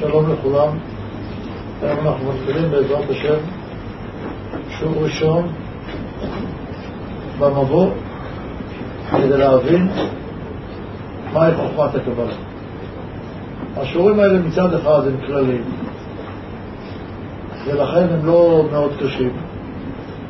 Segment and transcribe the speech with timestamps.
[0.00, 0.78] שלום לכולם.
[1.82, 3.38] היום אנחנו מתחילים בעזרת השם
[4.78, 5.48] שיעור ראשון
[7.38, 7.90] במבוא
[9.10, 9.88] כדי להבין
[11.32, 12.34] מהי חוכמת הקבלה.
[13.76, 15.64] השיעורים האלה מצד אחד הם כלליים
[17.66, 19.32] ולכן הם לא מאוד קשים.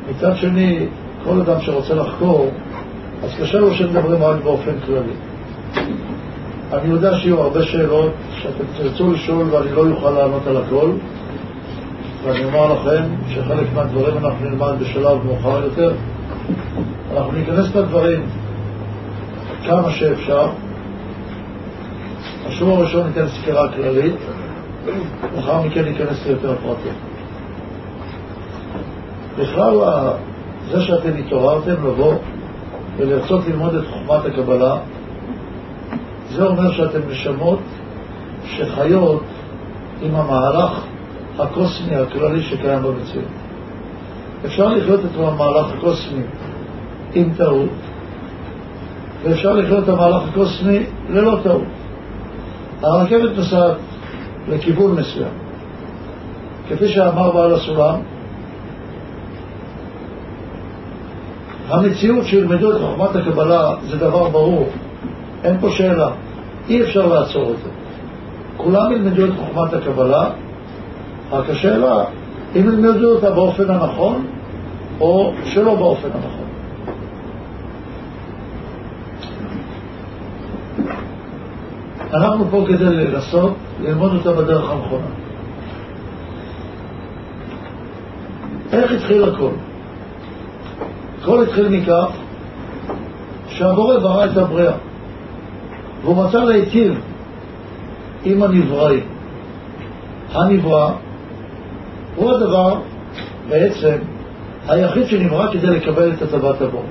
[0.09, 0.87] מצד שני,
[1.23, 2.51] כל אדם שרוצה לחקור,
[3.23, 5.13] אז קשה לו שמדברים רק באופן כללי.
[6.73, 8.11] אני יודע שיהיו הרבה שאלות
[8.41, 10.91] שאתם תרצו לשאול ואני לא אוכל לענות על הכל
[12.23, 15.93] ואני אומר לכם שחלק מהדברים אנחנו נלמד בשלב מאוחר יותר.
[17.13, 18.25] אנחנו ניכנס לדברים
[19.65, 20.49] כמה שאפשר.
[22.47, 24.15] השיעור הראשון ניתן סקירה כללית
[25.35, 26.93] לאחר מכן ניכנס ליותר פרטים.
[29.37, 29.75] בכלל
[30.71, 32.13] זה שאתם התעוררתם לבוא
[32.97, 34.77] ולרצות ללמוד את חוכמת הקבלה
[36.35, 37.59] זה אומר שאתם נשמות
[38.45, 39.23] שחיות
[40.01, 40.83] עם המהלך
[41.39, 43.25] הקוסמי הכללי שקיים במציאות.
[44.45, 46.23] אפשר לחיות את המהלך הקוסמי
[47.13, 47.69] עם טעות,
[49.23, 50.79] ואפשר לחיות את המהלך הקוסמי
[51.09, 51.63] ללא טעות.
[52.81, 53.77] הרכבת נוסעת
[54.47, 55.33] לכיוון מסוים.
[56.69, 57.95] כפי שאמר בעל הסולם,
[61.67, 64.69] המציאות שילמדו את חוכמת הקבלה זה דבר ברור,
[65.43, 66.09] אין פה שאלה,
[66.69, 67.69] אי אפשר לעצור את זה.
[68.57, 70.29] כולם ילמדו את חוכמת הקבלה,
[71.31, 72.03] רק השאלה,
[72.55, 74.25] אם ילמדו אותה באופן הנכון,
[74.99, 76.45] או שלא באופן הנכון.
[82.13, 85.05] אנחנו פה כדי לנסות ללמוד אותה בדרך הנכונה.
[88.71, 89.51] איך התחיל הכל?
[91.21, 92.07] הכל התחיל מכך
[93.47, 94.73] שהבורא ברא את הבריאה.
[96.03, 96.99] והוא מצא להיטיב
[98.23, 99.03] עם הנבראים.
[100.31, 100.91] הנברא
[102.15, 102.79] הוא הדבר
[103.49, 103.95] בעצם
[104.67, 106.83] היחיד שנברא כדי לקבל את הטבת הבור.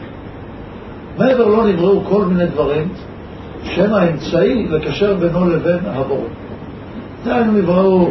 [1.18, 2.88] מעבר לא נבראו כל מיני דברים
[3.64, 6.26] שהם האמצעי לקשר בינו לבין הבור.
[7.24, 8.08] דהיינו נבראו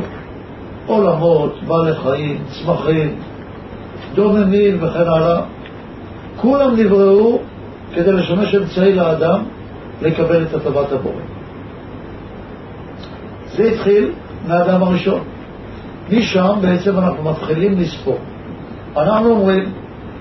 [0.86, 3.16] עולמות, בעלי חיים, צמחים,
[4.16, 5.42] דוממים וכן הלאה.
[6.38, 7.40] כולם נבראו
[7.96, 9.44] כדי לשמש אמצעי לאדם
[10.02, 11.22] לקבל את הטבת הבורא.
[13.56, 14.12] זה התחיל
[14.48, 15.24] מהאדם הראשון.
[16.12, 18.18] משם בעצם אנחנו מתחילים לספור.
[18.98, 19.72] אנחנו אומרים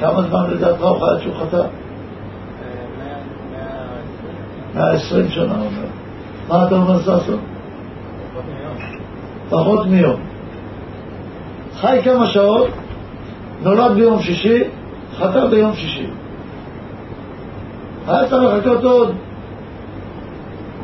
[0.00, 1.62] כמה זמן לדעתך הוא חי עד שהוא חטא?
[4.74, 5.86] מאה עשרים שנה אומר.
[6.48, 7.40] מה אתה אומר ששון?
[9.50, 10.20] פחות מיום.
[11.76, 12.68] חי כמה שעות,
[13.62, 14.62] נולד ביום שישי,
[15.16, 16.06] חטא ביום שישי.
[18.06, 19.14] היה צריך לחכות עוד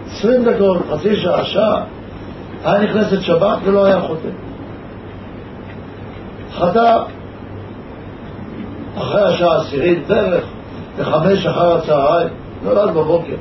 [0.07, 1.85] עשרים דקות, חצי שעה, שעה,
[2.65, 4.29] היה נכנסת שבת ולא היה חוטא.
[6.53, 7.03] חטא
[8.97, 10.45] אחרי השעה העשירית בערך,
[10.99, 12.29] בחמש אחר הצהריים,
[12.63, 13.37] נולד בבוקר.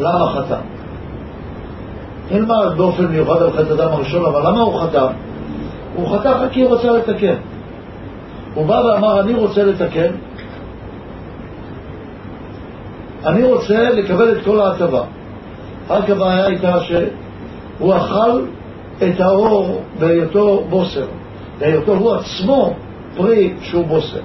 [0.00, 0.58] למה חטא?
[2.30, 5.06] נלמד באופן מיוחד על חטא אדם הראשון, אבל למה הוא חטא?
[5.94, 7.34] הוא רק כי הוא רצה לתקן.
[8.54, 10.10] הוא בא ואמר, אני רוצה לתקן,
[13.26, 15.02] אני רוצה לקבל את כל ההטבה.
[15.90, 18.40] רק הבעיה הייתה שהוא אכל
[18.98, 21.06] את האור בהיותו בוסר,
[21.58, 22.74] בהיותו הוא עצמו
[23.16, 24.20] פרי שהוא בוסר.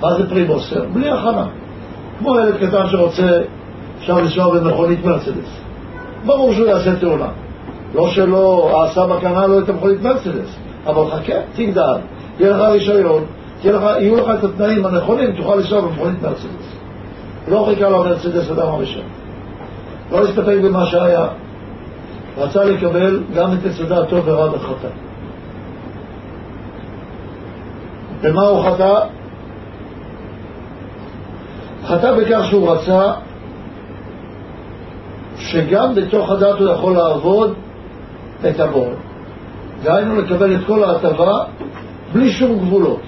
[0.00, 0.84] מה זה פרי בוסר?
[0.92, 1.46] בלי הכנה.
[2.18, 3.40] כמו ילד קטן שרוצה
[3.98, 5.60] עכשיו לנסוע במכונית מרצדס.
[6.26, 7.28] ברור שהוא יעשה תאונה.
[7.94, 10.56] לא שלא, הסבא קנה לו את המכונית מרצדס,
[10.86, 11.96] אבל חכה, תגדל,
[12.40, 13.24] יהיה לך רישיון,
[13.64, 16.76] יהיו לך את התנאים הנכונים, תוכל לנסוע במכונית מרצדס.
[17.48, 19.02] לא חיכה לו מרצדס אדם הראשון.
[20.12, 21.26] לא הסתפק במה שהיה,
[22.38, 25.07] רצה לקבל גם את יסודה הטוב ורע בחטא.
[28.22, 28.94] במה הוא חטא?
[31.86, 33.12] חטא בכך שהוא רצה
[35.36, 37.54] שגם בתוך הדת הוא יכול לעבוד
[38.48, 38.92] את הבור.
[39.82, 41.32] דהיינו לקבל את כל ההטבה
[42.12, 43.00] בלי שום גבולות.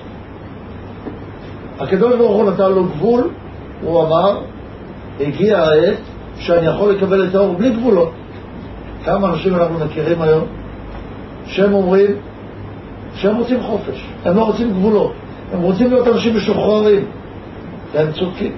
[1.81, 3.31] הקדוש ברוך הוא נתן לו גבול,
[3.83, 4.41] הוא אמר,
[5.21, 5.99] הגיע העת
[6.39, 8.11] שאני יכול לקבל את האור בלי גבולות.
[9.05, 10.45] כמה אנשים אנחנו מכירים היום
[11.47, 12.11] שהם אומרים
[13.15, 15.13] שהם רוצים חופש, הם לא רוצים גבולות,
[15.53, 17.05] הם רוצים להיות אנשים משוחררים,
[17.93, 18.53] והם צודקים.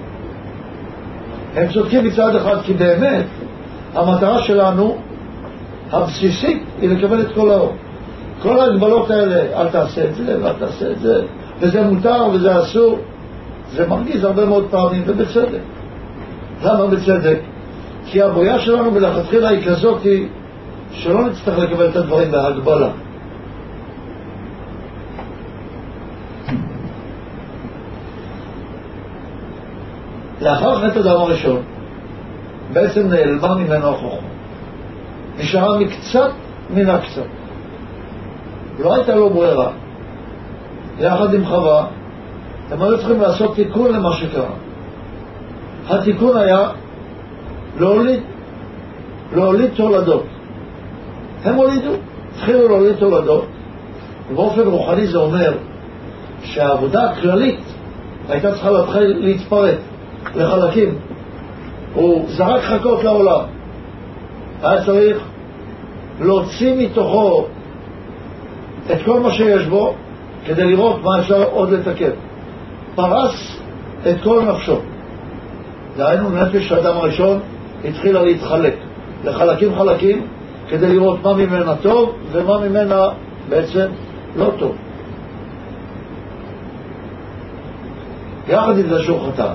[1.55, 3.25] הם צודקים מצד אחד כי באמת
[3.93, 4.97] המטרה שלנו
[5.91, 7.73] הבסיסית היא לקבל את כל האור.
[8.41, 11.21] כל ההגבלות האלה, אל תעשה את זה ואל תעשה את זה,
[11.59, 12.97] וזה מותר וזה אסור,
[13.71, 15.61] זה מרגיז הרבה מאוד פעמים, ובצדק.
[16.63, 17.39] למה בצדק?
[18.05, 20.01] כי הבריאה שלנו מלכתחילה היא כזאת
[20.91, 22.89] שלא נצטרך לקבל את הדברים בהגבלה.
[30.43, 31.61] לאחר חטא אדם הראשון,
[32.73, 34.27] בעצם נעלמה ממנו החוכמה.
[35.39, 36.31] נשארה מקצת
[36.69, 37.25] מן הקצת.
[38.79, 39.71] לא הייתה לו ברירה.
[40.99, 41.85] יחד עם חווה,
[42.71, 44.49] הם היו צריכים לעשות תיקון למה שקרה.
[45.89, 46.69] התיקון היה
[47.79, 48.19] להוליד,
[49.35, 50.25] להוליד תולדות.
[51.43, 51.91] הם הולידו,
[52.31, 53.45] התחילו להוליד תולדות,
[54.31, 55.53] ובאופן רוחני זה אומר
[56.43, 57.59] שהעבודה הכללית
[58.29, 59.77] הייתה צריכה להתחיל להתפרט
[60.35, 60.95] לחלקים.
[61.93, 63.45] הוא זרק חכות לעולם.
[64.63, 65.17] היה צריך
[66.21, 67.45] להוציא מתוכו
[68.91, 69.93] את כל מה שיש בו
[70.45, 72.11] כדי לראות מה אפשר עוד לתקן.
[72.95, 73.59] פרס
[74.09, 74.77] את כל נפשו.
[75.97, 77.39] דהיינו, נפש האדם הראשון
[77.85, 78.75] התחילה להתחלק
[79.23, 80.25] לחלקים חלקים
[80.69, 83.01] כדי לראות מה ממנה טוב ומה ממנה
[83.49, 83.85] בעצם
[84.35, 84.75] לא טוב.
[88.47, 89.53] יחד עם זה שהוא חטא,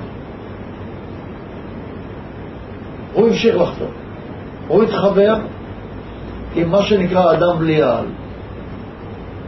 [3.13, 3.87] הוא המשיך לחטוא.
[4.69, 5.35] הוא התחבר
[6.55, 8.07] עם מה שנקרא אדם בלי העל.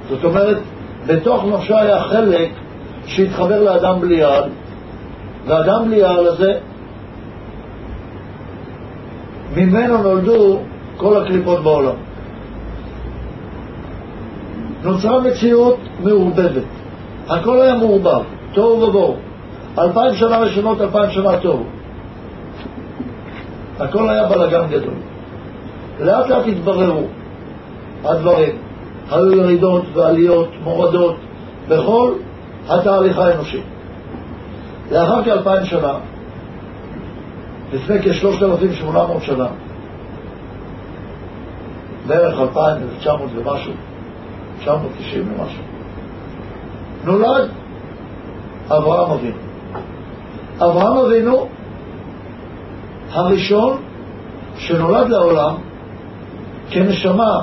[0.08, 0.58] זאת אומרת,
[1.06, 2.50] בתוך נפשו היה חלק
[3.06, 4.50] שהתחבר לאדם בלי העל,
[5.46, 6.52] ואדם בלי העל הזה,
[9.56, 10.58] ממנו נולדו
[10.96, 11.94] כל הקליפות בעולם.
[14.82, 16.62] נוצרה מציאות מעורבבת.
[17.28, 18.22] הכל היה מעורבב,
[18.52, 19.16] תוהו ובוהו.
[19.78, 21.64] אלפיים שנה ראשונות, אלפיים שנה תוהו.
[23.80, 24.94] הכל היה בלאגן גדול.
[26.00, 27.06] לאט לאט התבררו
[28.04, 28.54] הדברים.
[29.10, 31.16] היו ירידות ועליות, מורדות,
[31.68, 32.12] בכל
[32.68, 33.60] התהליך האנושי.
[34.90, 35.92] לאחר כאלפיים שנה,
[37.72, 39.46] לפני כ-3,800 שנה,
[42.06, 43.72] בערך 2,900 ומשהו,
[44.60, 45.62] 990 ומשהו,
[47.04, 47.48] נולד
[48.68, 49.36] אברהם אבינו.
[50.58, 51.48] אברהם אבינו
[53.12, 53.76] הראשון
[54.56, 55.54] שנולד לעולם
[56.70, 57.40] כנשמה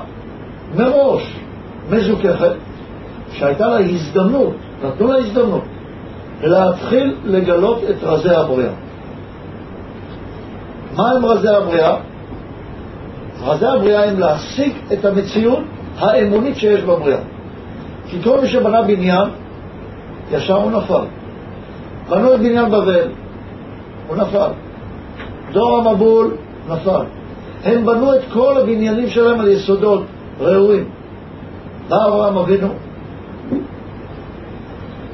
[0.75, 1.35] מראש
[1.89, 2.51] מזוככת,
[3.31, 5.63] שהייתה לה הזדמנות, נתנו לה הזדמנות,
[6.43, 8.71] להתחיל לגלות את רזי הבריאה.
[10.95, 11.95] מה הם רזי הבריאה?
[13.43, 15.59] רזי הבריאה הם להשיג את המציאות
[15.97, 17.19] האמונית שיש בבריאה.
[18.09, 19.29] כי כל מי שבנה בניין,
[20.31, 21.05] ישר הוא נפל.
[22.09, 23.07] בנו את בניין בבל,
[24.07, 24.51] הוא נפל.
[25.57, 26.35] דור המבול
[26.69, 27.05] נפל.
[27.63, 30.03] הם בנו את כל הבניינים שלהם על יסודות
[30.39, 30.85] ראויים.
[31.89, 32.67] בא אברהם אבינו,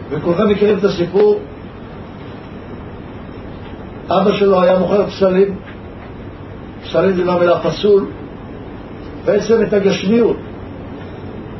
[0.09, 1.39] וכולכם מכירים את הסיפור,
[4.09, 5.55] אבא שלו היה מוכר פסלים,
[6.83, 8.05] פסלים זה לא מילה פסול,
[9.25, 10.37] בעצם את הגשמיות.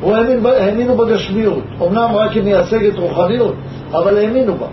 [0.00, 3.54] הוא האמין, האמינו בגשמיות, אמנם רק היא מייצגת רוחניות,
[3.92, 4.66] אבל האמינו בה,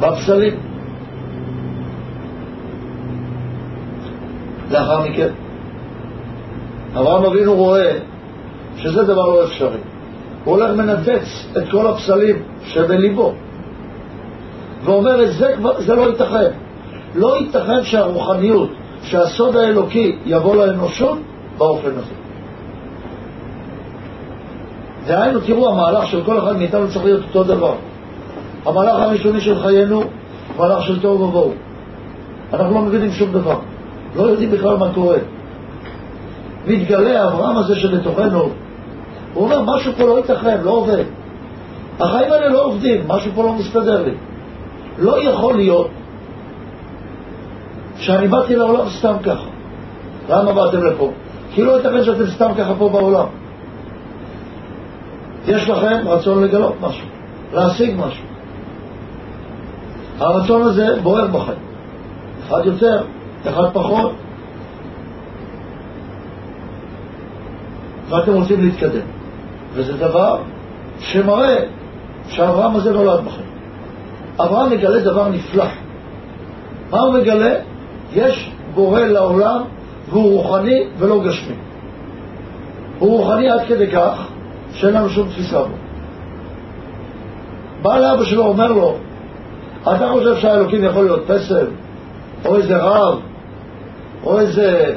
[0.00, 0.69] בפסלים.
[4.70, 5.28] לאחר מכן,
[6.94, 7.98] אברהם אבינו רואה
[8.76, 9.78] שזה דבר לא אפשרי.
[10.44, 13.32] הוא הולך מנתץ את כל הפסלים שבליבו,
[14.84, 16.50] ואומר את זה, זה לא ייתכן.
[17.14, 18.70] לא ייתכן שהרוחניות,
[19.02, 21.18] שהסוד האלוקי יבוא לאנושות
[21.58, 22.14] באופן הזה.
[25.06, 27.74] דהיינו, תראו, המהלך של כל אחד מאיתנו צריך להיות אותו דבר.
[28.66, 30.02] המהלך הראשוני של חיינו,
[30.58, 31.52] מהלך של תוהו ובוהו.
[32.52, 33.58] אנחנו לא מבינים שום דבר.
[34.16, 35.18] לא יודעים בכלל מה קורה.
[36.66, 38.50] מתגלה האברהם הזה שבתוכנו,
[39.34, 41.04] הוא אומר, משהו פה לא ייתכן, לא עובד.
[42.00, 44.14] החיים האלה לא עובדים, משהו פה לא מסתדר לי.
[44.98, 45.88] לא יכול להיות
[47.96, 49.48] שאני באתי לעולם סתם ככה.
[50.28, 51.10] למה באתם לפה?
[51.54, 53.26] כי לא ייתכן שאתם סתם ככה פה בעולם.
[55.46, 57.06] יש לכם רצון לגלות משהו,
[57.52, 58.24] להשיג משהו.
[60.18, 61.52] הרצון הזה בוער בכם.
[62.46, 63.02] אחד יותר,
[63.48, 64.12] אחד פחות.
[68.08, 69.06] ואתם רוצים להתקדם.
[69.74, 70.38] וזה דבר
[70.98, 71.56] שמראה
[72.28, 73.42] שאברהם הזה נולד בכם.
[74.40, 75.64] אברהם מגלה דבר נפלא.
[76.90, 77.54] מה הוא מגלה?
[78.12, 79.62] יש בורא לעולם
[80.08, 81.54] והוא רוחני ולא גשמי.
[82.98, 84.26] הוא רוחני עד כדי כך
[84.72, 85.74] שאין לנו שום תפיסה בו.
[87.82, 88.96] בא לאבא שלו, אומר לו,
[89.82, 91.66] אתה חושב שהאלוקים יכול להיות פסל,
[92.44, 93.20] או איזה רב,
[94.24, 94.94] או איזה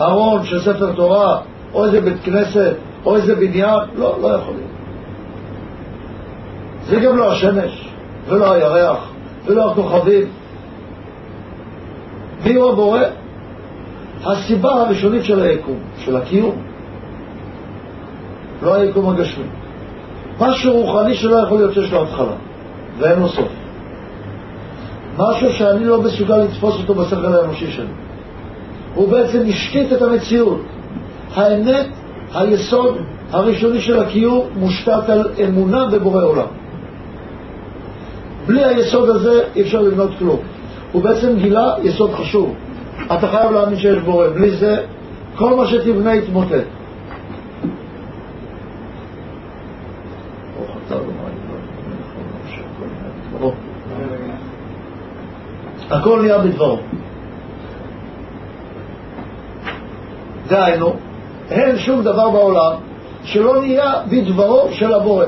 [0.00, 1.40] ארון של ספר תורה,
[1.74, 2.74] או איזה בית כנסת,
[3.04, 3.80] או איזה בניין?
[3.96, 4.70] לא, לא יכול להיות.
[6.86, 7.88] זה גם לא השמש,
[8.28, 9.12] ולא הירח,
[9.46, 10.26] ולא הכוכבים.
[12.44, 13.00] מי הוא הבורא?
[14.24, 16.62] הסיבה הראשונית של היקום, של הקיום,
[18.62, 19.44] לא היקום הגשמי.
[20.40, 22.32] משהו רוחני שלא יכול להיות שיש לו התחלה,
[22.98, 23.48] ואין לו סוף.
[25.18, 27.86] משהו שאני לא מסוגל לתפוס אותו בשכל האנושי שלי.
[28.94, 30.60] הוא בעצם השקיט את המציאות.
[31.34, 31.86] האמת,
[32.34, 32.96] היסוד
[33.30, 36.46] הראשוני של הקיום, מושתת על אמונה בבורא עולם.
[38.46, 40.38] בלי היסוד הזה אי אפשר לבנות כלום.
[40.92, 42.54] הוא בעצם גילה יסוד חשוב.
[43.06, 44.76] אתה חייב להאמין שיש בורא, בלי זה
[45.36, 46.64] כל מה שתבנה יתמוטט.
[55.90, 56.78] הכל נהיה בדברו.
[60.48, 60.94] דהיינו,
[61.50, 62.72] אין שום דבר בעולם
[63.24, 65.24] שלא נהיה בדברו של הבורא.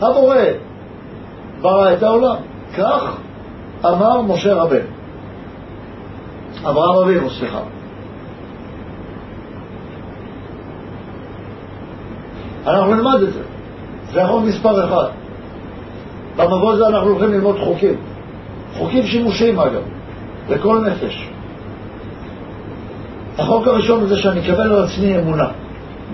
[0.00, 0.36] הבורא
[1.60, 2.36] ברא את העולם.
[2.76, 3.16] כך
[3.84, 4.88] אמר משה רבנו.
[6.64, 7.60] אברהם אבינו, סליחה.
[12.66, 13.42] אנחנו נלמד את זה.
[14.12, 15.08] זה החוק מספר אחד.
[16.36, 17.94] במבוא הזה אנחנו הולכים ללמוד חוקים.
[18.74, 19.82] חוקים שימושיים אגב,
[20.48, 21.33] לכל נפש.
[23.38, 25.48] החוק הראשון זה שאני אקבל על עצמי אמונה.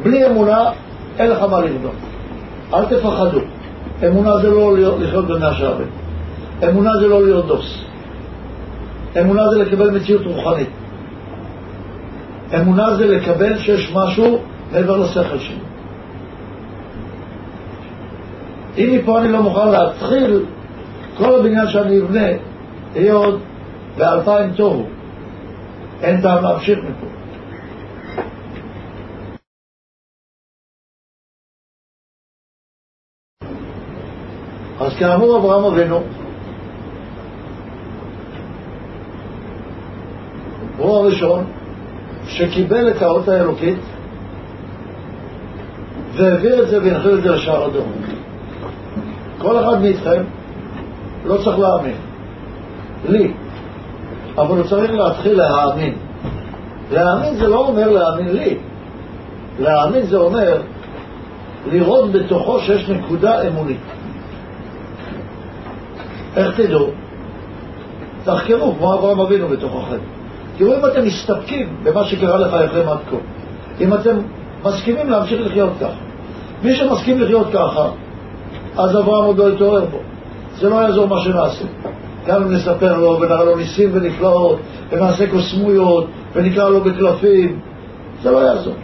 [0.02, 0.70] בלי אמונה,
[1.18, 1.94] אין לך מה לבדוק.
[2.74, 3.40] אל תפחדו.
[4.06, 5.88] אמונה זה לא לחיות במאה שערים.
[6.68, 7.84] אמונה זה לא להיות דוס.
[9.20, 10.68] אמונה זה לקבל מציאות רוחנית.
[12.54, 14.38] אמונה זה לקבל שיש משהו
[14.72, 15.58] מעבר לשכל שלי.
[18.78, 20.42] אם מפה אני לא מוכן להתחיל,
[21.18, 22.26] כל הבניין שאני אבנה
[22.94, 23.40] יהיה עוד
[23.96, 24.86] באלפיים תוהו.
[26.02, 27.06] אין טעם להמשיך מפה.
[34.80, 36.00] אז כאמור אברהם אבינו
[40.78, 41.44] הוא הראשון
[42.26, 43.78] שקיבל את האות האלוקית
[46.14, 47.86] והעביר את זה והנחיל את זה לשאר הדור.
[49.38, 50.22] כל אחד מאיתכם
[51.26, 51.94] לא צריך להאמין.
[53.08, 53.32] לי.
[54.38, 55.94] אבל הוא צריך להתחיל להאמין.
[56.92, 58.56] להאמין זה לא אומר להאמין לי.
[59.60, 60.62] להאמין זה אומר
[61.72, 63.80] לראות בתוכו שיש נקודה אמונית.
[66.36, 66.90] איך תדעו?
[68.24, 69.98] תחקרו כמו אברהם אבינו בתוככם.
[70.56, 73.16] תראו אם אתם מסתפקים במה שקרה לחייכם עד כה.
[73.80, 74.16] אם אתם
[74.64, 76.00] מסכימים להמשיך לחיות ככה.
[76.62, 77.90] מי שמסכים לחיות ככה,
[78.76, 79.98] אז אברהם עוד לא יתעורר בו.
[80.58, 81.64] זה לא יעזור מה שנעשה.
[82.26, 84.58] גם אם נספר לו ונראה לו ניסים ונפלאות
[84.90, 87.60] ונעשה קוסמויות ונקרא לו בקלפים,
[88.22, 88.74] זה לא יעזור.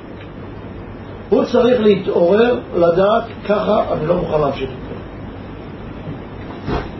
[1.28, 4.70] הוא צריך להתעורר, לדעת, ככה אני לא מוכן להמשיך.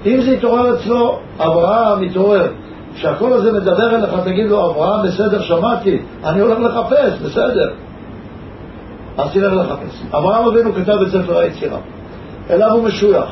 [0.06, 2.52] אם זה יתעורר אצלו, אברהם מתעורר.
[2.94, 7.70] כשהקול הזה מדבר אליך, תגיד לו, אברהם, בסדר, שמעתי, אני הולך לחפש, בסדר.
[9.18, 10.02] אז תלך לחפש.
[10.10, 11.78] אברהם אבינו כתב את ספר היצירה.
[12.50, 13.30] אליו הוא משוייך.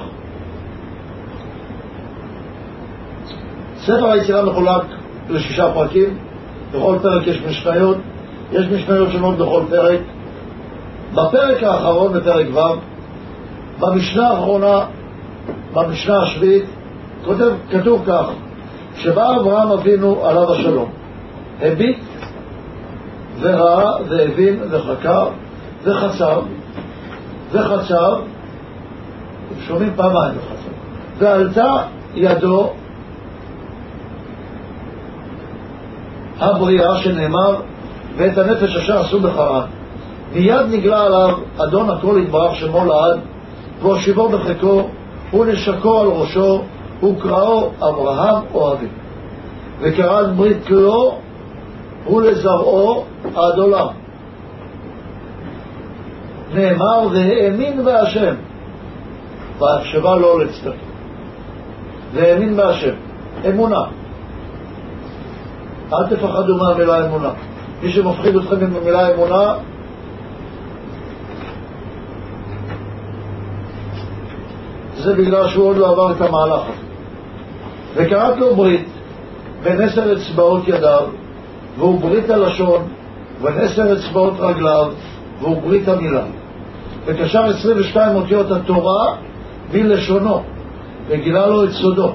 [3.78, 4.82] ספר היצירה מחולק
[5.28, 6.18] לשישה פרקים,
[6.72, 7.96] בכל פרק יש משניות,
[8.52, 10.00] יש משניות שונות בכל פרק.
[11.12, 12.78] בפרק האחרון, בפרק ו',
[13.80, 14.80] במשנה האחרונה,
[15.72, 16.64] במשנה השביעית,
[17.24, 18.26] כותב, כתוב כך,
[18.96, 20.90] כשבא אברהם אבינו עליו השלום,
[21.62, 21.98] הביט
[23.40, 25.28] וראה והבין וחקר
[25.84, 26.42] וחצב
[27.52, 28.12] וחצב,
[29.66, 30.70] שומעים פעמיים וחצב,
[31.18, 31.72] ועלתה
[32.14, 32.70] ידו
[36.40, 37.56] הבריאה שנאמר
[38.16, 39.66] ואת הנפש אשר עשו בחרן.
[40.32, 43.20] מיד נגלה עליו אדון הכל יתברך שמו לעד
[43.82, 44.88] והושיבו בחיקו
[45.34, 46.62] ונשקו על ראשו
[47.02, 48.86] וקראו אברהם אוהבי
[49.80, 51.18] וקרא ברית לו
[52.14, 53.86] ולזרעו עד עולם.
[56.54, 58.34] נאמר והאמין בהשם
[59.58, 60.74] והחשבה לא לצדק.
[62.14, 62.94] והאמין בהשם.
[63.48, 63.82] אמונה.
[65.92, 67.30] אל תפחדו מהמילה אמונה.
[67.82, 69.54] מי שמפחיד אתכם עם המילה אמונה,
[75.04, 76.84] זה בגלל שהוא עוד לא עבר את המהלך הזה.
[77.94, 78.88] וקראת לו ברית
[79.62, 81.02] בין עשר אצבעות ידיו,
[81.78, 82.82] והוא ברית הלשון,
[83.40, 84.92] ובין עשר אצבעות רגליו,
[85.40, 86.24] והוא ברית המילה.
[87.06, 89.16] וקשר 22 אותיות התורה
[89.72, 90.42] מלשונו,
[91.08, 92.12] וגילה לו את סודו.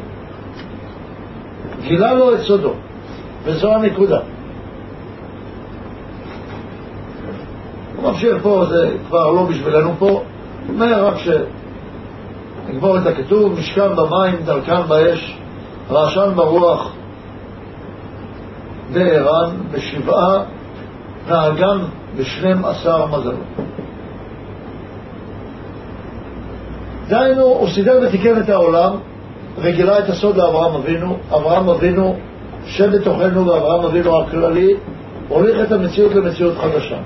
[1.84, 2.74] גילה לו את סודו,
[3.44, 4.20] וזו הנקודה.
[7.96, 10.24] הוא ממשיך פה, זה כבר לא בשבילנו פה, הוא
[10.70, 11.18] אומר רק
[12.70, 15.38] שנגמור את הכתוב, משכן במים, דרכן באש,
[15.92, 16.92] רעשן ברוח,
[18.94, 20.44] בערן, בשבעה,
[21.30, 21.78] נהגן
[22.18, 23.36] בשנים עשר מזלות.
[27.08, 28.92] דהיינו, הוא סידר ותיקן את העולם
[29.62, 31.18] וגילה את הסוד לאברהם אבינו.
[31.32, 32.16] אברהם אבינו
[32.66, 34.74] שבתוכנו ואברהם אבינו הכללי
[35.30, 36.98] הוליך את המציאות למציאות חדשה.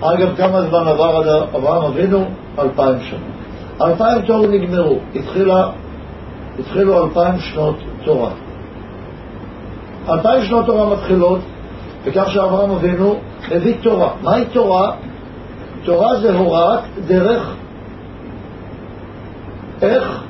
[0.00, 2.24] אגב, כמה זמן עבר עד אברהם אבינו?
[2.58, 3.37] אלפיים שנה.
[3.82, 5.68] אלפיים תורו נגמרו, התחילה,
[6.58, 8.30] התחילו אלפיים שנות תורה.
[10.08, 11.38] אלפיים שנות תורה מתחילות
[12.04, 13.16] בכך שאברהם אבינו
[13.50, 14.10] הביא תורה.
[14.22, 14.92] מהי תורה?
[15.84, 17.54] תורה זה הוראת דרך
[19.82, 20.22] איך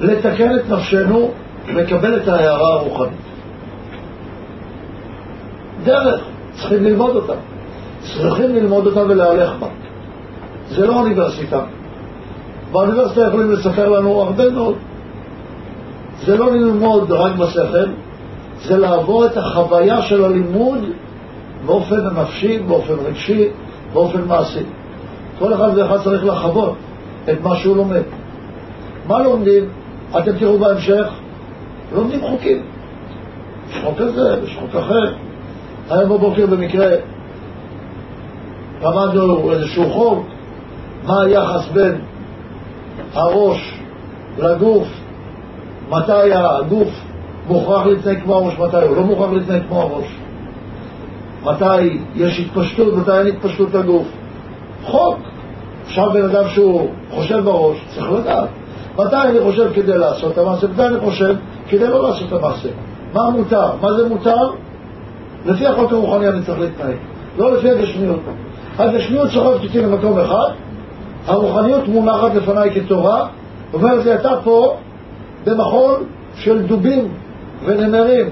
[0.00, 1.30] לתקן את נפשנו
[1.68, 3.12] לקבל את ההערה הרוחנית.
[5.84, 6.20] דרך,
[6.52, 7.32] צריכים ללמוד אותה.
[8.00, 9.68] צריכים ללמוד אותה ולהלך בה.
[10.68, 11.60] זה לא אוניברסיטה.
[12.72, 14.74] באוניברסיטה יכולים לספר לנו הרבה מאוד.
[16.24, 17.90] זה לא ללמוד רק בשכל,
[18.62, 20.78] זה לעבור את החוויה של הלימוד
[21.66, 23.48] באופן נפשי, באופן רגשי,
[23.92, 24.62] באופן מעשי.
[25.38, 26.74] כל אחד ואחד צריך לחוות
[27.30, 28.02] את מה שהוא לומד.
[29.06, 29.64] מה לומדים?
[30.18, 31.06] אתם תראו בהמשך,
[31.94, 32.62] לומדים חוקים.
[33.70, 35.14] יש חוק כזה, יש חוק אחר.
[35.90, 36.86] היום בבוקר במקרה
[38.82, 40.26] למדנו איזשהו חוק,
[41.06, 42.00] מה היחס בין
[43.14, 43.80] הראש
[44.38, 44.88] לגוף,
[45.90, 46.88] מתי הגוף
[47.48, 50.06] מוכרח להתנהג כמו הראש, מתי הוא לא מוכרח להתנהג כמו הראש,
[51.44, 54.06] מתי יש התפשטות, מתי אין התפשטות לגוף.
[54.84, 55.18] חוק.
[55.86, 58.48] עכשיו בן אדם שהוא חושב בראש, צריך לדעת.
[58.98, 61.34] מתי אני חושב כדי לעשות את המעשה, מתי אני חושב
[61.68, 62.68] כדי לא לעשות את המעשה.
[63.12, 63.70] מה מותר?
[63.82, 64.50] מה זה מותר?
[65.46, 66.96] לפי החוק הרוחני אני צריך להתנהג,
[67.38, 68.20] לא לפי הגשמיות.
[68.78, 70.50] הגשמיות סוחבת אותי למקום אחד,
[71.26, 73.26] הרוחניות מונחת לפניי כתורה,
[73.72, 74.76] אומרת לי, אתה פה
[75.44, 76.04] במחול
[76.34, 77.08] של דובים
[77.64, 78.30] ונמרים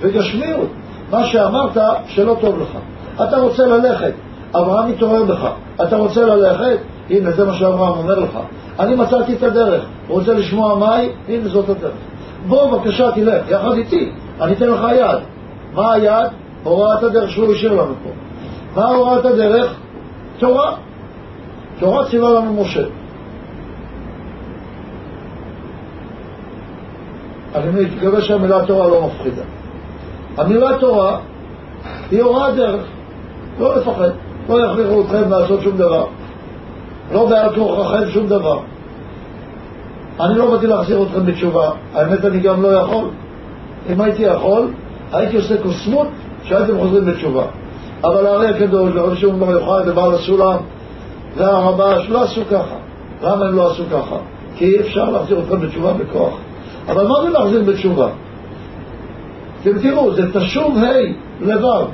[0.00, 0.68] וגשמיות,
[1.10, 1.76] מה שאמרת
[2.06, 2.78] שלא טוב לך.
[3.28, 4.12] אתה רוצה ללכת,
[4.54, 5.50] אברהם מתעורר בך,
[5.82, 6.78] אתה רוצה ללכת?
[7.10, 8.38] הנה, זה מה שאברהם אומר לך.
[8.78, 11.08] אני מצאתי את הדרך, רוצה לשמוע מהי?
[11.28, 11.92] הנה זאת הדרך.
[12.46, 15.18] בוא בבקשה תלך, יחד איתי, אני אתן לך יד.
[15.74, 16.30] מה היד?
[16.62, 18.10] הוראת הדרך שהוא השאיר לנו פה.
[18.80, 19.74] מה הוראת הדרך?
[20.38, 20.74] תורה.
[21.80, 22.84] תורה ציווה לנו משה.
[27.54, 29.42] אני מקווה שהמילה תורה לא מפחידה.
[30.36, 31.18] המילה תורה
[32.10, 32.82] היא הוראת דרך,
[33.58, 34.10] לא לפחד,
[34.48, 36.06] לא יכריחו אתכם לעשות שום דבר,
[37.12, 38.60] לא בעל כורחכם שום דבר.
[40.20, 43.08] אני לא באתי להחזיר אתכם בתשובה, האמת אני גם לא יכול.
[43.92, 44.68] אם הייתי יכול,
[45.12, 46.08] הייתי עושה קוסמות
[46.44, 47.44] שהייתם חוזרים בתשובה.
[48.04, 50.56] אבל הארי הקדוש ורבי שמעון בר יוחאי ובעל הסולם
[51.36, 52.76] והרבש לא עשו ככה.
[53.22, 54.16] למה הם לא עשו ככה?
[54.56, 56.34] כי אי אפשר להחזיר אתכם בתשובה בכוח.
[56.88, 58.08] אבל מה זה להחזיר בתשובה?
[59.62, 60.90] אתם תראו, זה תשוב ה'
[61.40, 61.86] לבב.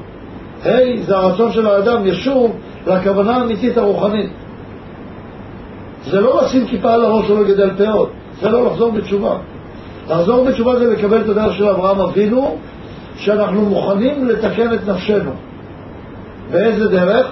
[0.65, 4.31] ה' זה הרצון של האדם, ישוב לכוונה האמיתית הרוחנית.
[6.05, 9.37] זה לא לשים כיפה על הראש או לגדל פאות, זה לא לחזור בתשובה.
[10.11, 12.57] לחזור בתשובה זה לקבל את הדרך של אברהם אבינו,
[13.17, 15.31] שאנחנו מוכנים לתקן את נפשנו.
[16.51, 17.27] באיזה דרך?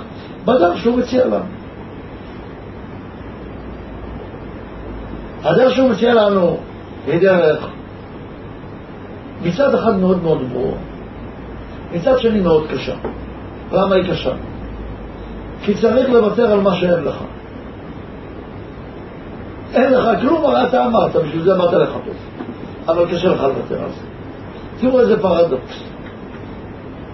[0.45, 1.64] בדרך שהוא מציע לנו.
[5.45, 6.57] הדרך שהוא מציע לנו
[7.07, 7.67] היא דרך
[9.43, 10.77] מצד אחד מאוד מאוד ברור,
[11.95, 12.95] מצד שני מאוד קשה.
[13.73, 14.33] למה היא קשה?
[15.65, 17.17] כי צריך לוותר על מה שאין לך.
[19.75, 22.15] אין לך כלום, הרי אתה אמרת, בשביל זה אמרת טוב.
[22.89, 24.01] אבל קשה לך לוותר על זה.
[24.81, 25.83] תראו איזה פרדוקס.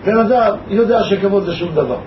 [0.06, 1.98] בן אדם יודע שכבוד זה שום דבר.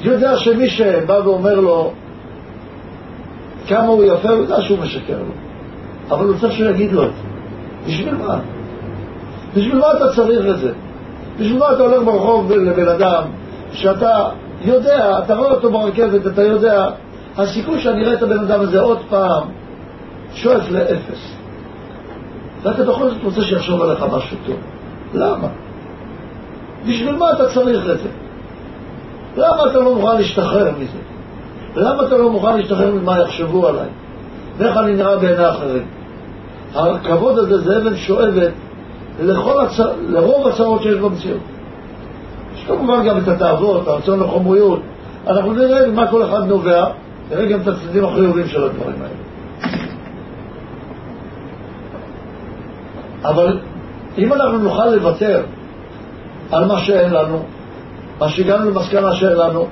[0.00, 1.92] יודע שמי שבא ואומר לו
[3.68, 5.34] כמה הוא יפה, הוא יודע שהוא משקר לו.
[6.10, 7.28] אבל הוא צריך שהוא יגיד לו את זה.
[7.86, 8.38] בשביל מה?
[9.56, 10.72] בשביל מה אתה צריך את זה?
[11.38, 13.22] בשביל מה אתה הולך ברחוב לבן אדם
[13.72, 14.28] שאתה
[14.64, 16.90] יודע, אתה רואה אותו ברכבת, אתה יודע,
[17.36, 19.42] הסיכוי שאני אראה את הבן אדם הזה עוד פעם
[20.34, 21.34] שואף לאפס.
[22.62, 24.56] ואתה בכל זאת רוצה שיחשוב עליך משהו טוב.
[25.14, 25.48] למה?
[26.88, 28.08] בשביל מה אתה צריך את זה?
[29.36, 30.98] למה אתה לא מוכן להשתחרר מזה?
[31.76, 33.88] למה אתה לא מוכן להשתחרר ממה יחשבו עליי?
[34.58, 35.82] ואיך אני נראה בעיני אחרים?
[36.74, 38.52] הכבוד הזה זה אבן שואבת
[39.22, 39.80] לכל הצ...
[40.08, 41.40] לרוב הצרות שיש במציאות.
[42.54, 44.80] יש כמובן גם את התאוות, הרצון לחומריות.
[45.26, 46.86] אנחנו נראה ממה כל אחד נובע,
[47.30, 49.28] נראה גם את הצדדים החיובים של הדברים האלה.
[53.24, 53.58] אבל
[54.18, 55.42] אם אנחנו נוכל לוותר
[56.52, 57.42] על מה שאין לנו,
[58.20, 59.66] מה שהגענו למסקנה שאין לנו,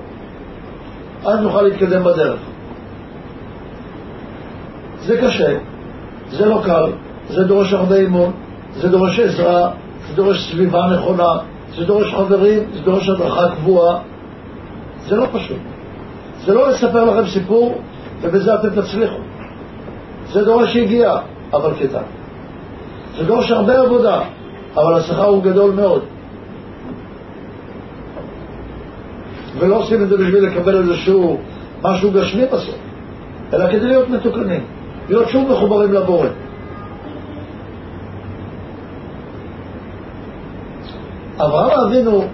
[1.26, 2.40] אז נוכל להתקדם בדרך.
[5.00, 5.58] זה קשה,
[6.30, 6.92] זה לא קל,
[7.28, 8.32] זה דורש הרבה אימון,
[8.74, 9.70] זה דורש עזרה,
[10.08, 11.38] זה דורש סביבה נכונה,
[11.76, 13.98] זה דורש חברים, זה דורש הדרכה קבועה.
[15.06, 15.56] זה לא פשוט.
[16.44, 17.80] זה לא לספר לכם סיפור
[18.20, 19.18] ובזה אתם תצליחו.
[20.32, 21.20] זה דורש יגיעה,
[21.52, 22.02] אבל כדאי.
[23.16, 24.20] זה דורש הרבה עבודה,
[24.76, 26.02] אבל השכר הוא גדול מאוד.
[29.58, 31.38] ולא עושים את זה בשביל לקבל איזשהו
[31.82, 32.78] משהו גשמי בסוף,
[33.52, 34.60] אלא כדי להיות מתוקנים,
[35.08, 36.28] להיות שוב מחוברים לבורא.
[41.36, 42.24] אברהם אבינו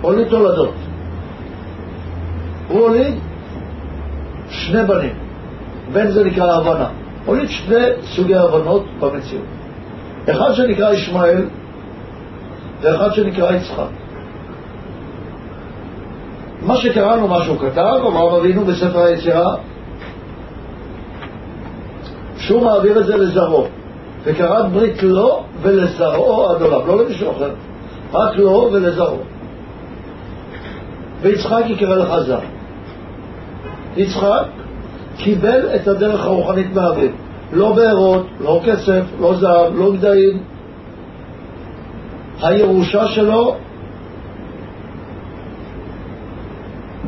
[0.00, 0.74] הוליד תולדות.
[2.68, 3.14] הוא הוליד
[4.50, 5.14] שני בנים,
[5.92, 6.88] בן זה נקרא הבנה.
[7.26, 9.44] הוליד שני סוגי הבנות במציאות.
[10.30, 11.44] אחד שנקרא ישמעאל
[12.80, 14.01] ואחד שנקרא יצחק.
[16.72, 19.54] מה שקראנו, מה שהוא כתב, אברהם אבינו בספר היצירה,
[22.36, 23.66] שהוא מעביר את זה לזרעו,
[24.24, 27.50] וכרת ברית לו ולזרעו עד עולם, לא למישהו אחר,
[28.12, 29.18] רק לו ולזרעו.
[31.20, 32.38] ויצחק יקרא לך זר.
[33.96, 34.44] יצחק
[35.16, 37.10] קיבל את הדרך הרוחנית מאביו,
[37.52, 40.42] לא בארות, לא כסף, לא זהב, לא גדיים.
[42.42, 43.56] הירושה שלו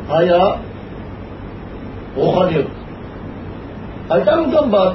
[0.09, 0.43] היה
[2.15, 2.67] רוחניות.
[4.09, 4.93] הייתה לו גם בת,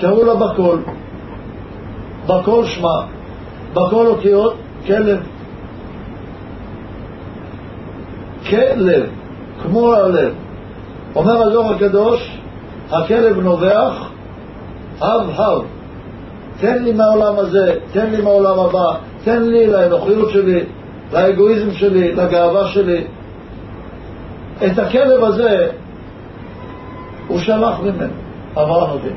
[0.00, 0.82] קראו לה בקול,
[2.26, 3.02] בקול שמה,
[3.74, 4.54] בקול אותיות
[4.86, 5.20] כלב.
[8.50, 9.10] כלב,
[9.62, 10.34] כמו הלב.
[11.14, 12.38] אומר הזוהר הקדוש,
[12.90, 14.10] הכלב נובח,
[15.00, 15.62] הב הב.
[16.60, 20.60] תן לי מהעולם הזה, תן לי מהעולם הבא, תן לי לאנוכיות שלי,
[21.12, 23.04] לאגואיזם שלי, לגאווה שלי.
[24.66, 25.70] את הכלב הזה
[27.28, 28.12] הוא שלח ממנו,
[28.52, 29.16] אברהם אבינו.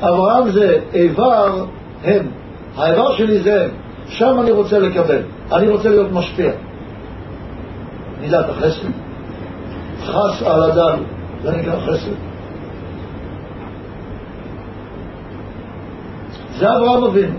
[0.00, 1.64] אברהם זה איבר
[2.04, 2.26] הם,
[2.76, 3.70] האיבר שלי זה הם,
[4.06, 5.22] שם אני רוצה לקבל,
[5.52, 6.52] אני רוצה להיות משפיע.
[8.20, 8.88] מידת החסד.
[10.04, 10.98] חס על אדם,
[11.42, 12.12] זה נקרא חסד.
[16.58, 17.34] זה אברהם אבינו.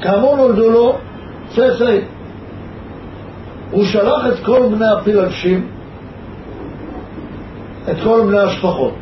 [0.00, 0.98] כאמור נולדו לו
[1.54, 2.04] צאצאים.
[3.72, 5.68] הוא שלח את כל בני הפילגשים,
[7.90, 8.94] את כל בני השפחות.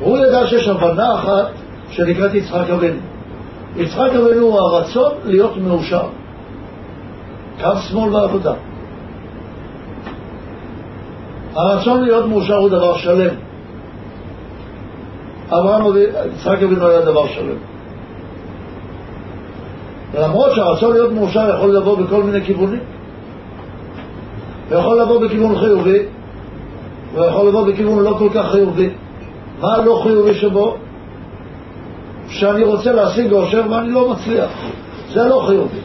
[0.00, 1.46] הוא ידע שיש הבנה אחת
[1.90, 3.00] שנקראת יצחק אבינו.
[3.76, 6.06] יצחק אבינו הוא הרצון להיות מאושר.
[7.60, 8.52] קו שמאל בעבודה.
[11.54, 13.34] הרצון להיות מאושר הוא דבר שלם.
[15.48, 15.84] אברהם,
[16.34, 17.67] יצחק אבינו היה דבר שלם.
[20.14, 22.80] למרות שהרצון להיות מאושר יכול לבוא בכל מיני כיוונים.
[24.70, 26.02] הוא יכול לבוא בכיוון חיובי,
[27.14, 28.90] הוא יכול לבוא בכיוון לא כל כך חיובי.
[29.60, 30.76] מה לא חיובי שבו?
[32.28, 34.50] שאני רוצה להשיג עושר ואני לא מצליח.
[35.12, 35.80] זה לא חיובי.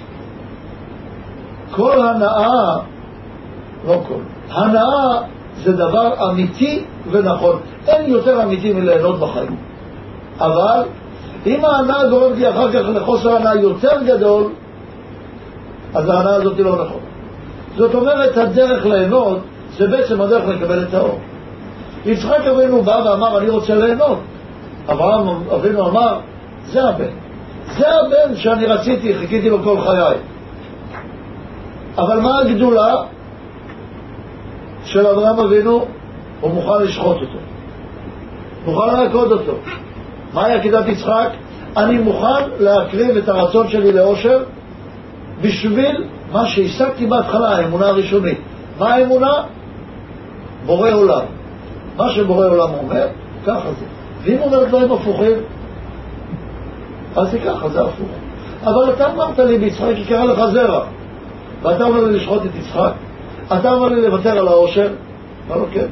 [1.72, 2.78] כל הנאה,
[3.88, 5.22] לא כל, הנאה
[5.64, 7.60] זה דבר אמיתי ונכון.
[7.88, 9.56] אין יותר אמיתי מליהנות בחיים.
[10.40, 10.82] אבל
[11.46, 14.52] אם ההנאה גורמת לי אחר כך לחוסר הנאה יותר גדול,
[15.94, 17.04] אז ההנאה הזאת היא לא נכונה.
[17.78, 19.40] זאת אומרת, הדרך ליהנות
[19.78, 21.20] זה בעצם הדרך לקבל את האור.
[22.06, 24.20] יצחק אבינו בא ואמר, אני רוצה ליהנות.
[24.92, 26.20] אברהם אבינו אמר,
[26.66, 27.12] זה הבן.
[27.78, 30.18] זה הבן שאני רציתי, חיכיתי לו כל חיי.
[31.98, 32.96] אבל מה הגדולה
[34.84, 35.86] של אברהם אבינו?
[36.42, 37.38] הוא מוכן לשחוט אותו.
[38.66, 39.54] מוכן לעקוד אותו.
[40.34, 41.30] מהי עקידת יצחק?
[41.78, 44.44] אני מוכן להקריב את הרצון שלי לאושר
[45.42, 48.38] בשביל מה שהשגתי בהתחלה, האמונה הראשונית.
[48.80, 49.34] מה האמונה?
[50.66, 51.26] בורא עולם.
[51.98, 53.08] מה שבורא עולם אומר,
[53.46, 53.86] ככה זה.
[54.24, 55.38] ואם הוא אומר דברים הפוכים,
[57.16, 58.08] אז זה ככה, זה הפוך.
[58.64, 60.86] אבל אתה אמרת לי ביצחק יקרא לך זרע,
[61.62, 62.92] ואתה אומר לי לשחוט את יצחק,
[63.48, 64.88] אתה אומר לי לוותר על העושר,
[65.48, 65.86] אמר לו כן.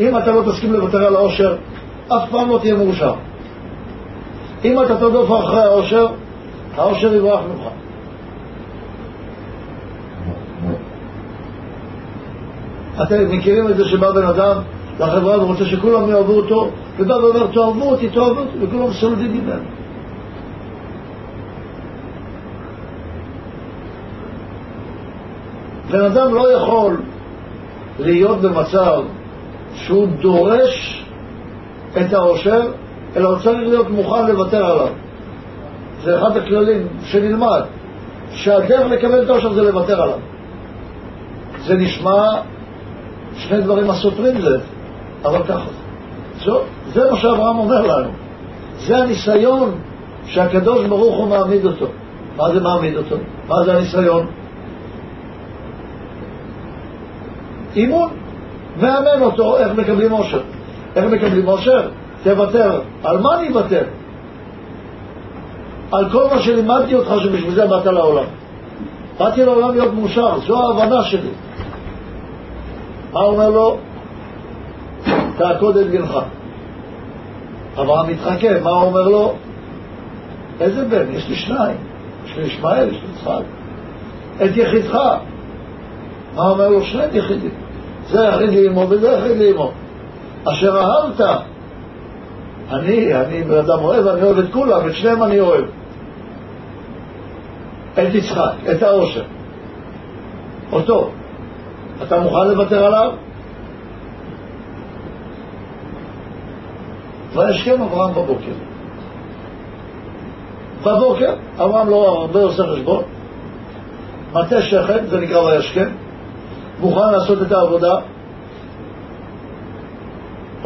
[0.00, 1.56] אם אתה לא תסכים לוותר על העושר,
[2.08, 3.12] אף פעם לא תהיה מאושר.
[4.64, 6.06] אם אתה תרדוף אחרי העושר,
[6.76, 7.68] העושר יברח ממך.
[13.02, 14.56] אתם מכירים את זה שבא בן אדם
[15.00, 19.62] לחברה ורוצה שכולם יאהבו אותו, ובא ואומר, תאהבו אותי, תאהבו אותי, וכולם סולדים ממנו.
[25.90, 26.96] בן אדם לא יכול
[27.98, 29.02] להיות במצב
[29.74, 31.04] שהוא דורש
[32.00, 32.60] את העושר,
[33.16, 34.88] אלא הוא צריך להיות מוכן לוותר עליו.
[36.02, 37.62] זה אחד הכללים שנלמד,
[38.30, 40.18] שהדרך לקבל את העושר זה לוותר עליו.
[41.66, 42.28] זה נשמע
[43.36, 44.58] שני דברים הסותרים זה,
[45.24, 45.68] אבל ככה
[46.44, 46.52] זה.
[46.92, 48.10] זה מה שאברהם אומר לנו.
[48.78, 49.70] זה הניסיון
[50.26, 51.86] שהקדוש ברוך הוא מעמיד אותו.
[52.36, 53.16] מה זה מעמיד אותו?
[53.48, 54.26] מה זה הניסיון?
[57.76, 58.10] אימון.
[58.80, 60.40] מאמן אותו איך מקבלים עושר.
[60.96, 61.88] איך מקבלים עושר?
[62.26, 62.80] תוותר.
[63.04, 63.84] על מה אני אוותר?
[65.92, 68.24] על כל מה שלימדתי אותך שבשביל זה באת לעולם.
[69.18, 71.30] באתי לעולם להיות מאושר, זו ההבנה שלי.
[73.12, 73.76] מה אומר לו?
[75.38, 76.18] תעקוד את בנך.
[77.80, 79.34] אברהם מתחכם, מה הוא אומר לו?
[80.60, 81.10] איזה בן?
[81.10, 81.76] יש לי שניים.
[82.26, 83.44] יש לי ישמעאל, יש לי יצחק.
[84.44, 84.94] את יחידך.
[86.34, 86.82] מה אומר לו?
[86.82, 87.54] שני יחידים.
[88.10, 89.70] זה יחיד לאמו וזה יחיד לאמו.
[90.44, 91.40] אשר אהבת.
[92.70, 95.64] אני, אני בן אדם אוהב, אני אוהב את כולם, את שניהם אני אוהב.
[97.94, 99.24] את יצחק, את העושר.
[100.72, 101.10] אותו.
[102.02, 103.12] אתה מוכן לוותר עליו?
[107.34, 108.52] וישכם אברהם בבוקר.
[110.82, 113.02] בבוקר, אברהם לא הרבה עושה חשבון,
[114.32, 115.88] מטה שכם, זה נקרא וישכם,
[116.80, 117.94] מוכן לעשות את העבודה,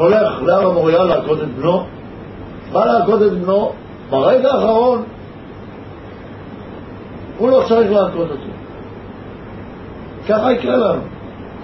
[0.00, 1.84] הולך להר המוריה לעקוד את בנו,
[2.72, 3.72] בא לעקוד את בנו,
[4.10, 5.02] ברגע האחרון
[7.38, 8.50] הוא לא צריך לעקוד אותו.
[10.28, 11.00] ככה יקרה לנו.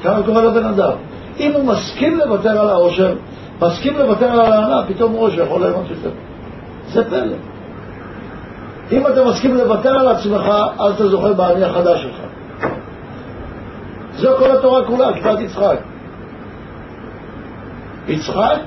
[0.04, 0.92] ככה קורה לבן אדם.
[1.40, 3.14] אם הוא מסכים לוותר על העושר,
[3.62, 6.10] מסכים לוותר על ההנאה, פתאום הוא רואה שיכול ליהנות יותר.
[6.92, 7.36] זה פלא.
[8.92, 12.16] אם אתה מסכים לוותר על עצמך, אז אתה זוכה באני החדש שלך.
[14.16, 15.76] זו כל התורה כולה, כתבת יצחק.
[18.08, 18.60] יצחק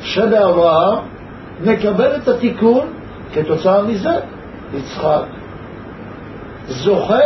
[0.00, 0.98] שבאברהם
[1.64, 2.86] מקבל את התיקון
[3.34, 4.20] כתוצאה מזה.
[4.74, 5.22] יצחק
[6.68, 7.20] זוכה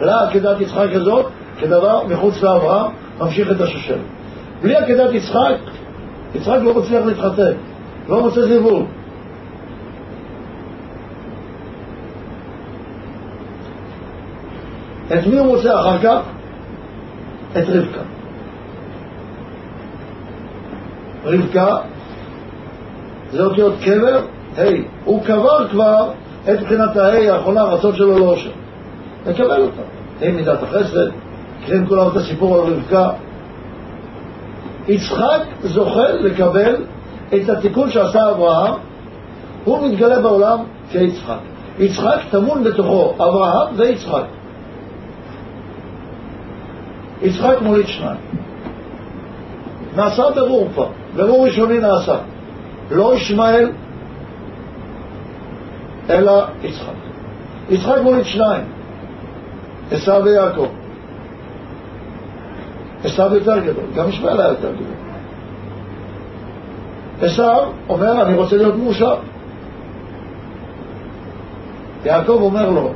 [0.00, 1.26] לעקדת יצחק הזאת
[1.60, 4.00] כדבר מחוץ לאברהם, ממשיך את השושלת.
[4.62, 5.54] בלי עקדת יצחק,
[6.34, 7.52] יצחק לא מצליח להתחתן,
[8.08, 8.86] לא מוצא זיווג.
[15.06, 16.20] את מי הוא מוצא אחר כך?
[17.58, 18.00] את רבקה.
[21.24, 21.76] רבקה
[23.32, 24.20] זה אותיות קבר,
[24.58, 24.62] ה'
[25.04, 26.10] הוא קבר כבר
[26.50, 28.50] את בחינת הה' האחרונה, הרצון שלו לאושר.
[29.26, 29.82] לקבל אותה.
[30.22, 31.08] ה' מידת החסד,
[31.60, 33.10] מכירים כולם את הסיפור על רבקה.
[34.88, 36.74] יצחק זוכה לקבל
[37.34, 38.74] את התיקון שעשה אברהם,
[39.64, 40.58] הוא מתגלה בעולם
[40.90, 41.38] כיצחק.
[41.78, 44.24] יצחק טמון בתוכו אברהם ויצחק.
[47.22, 48.41] יצחק מוליד שניים.
[49.96, 52.16] נעשה ברור פה, ברור ראשוני נעשה.
[52.90, 53.70] לא ישמעאל,
[56.10, 56.92] אלא יצחק.
[57.70, 58.64] יצחק מוליד שניים,
[59.90, 60.66] עשו ויעקב.
[63.04, 64.86] עשו יותר גדול, גם ישמעאל היה יותר גדול.
[67.20, 69.14] עשו אומר, אני רוצה להיות מאושר.
[72.04, 72.92] יעקב אומר לו,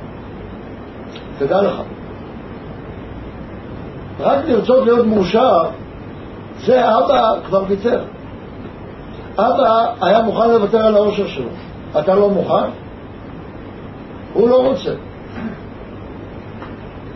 [1.38, 1.74] תדע לך,
[4.20, 5.62] רק לרצות להיות מאושר,
[6.64, 8.00] זה אבא כבר ויתר.
[9.38, 11.48] אבא היה מוכן לוותר על העושר שלו.
[11.98, 12.70] אתה לא מוכן?
[14.32, 14.94] הוא לא רוצה.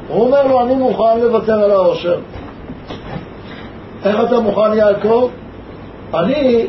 [0.09, 2.19] הוא אומר לו, אני מוכן לוותר על העושר.
[4.05, 5.31] איך אתה מוכן, יעקב?
[6.15, 6.67] אני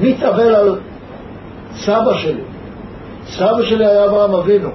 [0.00, 0.78] מתאבל על
[1.74, 2.42] סבא שלי.
[3.26, 4.68] סבא שלי היה אברהם אבינו.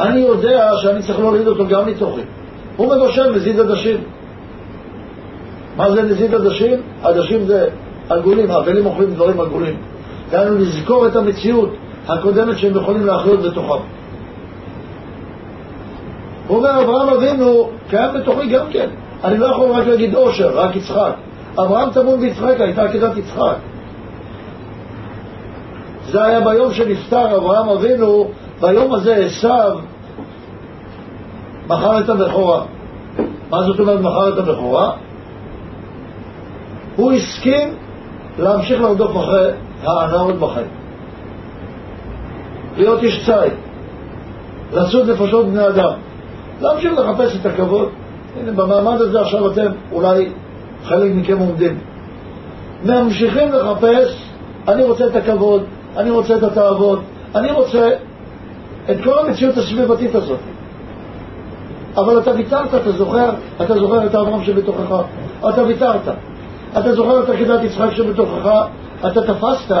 [0.00, 2.20] אני יודע שאני צריך להוריד אותו גם מתוכי.
[2.76, 3.96] הוא מבשל נזיד עדשים.
[5.76, 6.74] מה זה נזיד עדשים?
[7.02, 7.68] עדשים זה
[8.08, 9.76] עגולים, האבלים אוכלים דברים עגולים.
[10.30, 11.70] דהיינו לזכור את המציאות
[12.08, 13.82] הקודמת שהם יכולים להחיות בתוכם.
[16.46, 18.88] הוא אומר, אברהם אבינו קיים בתוכי גם כן.
[19.24, 21.12] אני לא יכול רק להגיד עושר, רק יצחק.
[21.58, 23.56] אברהם טמון ביצחק, הייתה עקדת יצחק.
[26.10, 29.78] זה היה ביום שנפטר אברהם אבינו, ביום הזה עשיו
[31.66, 32.62] מכר את הבכורה.
[33.50, 34.92] מה זאת אומרת מכר את הבכורה?
[36.96, 37.68] הוא הסכים
[38.38, 39.50] להמשיך לרדוף אחרי
[39.82, 40.66] ההנאות בחיים.
[42.76, 43.52] להיות איש ציד,
[44.72, 45.92] לצוד נפשות בני אדם,
[46.60, 47.88] להמשיך לחפש את הכבוד.
[48.40, 50.28] הנה, במעמד הזה עכשיו אתם, אולי
[50.84, 51.78] חלק מכם עומדים.
[52.84, 54.22] ממשיכים לחפש,
[54.68, 55.62] אני רוצה את הכבוד,
[55.96, 57.00] אני רוצה את התאוות,
[57.34, 57.90] אני רוצה
[58.90, 60.38] את כל המציאות הסביבתית הזאת.
[61.96, 63.30] אבל אתה ויתרת, אתה זוכר?
[63.62, 64.94] אתה זוכר את האברהם שבתוכך?
[65.48, 66.08] אתה ויתרת.
[66.78, 68.50] אתה זוכר את עקדת יצחק שבתוכך?
[69.06, 69.74] אתה תפסת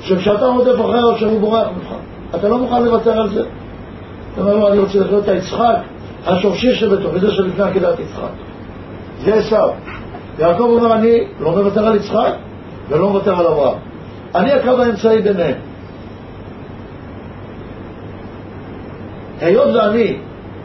[0.00, 1.94] שכשאתה רודף אחרי שהוא בורח ממך.
[2.34, 3.42] אתה לא מוכן לוותר על זה.
[4.32, 5.76] אתה אומר לו, אני רוצה לחיות את היצחק
[6.26, 8.30] השורשי שבתוכי, זה שלפני עקדת יצחק.
[9.24, 9.68] זה עשיו.
[10.38, 12.32] יעקב אומר, אני לא מוותר על יצחק
[12.88, 13.78] ולא מוותר על אברהם.
[14.34, 15.67] אני הקו האמצעי ביניהם.
[19.40, 20.16] היות ואני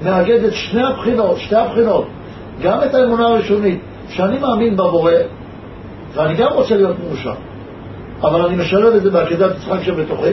[0.04, 2.08] מאגד את שני הבחינות, שתי הבחינות,
[2.62, 5.12] גם את האמונה הראשונית, שאני מאמין בבורא,
[6.14, 7.34] ואני גם רוצה להיות מאושר,
[8.22, 10.32] אבל אני משלב את זה בעקדת יצחק שבתוכי.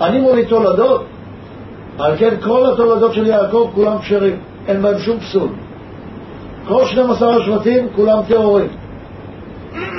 [0.00, 1.04] אני מוליד תולדות,
[1.98, 4.36] על כן כל התולדות של יעקב כולם כשרים,
[4.68, 5.48] אין בהם שום פסול.
[6.68, 8.68] כל 12 השבטים כולם טהורים.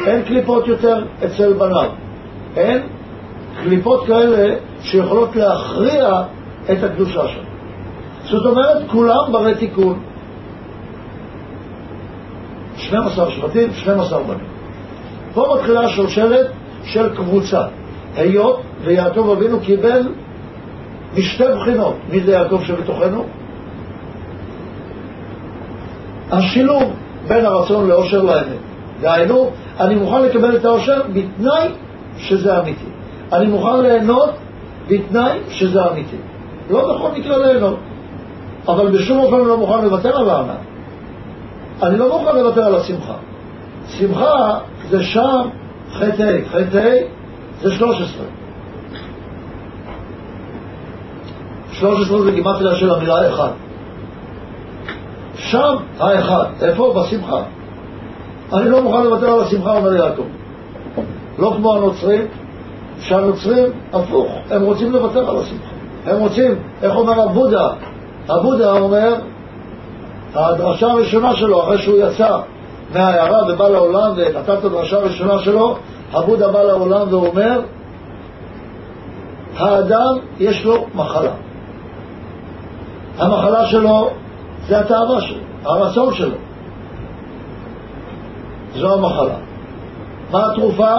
[0.06, 1.90] אין קליפות יותר אצל בניו.
[2.56, 2.82] אין
[3.64, 6.22] קליפות כאלה שיכולות להכריע
[6.72, 7.44] את הקדושה שלו.
[8.24, 10.00] זאת אומרת, כולם ברי תיקון.
[12.78, 14.48] 12 שבטים, 12 בנים.
[15.34, 16.48] פה מתחילה השושלת
[16.84, 17.62] של קבוצה.
[18.16, 20.08] היות ויעקב אבינו קיבל
[21.18, 23.26] משתי בחינות, מי זה יעקב שבתוכנו?
[26.32, 26.84] השילוב
[27.28, 28.58] בין הרצון לאושר לאמת.
[29.02, 31.68] דהיינו, אני מוכן לקבל את האושר בתנאי
[32.18, 32.86] שזה אמיתי.
[33.34, 34.30] אני מוכן ליהנות
[34.88, 36.18] בתנאי שזה אמיתי.
[36.70, 37.78] לא בכל מקרה ליהנות.
[38.68, 40.62] אבל בשום אופן לא מוכן לוותר על הענן.
[41.84, 43.14] אני לא מוכן לוותר על השמחה.
[43.88, 45.50] שמחה זה שם
[45.94, 46.98] חטא חטא
[47.62, 48.26] זה 13.
[51.72, 53.52] 13 זה גימטריה של המילה אחד.
[55.36, 56.46] שם האחד.
[56.62, 56.94] איפה?
[56.96, 57.44] בשמחה.
[58.54, 60.24] אני לא מוכן לוותר על השמחה, אומר יעקב.
[61.40, 62.28] לא כמו הנוצרים,
[63.00, 65.77] שהנוצרים, הפוך, הם רוצים לוותר על השמחה.
[66.08, 67.68] הם רוצים, איך אומר הבודה?
[68.30, 69.16] הבודה אומר,
[70.34, 72.38] הדרשה הראשונה שלו, אחרי שהוא יצא
[72.94, 75.78] מהעיירה ובא לעולם ונתן את הדרשה הראשונה שלו,
[76.14, 77.62] הבודה בא לעולם ואומר,
[79.58, 81.32] האדם יש לו מחלה.
[83.18, 84.10] המחלה שלו
[84.68, 86.36] זה התאווה שלו, הרצון שלו.
[88.76, 89.36] זו המחלה.
[90.32, 90.94] מה התרופה?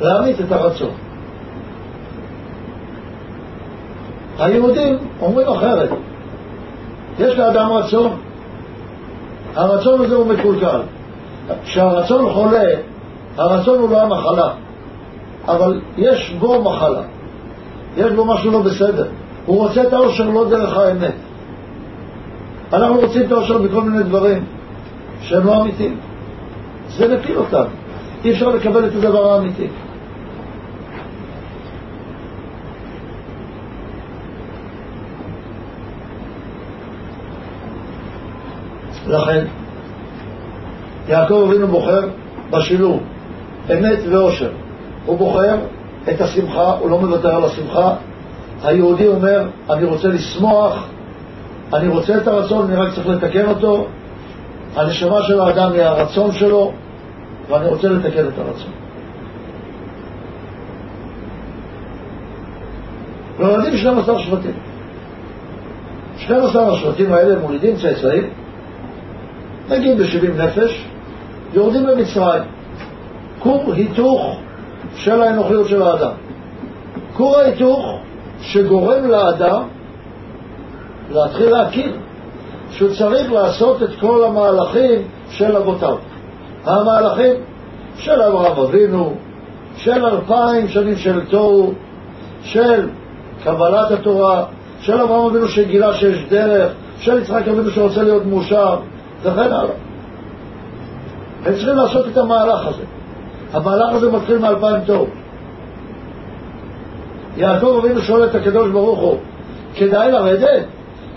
[0.00, 1.07] להמית את הרצון.
[4.38, 5.90] היהודים אומרים אחרת.
[7.18, 8.16] יש לאדם רצון,
[9.54, 10.80] הרצון הזה הוא מקולקל.
[11.64, 12.68] כשהרצון חולה,
[13.36, 14.48] הרצון הוא לא המחלה,
[15.48, 17.02] אבל יש בו מחלה,
[17.96, 19.06] יש בו משהו לא בסדר.
[19.46, 21.14] הוא רוצה את האושר לא דרך האמת.
[22.72, 24.44] אנחנו רוצים את האושר בכל מיני דברים
[25.20, 25.96] שהם לא אמיתיים.
[26.96, 27.64] זה מפיל אותם.
[28.24, 29.66] אי אפשר לקבל את הדבר האמיתי.
[39.08, 39.44] לכן,
[41.08, 42.00] יעקב אבינו בוחר
[42.50, 43.00] בשילוב
[43.72, 44.50] אמת ואושר.
[45.06, 45.56] הוא בוחר
[46.08, 47.94] את השמחה, הוא לא מוותר על השמחה.
[48.64, 50.86] היהודי אומר, אני רוצה לשמוח,
[51.72, 53.86] אני רוצה את הרצון, אני רק צריך לתקן אותו.
[54.76, 56.72] הנשמה של האדם היא הרצון שלו,
[57.48, 58.70] ואני רוצה לתקן את הרצון.
[63.38, 64.52] נולדים 12 שבטים.
[66.16, 68.30] 12 השבטים האלה מולידים צאצאים
[69.70, 70.84] נגיד ב-70 נפש,
[71.54, 72.42] יורדים במצרים.
[73.38, 74.36] כור היתוך
[74.96, 76.12] של האנוכיות של האדם.
[77.16, 77.98] כור ההיתוך
[78.40, 79.62] שגורם לאדם
[81.10, 81.96] להתחיל להכיר
[82.70, 85.96] שהוא צריך לעשות את כל המהלכים של אבותיו.
[86.64, 87.34] המהלכים
[87.96, 89.14] של אברהם אבינו,
[89.76, 91.72] של אלפיים שנים של תוהו,
[92.42, 92.88] של
[93.44, 94.44] קבלת התורה,
[94.80, 98.76] של אברהם אבינו שגילה שיש דרך, של יצחק אבינו שרוצה להיות מאושר,
[99.22, 99.74] וכן הלאה.
[101.44, 102.82] הם צריכים לעשות את המהלך הזה.
[103.52, 105.06] המהלך הזה מתחיל מאלפיים תוהו.
[107.36, 109.18] יעקב אבינו שואל את הקדוש ברוך הוא,
[109.74, 110.64] כדאי לרדת?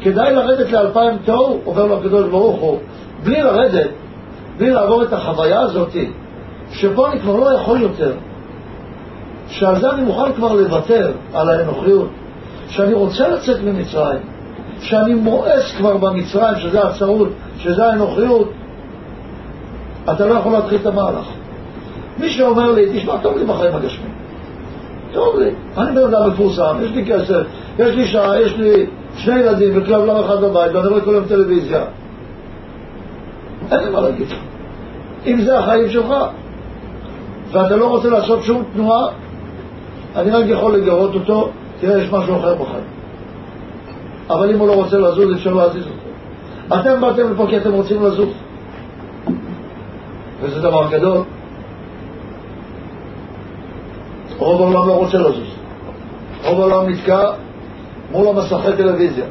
[0.01, 1.61] כדאי לרדת לאלפיים תוהו?
[1.65, 2.77] אומר לו הקדוש ברוך הוא,
[3.23, 3.89] בלי לרדת,
[4.57, 5.95] בלי לעבור את החוויה הזאת,
[6.71, 8.13] שפה אני כבר לא יכול יותר,
[9.47, 12.09] שעל זה אני מוכן כבר לוותר, על האנוכיות,
[12.67, 14.19] שאני רוצה לצאת ממצרים,
[14.81, 17.29] שאני מואס כבר במצרים, שזה הצרות,
[17.64, 18.51] שזה האנוכיות,
[20.12, 21.28] אתה לא יכול להתחיל את המהלך.
[22.20, 24.12] מי שאומר לי, תשמע, טוב לי בחיים הגשמים.
[25.14, 27.41] טוב לי, אני בן אדם מפורסם, יש לי כסף,
[27.80, 28.86] יש לי שעה, יש לי
[29.18, 31.84] שני ילדים וכלב לא אחד בבית, ואני רואה כל יום טלוויזיה.
[33.72, 34.38] אין לי מה להגיד לך.
[35.28, 36.14] אם זה החיים שלך,
[37.51, 39.07] ואתה לא רוצה לעשות שום תנועה,
[40.16, 41.49] אני רק יכול לגרות אותו,
[41.80, 42.86] תראה, יש משהו אחר בחיים.
[44.30, 46.00] אבל אם הוא לא רוצה לזוז, אפשר להזיז אותו.
[46.74, 48.30] אתם באתם לפה כי אתם רוצים לזוז.
[50.41, 51.24] וזה דבר גדול.
[54.38, 55.55] רוב העולם לא רוצה לזוז.
[56.43, 57.32] רוב העולם נתקע
[58.11, 59.26] מול המסכי טלוויזיה,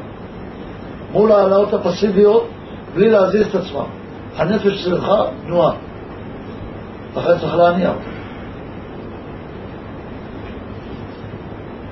[1.11, 2.47] מול ההעלאות הפסיביות,
[2.95, 3.85] בלי להזיז את עצמם.
[4.37, 5.73] הנפש צריכה תנועה.
[7.17, 7.91] לכן צריך להניע.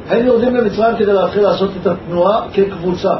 [0.09, 3.13] הם יורדים למצרים כדי להתחיל לעשות את התנועה כקבוצה.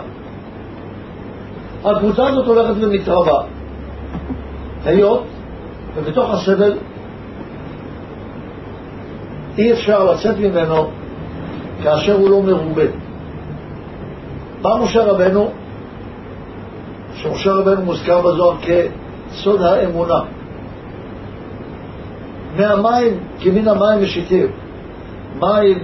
[1.86, 3.42] הקבוצה הזאת הולכת ומתרבה,
[4.86, 5.24] היות
[5.96, 6.74] ובתוך הסבל
[9.58, 10.90] אי אפשר לצאת ממנו
[11.84, 12.84] כאשר הוא לא מרובה.
[14.62, 15.50] בא משה רבנו,
[17.14, 20.20] שמשה רבנו מוזכר בזוהר כסוד האמונה.
[22.58, 24.48] מהמים, כי מן המים משיתים.
[25.40, 25.78] מים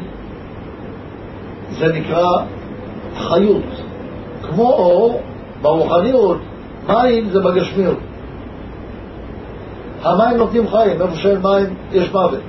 [1.72, 2.30] זה נקרא
[3.18, 3.64] חיות.
[4.42, 5.22] כמו אור,
[5.66, 6.38] ברוחניות,
[6.88, 7.98] מים זה בגשמיות.
[10.04, 12.40] המים נותנים חיים, איפה שאין מים יש מוות.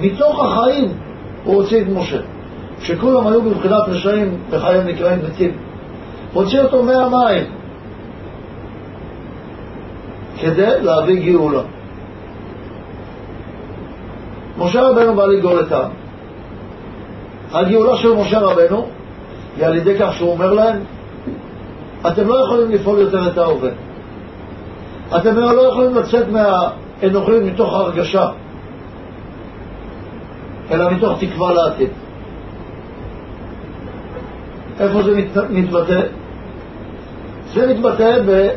[0.00, 0.92] מתוך החיים
[1.44, 2.20] הוא הוציא את משה.
[2.80, 5.50] כשכולם היו בבחינת רשעים, בחיים נקראים מתים.
[6.32, 7.44] הוציא אותו מהמים
[10.40, 11.62] כדי להביא גאולה.
[14.58, 15.90] משה רבנו בא לגאול את העם.
[17.52, 18.86] הגאולה של משה רבנו
[19.58, 20.80] היא על ידי כך שהוא אומר להם,
[22.06, 23.70] אתם לא יכולים לפעול יותר את ההווה.
[25.16, 28.26] אתם לא יכולים לצאת מהאנוכיות מתוך הרגשה,
[30.70, 31.90] אלא מתוך תקווה לעתיד.
[34.80, 36.00] איפה זה מת, מתבטא?
[37.54, 38.48] זה מתבטא ב...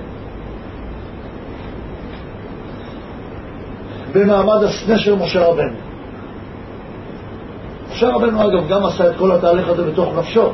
[4.14, 5.76] במעמד הסנה של משה רבנו.
[7.92, 10.50] משה רבנו אגב גם עשה את כל התהליך הזה בתוך נפשו.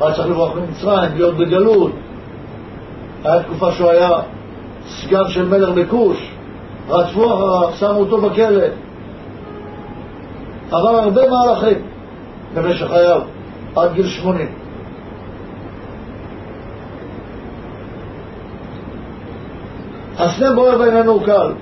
[0.00, 1.92] היה צריך לברוח ממצרים, להיות בגלות.
[3.24, 4.10] היה תקופה שהוא היה
[4.88, 6.30] סגן של מלך בכוש,
[6.88, 8.66] רדפו אחריו, שמו אותו בכלא.
[10.70, 11.78] עבר הרבה מהלכים
[12.54, 13.20] במשך חייו,
[13.76, 14.48] עד גיל שמונים.
[20.18, 21.52] הסנה בוער בעינינו קל.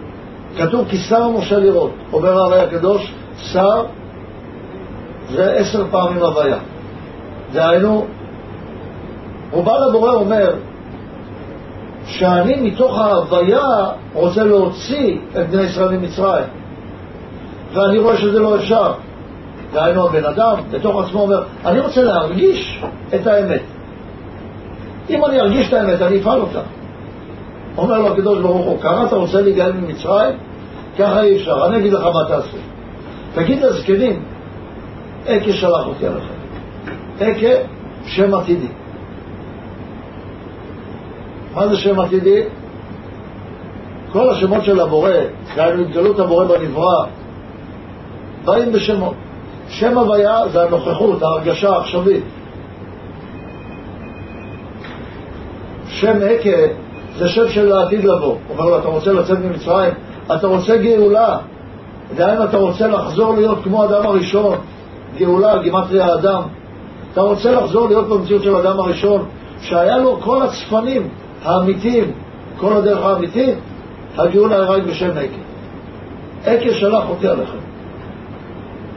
[0.56, 1.90] כתוב כי שר משה לראות.
[2.12, 3.84] אומר הרי הקדוש, שר
[5.30, 6.58] זה עשר פעמים הוויה.
[7.52, 8.06] דהיינו,
[9.52, 10.54] הוא בא לבורא אומר
[12.06, 16.44] שאני מתוך ההוויה רוצה להוציא את בני ישראל ממצרים
[17.72, 18.92] ואני רואה שזה לא אפשר.
[19.72, 22.82] דהיינו הבן אדם בתוך עצמו אומר, אני רוצה להרגיש
[23.14, 23.60] את האמת.
[25.10, 26.60] אם אני ארגיש את האמת, אני אפעל אותה.
[27.76, 30.36] אומר לו הקדוש ברוך הוא, ככה אתה רוצה להיגאל ממצרים?
[30.98, 32.56] ככה אי אפשר, אני אגיד לך מה תעשה.
[33.34, 34.22] תגיד לזקנים,
[35.26, 36.34] אכה שלח אותי עליכם.
[37.20, 37.62] אכה
[38.06, 38.66] שם עתידי.
[41.54, 42.42] מה זה שם עתידי?
[44.12, 45.10] כל השמות של הבורא,
[45.56, 47.04] דהיינו התגלות הבורא בנברא,
[48.44, 49.14] באים בשמות.
[49.68, 52.24] שם הוויה זה הנוכחות, ההרגשה העכשווית.
[55.88, 56.50] שם אכה
[57.18, 58.36] זה שם של העתיד לבוא.
[58.50, 59.92] אומר לו, אתה רוצה לצאת ממצרים?
[60.34, 61.38] אתה רוצה גאולה.
[62.16, 64.58] דהיינו, אתה רוצה לחזור להיות כמו אדם הראשון,
[65.18, 66.42] גאולה, גימטריה האדם.
[67.12, 69.24] אתה רוצה לחזור להיות במציאות של האדם הראשון,
[69.60, 71.08] שהיה לו כל הצפנים
[71.44, 72.12] האמיתיים,
[72.56, 73.58] כל הדרך האמיתית,
[74.18, 75.42] הגאולה היא רק בשם עקב.
[76.44, 77.58] עקב שלח אותי עליכם.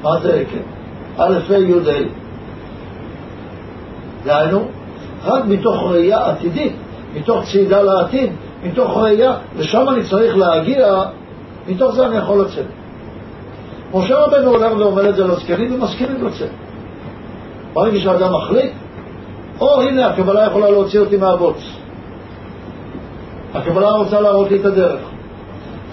[0.02, 0.58] מה זה עקב?
[1.18, 2.26] א' ה' י' ה'.
[4.26, 4.68] דהיינו,
[5.26, 6.74] רק מתוך ראייה עתידית,
[7.16, 8.32] מתוך צעידה לעתיד,
[8.64, 11.04] מתוך ראייה, ושם אני צריך להגיע,
[11.68, 12.66] מתוך זה אני יכול לצאת.
[13.94, 16.50] משה רבנו הולך ואומר את זה לזקנים ומסכימים לצאת.
[17.74, 18.72] ברגע שאדם מחליט,
[19.62, 21.58] או הנה הקבלה יכולה להוציא אותי מהבוץ.
[23.56, 25.00] הקבלה רוצה להראות לי את הדרך.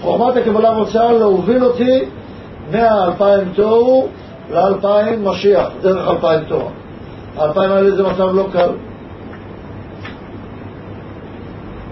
[0.01, 1.99] חוכמת הקבלה רוצה להוביל אותי
[2.71, 4.07] מהאלפיים תוהו
[4.51, 6.69] לאלפיים משיח, דרך אלפיים תורה.
[7.37, 8.69] האלפיים האלה זה מצב לא קל.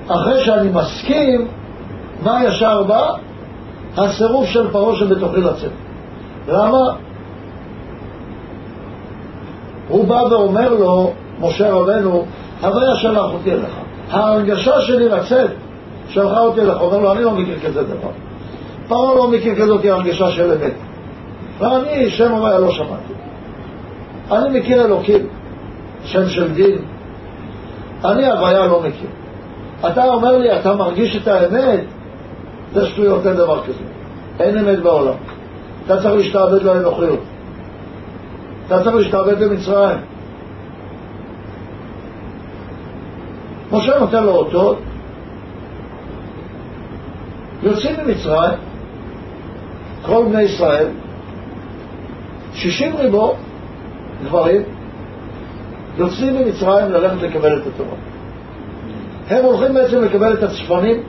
[0.07, 1.47] אחרי שאני מסכים,
[2.24, 3.13] מה ישר בא?
[3.97, 5.72] הסירוב של פרעה שבתוכי לצאת.
[6.47, 6.95] למה?
[9.88, 12.26] הוא בא ואומר לו, משה רבנו,
[12.61, 13.81] הוויה שלח אותי אליך.
[14.12, 15.51] ההרגשה שלי לצאת
[16.09, 16.82] שלחה אותי אליך.
[16.82, 18.09] אומר לו, אני לא מכיר כזה דבר.
[18.88, 20.74] פרעה לא מכיר כזאת הרגשה של אמת.
[21.59, 23.14] ואני, שם הוויה לא שמעתי.
[24.32, 25.28] אני מכיר אלוקים,
[26.03, 26.78] שם של דין.
[28.05, 29.09] אני הוויה לא מכיר.
[29.88, 31.80] אתה אומר לי, אתה מרגיש את האמת?
[32.74, 33.84] זה שטויות, אין דבר כזה.
[34.39, 35.14] אין אמת בעולם.
[35.86, 37.20] אתה צריך להשתעבד לאנוכיות.
[38.68, 39.97] אתה צריך להשתעבד למצרים.
[43.72, 44.80] משה נותן לו אותות,
[47.63, 48.59] יוצאים ממצרים,
[50.05, 50.88] כל בני ישראל,
[52.53, 53.36] שישים ריבו
[54.24, 54.61] גברים,
[55.97, 57.95] יוצאים ממצרים ללכת לקבל את התורה.
[59.30, 61.03] הם הולכים בעצם לקבל את הצפנים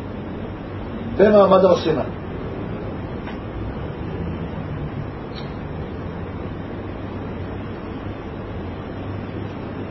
[1.18, 2.02] במעמד הר סיני.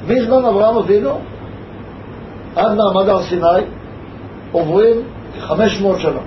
[0.07, 1.19] מזמן אברהם אבינו
[2.55, 3.61] עד מעמד הר סיני
[4.51, 4.97] עוברים
[5.39, 6.19] כ-500 שנה.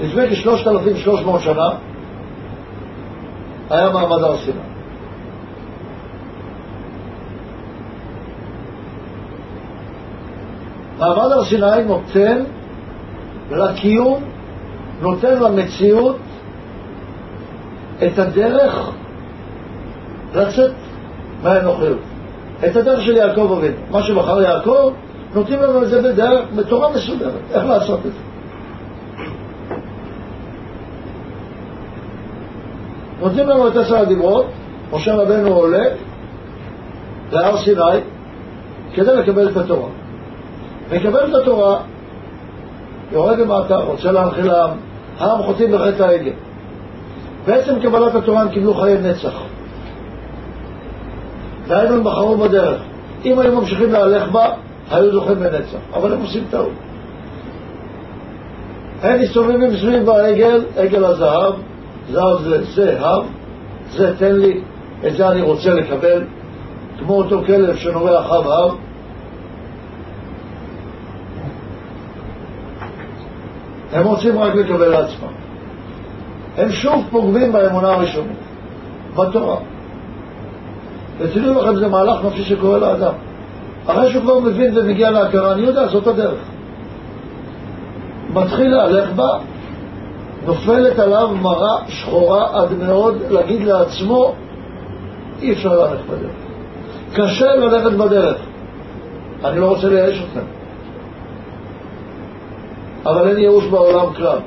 [0.00, 1.68] לפני כ-3,300 שנה
[3.70, 4.58] היה מעמד הר סיני.
[10.98, 12.44] מעמד הר סיני נותן
[13.50, 14.22] לקיום,
[15.00, 16.16] נותן למציאות
[18.06, 18.90] את הדרך
[20.34, 20.72] לצאת
[21.42, 22.11] מהאנוכיות.
[22.66, 23.76] את הדרך של יעקב אבינו.
[23.90, 24.92] מה שבחר יעקב,
[25.34, 28.18] נותנים לנו את זה בדרך, בתורה מסודרת, איך לעשות את זה.
[33.20, 34.46] נותנים לנו את עשר הדיברות,
[34.92, 35.84] משה רבנו עולה
[37.32, 38.00] להר סיני
[38.94, 39.88] כדי לקבל את התורה.
[40.92, 41.78] מקבל את התורה,
[43.12, 44.70] יורד למטה, רוצה להנחיל לעם,
[45.18, 46.32] העם חוטאים בחטא העגל.
[47.46, 49.51] בעצם קבלת התורה הם קיבלו חיי נצח.
[51.72, 52.82] דהיינו הם בחרו בדרך.
[53.24, 54.46] אם היו ממשיכים להלך בה,
[54.90, 55.78] היו זוכים בנצח.
[55.94, 56.72] אבל הם עושים טעות.
[59.02, 61.54] הם מסתובבים סביב העגל, עגל הזהב,
[62.10, 63.24] זהב זה זהב,
[63.90, 64.60] זה תן לי,
[65.06, 66.22] את זה אני רוצה לקבל,
[66.98, 68.74] כמו אותו כלב שנורא אחריו הר.
[73.92, 75.32] הם רוצים רק לקבל לעצמם.
[76.56, 78.38] הם שוב פוגמים באמונה הראשונית,
[79.16, 79.56] בתורה.
[81.22, 83.12] ותדעו לכם, זה מהלך נפשי שקורה לאדם.
[83.86, 86.38] אחרי שהוא כבר מבין ומגיע להכרה, אני יודע, זאת הדרך.
[88.34, 89.38] מתחיל להלך בה,
[90.46, 94.34] נופלת עליו מרה שחורה עד מאוד להגיד לעצמו,
[95.42, 96.32] אי אפשר ללכת בדרך.
[97.14, 98.36] קשה ללכת בדרך.
[99.44, 100.44] אני לא רוצה לייאש אתכם.
[103.06, 104.38] אבל אין ייאוש בעולם כלל.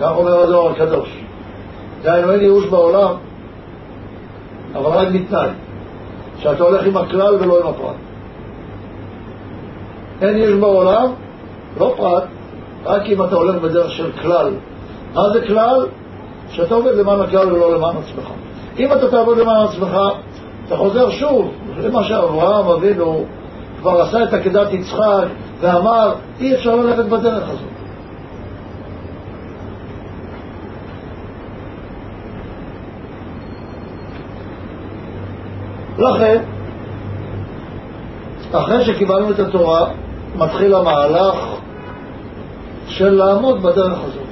[0.00, 1.22] כך אומר הדור הקדוש.
[2.02, 3.14] דהיינו, אין ייאוש בעולם,
[4.76, 5.48] אבל רק בתנאי,
[6.38, 7.96] שאתה הולך עם הכלל ולא עם הפרט.
[10.22, 11.12] אין יש בעולם,
[11.78, 12.24] לא פרט,
[12.84, 14.50] רק אם אתה הולך בדרך של כלל.
[15.14, 15.86] מה זה כלל?
[16.50, 18.28] שאתה עובד למען הכלל ולא למען עצמך.
[18.78, 19.96] אם אתה תעבוד למען עצמך,
[20.66, 23.24] אתה חוזר שוב למה שאברהם אבינו
[23.80, 25.26] כבר עשה את עקדת יצחק
[25.60, 27.65] ואמר, אי אפשר ללכת בדרך הזאת.
[35.98, 36.42] לכן,
[38.52, 39.86] אחרי שקיבלנו את התורה,
[40.36, 41.36] מתחיל המהלך
[42.88, 44.26] של לעמוד בדרך הזאת.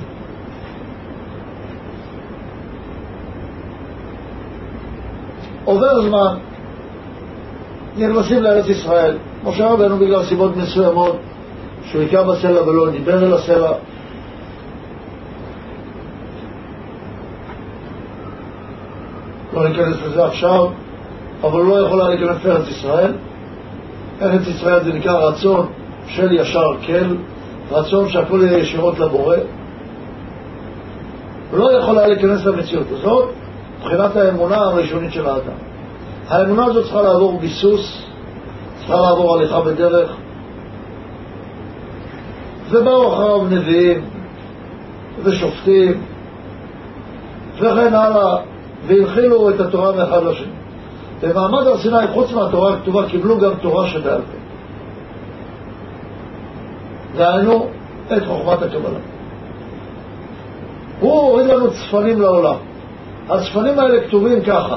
[5.65, 6.35] עובר זמן,
[7.97, 9.17] נכנסים לארץ ישראל.
[9.45, 11.17] משה רבנו בגלל סיבות מסוימות,
[11.85, 13.73] שהוא היכה בסלע ולא דיבר אל הסלע.
[19.53, 20.84] לא ניכנס לזה עכשיו.
[21.47, 23.13] אבל לא יכול היה להיכנס לארץ ישראל.
[24.23, 25.67] ארץ ישראל זה נקרא רצון
[26.07, 27.17] של ישר כל,
[27.71, 29.37] רצון שהכל יהיה ישירות לבורא,
[31.53, 33.29] לא יכולה להיכנס למציאות הזאת
[33.81, 35.57] מבחינת האמונה הראשונית של האדם.
[36.29, 38.07] האמונה הזאת צריכה לעבור ביסוס,
[38.79, 40.11] צריכה לעבור הליכה בדרך,
[42.71, 44.05] ובאו אחריו נביאים
[45.25, 46.01] ושופטים
[47.57, 48.37] וכן הלאה,
[48.87, 50.54] והנחילו את התורה מאחד לשני.
[51.29, 54.39] במעמד הר סיני, חוץ מהתורה הכתובה, קיבלו גם תורה שבעל פה.
[57.16, 57.66] דהיינו,
[58.16, 58.99] את חוכמת הקבלה.
[61.01, 62.57] הוא הוריד לנו צפנים לעולם.
[63.29, 64.77] הצפנים האלה כתובים ככה: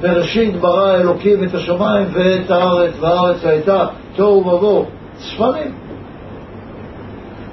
[0.00, 4.86] בראשית ברא אלוקים את השמיים ואת הארץ, והארץ הייתה תוהו ובוהו.
[5.16, 5.74] צפנים.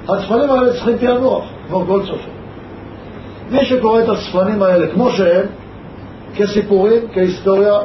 [0.10, 2.30] הצפנים האלה צריכים פענוח, כמו כל צופה.
[3.50, 5.46] מי שקורא את הצפנים האלה כמו שהם,
[6.36, 7.80] כסיפורים, כהיסטוריה,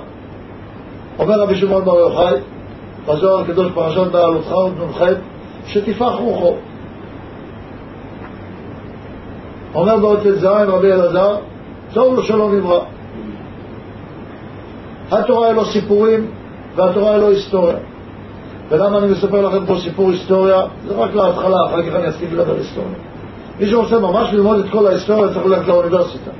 [1.18, 2.34] אומר רבי שמעון בר יוחאי,
[3.07, 5.03] בזוהר הקדוש פרשת בעלותך ונ"ח,
[5.66, 6.55] שתפח רוחו.
[9.74, 11.36] אומר בעוד ט"ז רבי אלעזר,
[11.92, 12.80] טוב לו שלא נברא.
[15.11, 16.30] התורה היא לא סיפורים
[16.76, 17.76] והתורה היא לא היסטוריה.
[18.68, 20.62] ולמה אני מספר לכם פה סיפור היסטוריה?
[20.88, 22.90] זה רק להתחלה, אחר כך אני אספיק לדבר היסטוריה.
[23.61, 26.30] מי שרוצה ממש ללמוד את כל ההיסטוריה צריך ללכת לאוניברסיטה.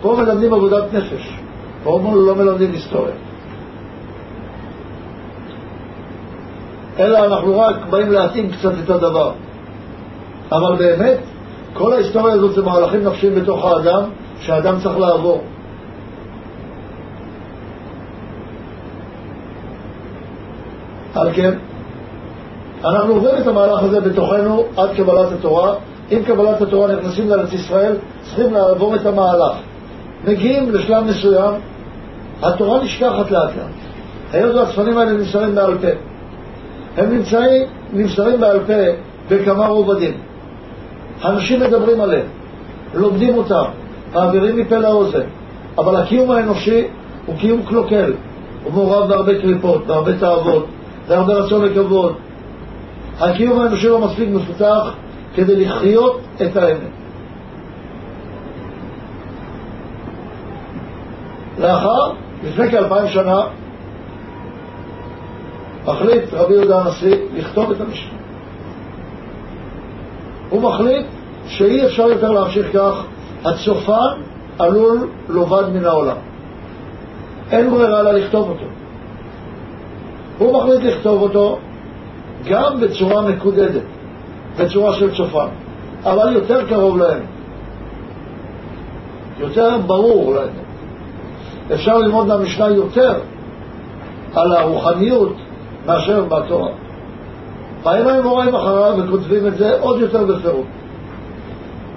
[0.00, 1.38] פה מלמדים עבודת נפש,
[1.84, 3.14] פה לא מלמדים היסטוריה.
[6.98, 9.32] אלא אנחנו רק באים להתאים קצת את הדבר.
[10.52, 11.18] אבל באמת,
[11.72, 14.02] כל ההיסטוריה הזאת זה מהלכים נפשיים בתוך האדם,
[14.40, 15.42] שהאדם צריך לעבור.
[21.14, 21.52] על כן,
[22.84, 25.74] אנחנו עוברים את המהלך הזה בתוכנו עד קבלת התורה.
[26.10, 29.56] עם קבלת התורה נכנסים לארץ ישראל, צריכים לעבור את המהלך.
[30.26, 31.54] מגיעים לשלב מסוים,
[32.42, 33.86] התורה נשכחת לאט לאט.
[34.32, 35.88] היות והצפנים האלה נמסרים בעל פה.
[36.96, 37.62] הם נמצאים,
[37.92, 38.72] נמסרים בעל פה
[39.30, 40.14] בכמה רובדים.
[41.24, 42.26] אנשים מדברים עליהם,
[42.94, 43.64] לומדים אותם,
[44.14, 45.26] מעבירים מפה לאוזן,
[45.78, 46.84] אבל הקיום האנושי
[47.26, 48.12] הוא קיום קלוקל,
[48.64, 50.66] הוא מעורב בהרבה קליפות, בהרבה תאוות,
[51.08, 52.14] בהרבה רצון לכבוד.
[53.20, 54.94] הקיום האנושי לא מספיק מפותח
[55.34, 57.05] כדי לחיות את האמת.
[61.58, 62.12] לאחר,
[62.44, 63.40] לפני כאלפיים שנה,
[65.86, 68.18] מחליט רבי יהודה הנשיא לכתוב את המשנה.
[70.50, 71.06] הוא מחליט
[71.46, 73.04] שאי אפשר יותר להמשיך כך,
[73.44, 74.20] הצופן
[74.58, 76.16] עלול לובד מן העולם.
[77.50, 78.66] אין ברירה אלא לכתוב אותו.
[80.38, 81.58] הוא מחליט לכתוב אותו
[82.48, 83.82] גם בצורה מקודדת,
[84.58, 85.46] בצורה של צופן,
[86.04, 87.20] אבל יותר קרוב להם,
[89.38, 90.65] יותר ברור להם.
[91.74, 93.14] אפשר ללמוד מהמשנה יותר
[94.34, 95.32] על הרוחניות
[95.86, 96.70] מאשר בתורה.
[97.82, 100.66] באים האמוראים אחריו וכותבים את זה עוד יותר בפירוט.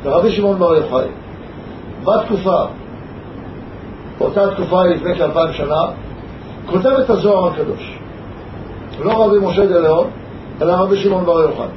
[0.04, 1.08] ורבי שמעון בר יוחאי,
[2.04, 2.64] בתקופה,
[4.18, 5.82] באותה תקופה לפני כאלפיים שנה,
[6.66, 8.00] כותב את הזוהר הקדוש.
[9.00, 10.08] לא רבי משה דלאון,
[10.62, 11.68] אלא רבי שמעון בר יוחאי.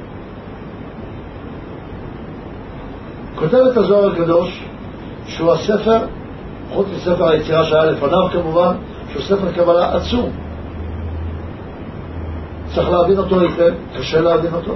[3.35, 4.65] כותב את הזוהר הקדוש,
[5.27, 5.99] שהוא הספר,
[6.73, 8.75] חוץ מספר היצירה שהיה לפניו כמובן,
[9.11, 10.29] שהוא ספר קבלה עצום.
[12.75, 14.73] צריך להבין אותו היטב, קשה להבין אותו.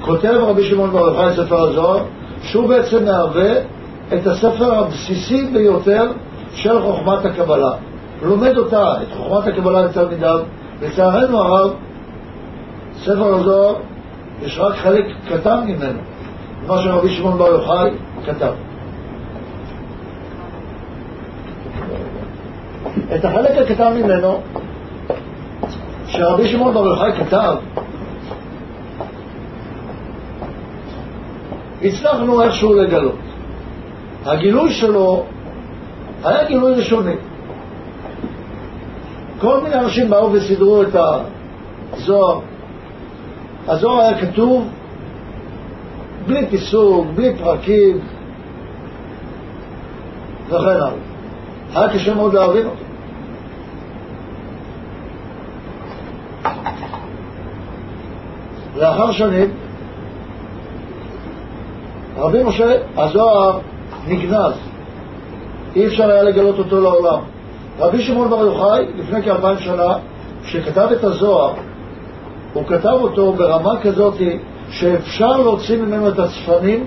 [0.00, 2.04] כותב רבי שמעון בר יוחאי ספר הזוהר,
[2.42, 3.52] שהוא בעצם מהווה
[4.14, 6.04] את הספר הבסיסי ביותר
[6.54, 7.70] של חוכמת הקבלה.
[8.22, 10.40] לומד אותה, את חוכמת הקבלה לתלמידיו,
[10.82, 11.70] לצערנו הרב,
[12.98, 13.74] ספר הזוהר,
[14.42, 15.98] יש רק חלק קטן ממנו,
[16.66, 17.90] מה שרבי שמעון בר יוחאי
[18.26, 18.52] כתב.
[23.14, 24.40] את החלק הקטן ממנו,
[26.06, 27.56] שרבי שמעון בר יוחאי כתב,
[31.82, 33.14] הצלחנו איכשהו לגלות.
[34.26, 35.24] הגילוי שלו
[36.24, 37.14] היה גילוי ראשוני.
[39.40, 40.96] כל מיני אנשים באו וסידרו את
[41.92, 42.40] הזוהר.
[43.68, 44.68] הזוהר היה כתוב
[46.28, 48.00] בלי פיסוק, בלי פרקים
[50.46, 50.90] וכן הלאה.
[51.74, 52.84] היה קשה מאוד להבין אותו.
[58.76, 59.50] לאחר שנים,
[62.16, 63.58] רבי משה, הזוהר
[64.08, 64.52] נגנז,
[65.76, 67.20] אי אפשר היה לגלות אותו לעולם.
[67.78, 69.94] רבי שמעון בר יוחאי, לפני כאלפיים שנה,
[70.44, 71.52] כשכתב את הזוהר,
[72.52, 74.14] הוא כתב אותו ברמה כזאת
[74.70, 76.84] שאפשר להוציא ממנו את הצפנים,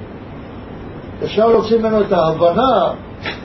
[1.24, 2.92] אפשר להוציא ממנו את ההבנה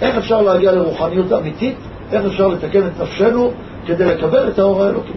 [0.03, 1.77] איך אפשר להגיע לרוחניות אמיתית,
[2.13, 3.51] איך אפשר לתקן את נפשנו,
[3.87, 5.13] כדי לקבל את האור האלוקי.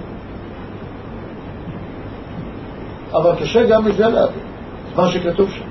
[3.13, 4.43] אבל קשה גם מזה להבין,
[4.95, 5.65] מה שכתוב שם.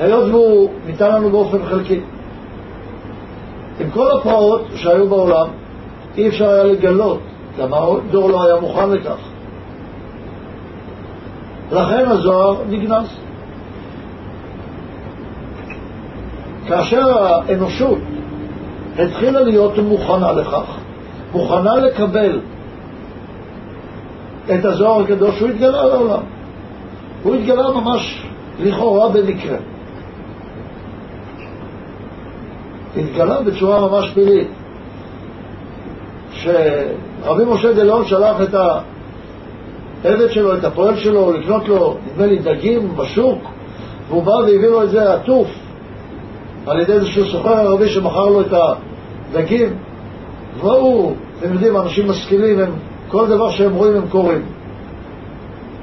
[0.00, 2.00] היות והוא ניתן לנו באופן חלקי.
[3.80, 5.46] עם כל הפרעות שהיו בעולם,
[6.16, 7.20] אי אפשר היה לגלות,
[7.58, 9.29] גם הדור לא היה מוכן לכך.
[11.72, 13.06] לכן הזוהר נגנז.
[16.68, 17.98] כאשר האנושות
[18.98, 20.64] התחילה להיות מוכנה לכך,
[21.32, 22.40] מוכנה לקבל
[24.54, 26.22] את הזוהר הקדוש, הוא התגלה לעולם.
[27.22, 28.26] הוא התגלה ממש
[28.60, 29.58] לכאורה במקרה.
[32.96, 34.48] התגלה בצורה ממש פלילית.
[36.32, 38.54] שרבי משה דלאון שלח את
[40.04, 43.38] העבד שלו, את הפועל שלו, לקנות לו, נדמה לי, דגים בשוק,
[44.08, 45.48] והוא בא והביא לו את זה עטוף
[46.66, 49.76] על ידי איזשהו סוחר ערבי שמכר לו את הדגים.
[50.60, 52.70] והוא, אתם יודעים, אנשים משכילים, הם,
[53.08, 54.42] כל דבר שהם רואים הם קוראים.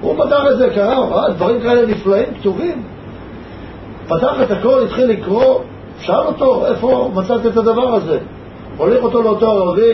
[0.02, 2.84] הוא פתח את זה, קרא, אה, דברים כאלה נפלאים, כתובים.
[4.08, 5.60] פתח את הכל, התחיל לקרוא,
[6.00, 8.20] שאל אותו, איפה מצאת את הדבר הזה?
[8.78, 9.94] הוליך אותו לאותו ערבי,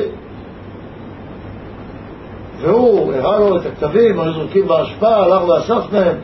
[2.64, 6.18] והוא הראה לו את הכתבים, היו זרוקים באשפה, הלך ואסף מהם.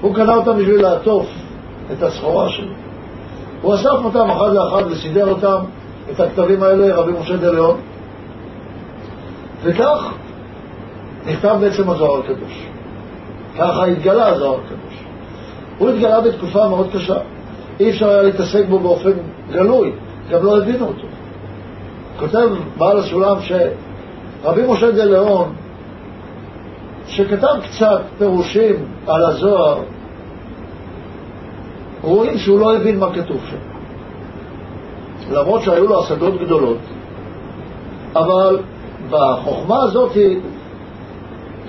[0.00, 1.26] הוא קנה אותם בשביל לעטוף
[1.92, 2.72] את הסחורה שלו.
[3.62, 5.56] הוא אסף אותם אחד לאחד וסידר אותם,
[6.10, 7.80] את הכתבים האלה, רבי משה דליון,
[9.62, 10.12] וכך
[11.26, 12.66] נכתב בעצם הזוהר הקדוש.
[13.58, 15.04] ככה התגלה הזוהר הקדוש.
[15.78, 17.18] הוא התגלה בתקופה מאוד קשה.
[17.80, 19.12] אי אפשר היה להתעסק בו באופן
[19.52, 19.92] גלוי,
[20.30, 21.06] גם לא הבינו אותו.
[22.18, 23.36] כותב בעל הסולם
[24.42, 25.52] שרבי משה דה לאון,
[27.06, 28.74] שכתב קצת פירושים
[29.06, 29.78] על הזוהר,
[32.02, 33.56] רואים שהוא לא הבין מה כתוב שם.
[35.30, 36.78] למרות שהיו לו השגות גדולות,
[38.14, 38.58] אבל
[39.10, 40.12] בחוכמה הזאת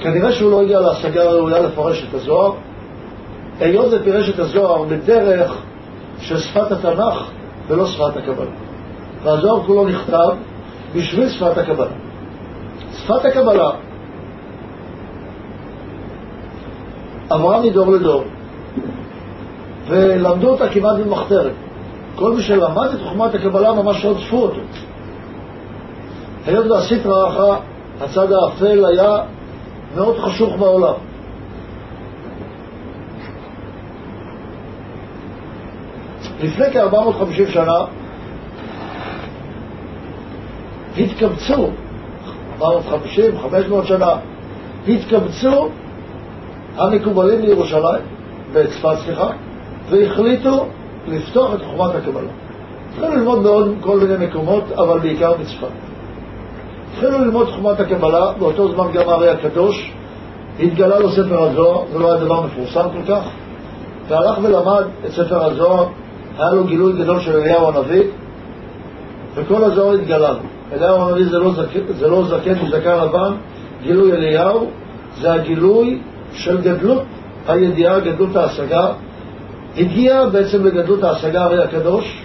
[0.01, 2.51] כנראה שהוא לא הגיע להשגה הראויה לפרש את הזוהר,
[3.59, 5.57] היות ופירש את הזוהר בדרך
[6.19, 7.23] של שפת התנ"ך
[7.67, 8.51] ולא שפת הקבלה.
[9.23, 10.29] והזוהר כולו נכתב
[10.95, 12.06] בשביל שפת הקבלה.
[12.97, 13.69] שפת הקבלה
[17.29, 18.23] עברה מדור לדור,
[19.87, 21.51] ולמדו אותה כמעט במחתרת.
[22.15, 24.59] כל מי שלמד את חוכמת הקבלה ממש רדפו אותו.
[26.45, 27.57] היות והסטרא אחרא,
[28.01, 29.17] הצד האפל היה
[29.95, 30.93] מאוד חשוך בעולם.
[36.43, 37.77] לפני כ-450 שנה
[40.97, 41.69] התקבצו,
[42.61, 44.15] 450, 500 שנה,
[44.87, 45.69] התקבצו
[46.77, 48.01] המקובלים לירושלים,
[48.53, 49.27] בצפת סליחה,
[49.89, 50.65] והחליטו
[51.07, 52.29] לפתוח את חוכמת הקבלה.
[52.89, 55.67] התחילו ללמוד בעוד כל מיני מקומות, אבל בעיקר בצפת.
[56.91, 59.91] התחילו ללמוד חוכמת הקבלה, באותו זמן גם הרי הקדוש,
[60.59, 63.23] התגלה לו ספר הזוהר, זה לא היה דבר מפורסם כל כך,
[64.07, 65.85] והלך ולמד את ספר הזוהר,
[66.37, 68.03] היה לו גילוי גדול של אליהו הנביא,
[69.35, 70.56] וכל הזוהר התגלה לו.
[70.73, 73.33] אליהו הנביא זה לא, זק, זה לא זקן מזקן לבן,
[73.83, 74.69] גילוי אליהו
[75.17, 75.99] זה הגילוי
[76.33, 77.03] של גדלות
[77.47, 78.87] הידיעה, גדלות ההשגה,
[79.77, 82.23] הגיע בעצם לגדלות ההשגה הרי הקדוש,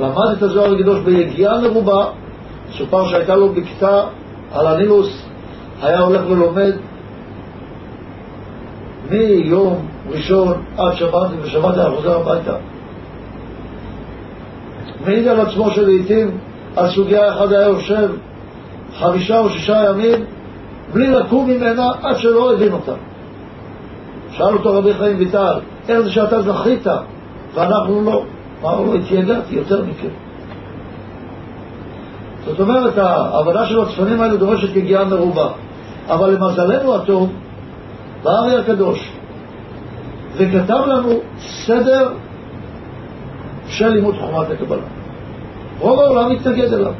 [0.00, 2.06] למד את הזוהר הקדוש ביגיעה מרובה,
[2.78, 4.02] סופר שהייתה לו בקתה
[4.52, 5.26] על הנילוס,
[5.82, 6.72] היה הולך ולומד
[9.10, 12.56] מיום ראשון עד שבת, ובשבת היה חוזר הביתה.
[15.06, 16.38] מעיד על עצמו שלעיתים
[16.76, 18.10] על סוגיה אחת היה יושב
[18.98, 20.24] חמישה או שישה ימים
[20.92, 22.92] בלי לקום ממנה עד שלא הבין אותה.
[24.30, 25.58] שאל אותו רבי חיים ויטל,
[25.88, 26.86] איך זה שאתה זכית
[27.54, 28.24] ואנחנו לא?
[28.62, 30.08] אמר לו, התייגעתי יותר מכם.
[32.46, 35.48] זאת אומרת, העבודה של הצפנים האלה דורשת יגיעה מרובה.
[36.08, 37.32] אבל למזלנו הטוב,
[38.22, 39.12] בא הארי הקדוש
[40.36, 42.08] וכתב לנו סדר
[43.68, 44.82] של לימוד חוכמת הקבלה.
[45.84, 46.92] רוב העולם התנגד אליו.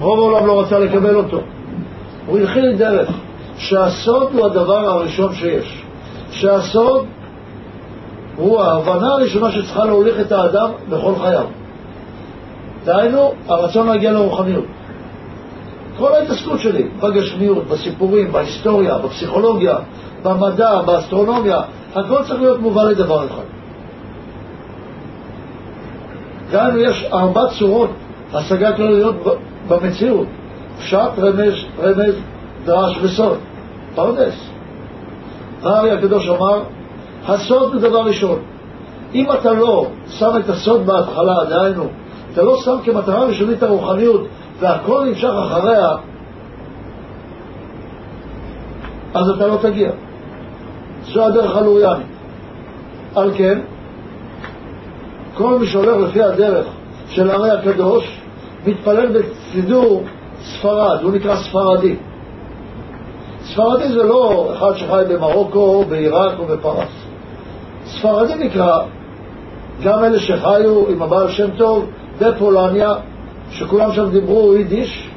[0.00, 1.40] רוב העולם לא רצה לקבל אותו.
[2.26, 3.10] הוא התחיל דרך
[3.56, 5.82] שהסוד הוא הדבר הראשון שיש.
[6.30, 7.06] שהסוד
[8.36, 11.44] הוא ההבנה הראשונה שצריכה להוליך את האדם בכל חייו.
[12.84, 14.64] דהיינו, הרצון להגיע לרוחניות.
[15.98, 19.76] כל ההתעסקות שלי, בגשמיות, בסיפורים, בהיסטוריה, בפסיכולוגיה,
[20.22, 21.60] במדע, באסטרונומיה,
[21.94, 23.51] הכל צריך להיות מובא לדבר אחד.
[26.54, 27.90] אם יש ארבע צורות
[28.32, 29.14] השגה כלליות
[29.68, 30.26] במציאות,
[30.78, 32.14] פשט, רמז, רמז,
[32.64, 33.38] דרש וסוד,
[33.94, 34.48] פרדס.
[35.62, 36.62] והארי הקדוש אמר,
[37.26, 38.38] הסוד הוא דבר ראשון.
[39.14, 41.84] אם אתה לא שם את הסוד בהתחלה, דהיינו,
[42.32, 44.26] אתה לא שם כמטרה ראשונית הרוחניות,
[44.60, 45.88] והכל נמשך אחריה,
[49.14, 49.90] אז אתה לא תגיע.
[51.04, 52.06] זו הדרך הלוריאנית.
[53.14, 53.58] על כן,
[55.42, 56.66] כל מי שהולך לפי הדרך
[57.08, 58.20] של הרי הקדוש,
[58.66, 60.02] מתפלל בסידור
[60.42, 61.96] ספרד, הוא נקרא ספרדי.
[63.44, 66.88] ספרדי זה לא אחד שחי במרוקו, בעיראק או בפרס.
[67.86, 68.82] ספרדי נקרא
[69.84, 71.86] גם אלה שחיו עם הבעל שם טוב
[72.20, 72.94] בפולניה,
[73.50, 75.10] שכולם שם דיברו יידיש,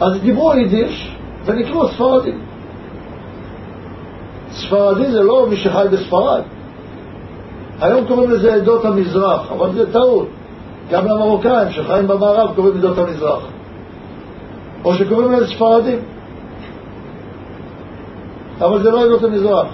[0.00, 2.40] אז דיברו יידיש ונקראו ספרדים.
[4.50, 6.42] ספרדי זה לא מי שחי בספרד.
[7.80, 10.28] היום קוראים לזה עדות המזרח, אבל זה טעות.
[10.90, 13.42] גם למרוקאים שחיים במערב קוראים עדות המזרח.
[14.84, 15.98] או שקוראים לזה ספרדים.
[18.60, 19.66] אבל זה לא עדות המזרח.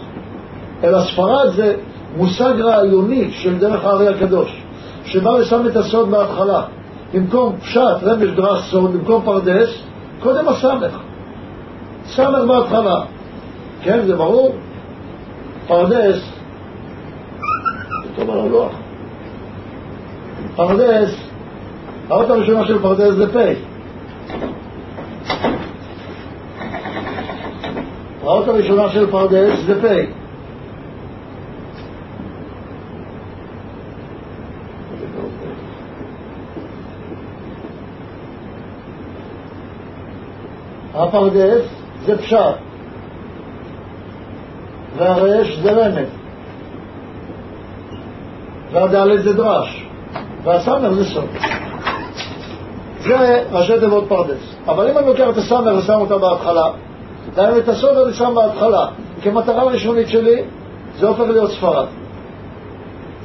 [0.84, 1.76] אלא ספרד זה
[2.16, 4.62] מושג רעיוני של דרך הארי הקדוש,
[5.04, 6.62] שבא ושם את הסוד בהתחלה.
[7.14, 9.82] במקום פשט, רמז, דרש, סוד, במקום פרדס,
[10.22, 10.98] קודם הסמך.
[12.07, 13.00] סמך בהתחלה.
[13.82, 14.54] כן, זה ברור?
[15.66, 16.36] פרדס,
[18.16, 18.72] כתוב על הלוח.
[20.56, 21.14] פרדס,
[22.08, 23.54] האות הראשונה של פרדס זה פ'.
[28.22, 30.26] האות הראשונה של פרדס זה פ'.
[40.94, 41.64] הפרדס
[42.04, 42.38] זה פשט,
[44.97, 46.08] והריש זה רמז,
[48.77, 49.87] והדלת זה דרש,
[50.44, 51.24] והסמך זה סוד.
[53.01, 54.57] זה ראשי תיבות פרדס.
[54.66, 56.70] אבל אם אני לוקח את הסמך ושם אותה בהתחלה,
[57.35, 58.87] דהיינו את הסוד אני שם בהתחלה,
[59.22, 60.43] כמטרה ראשונית שלי,
[60.99, 61.87] זה הופך להיות ספרד.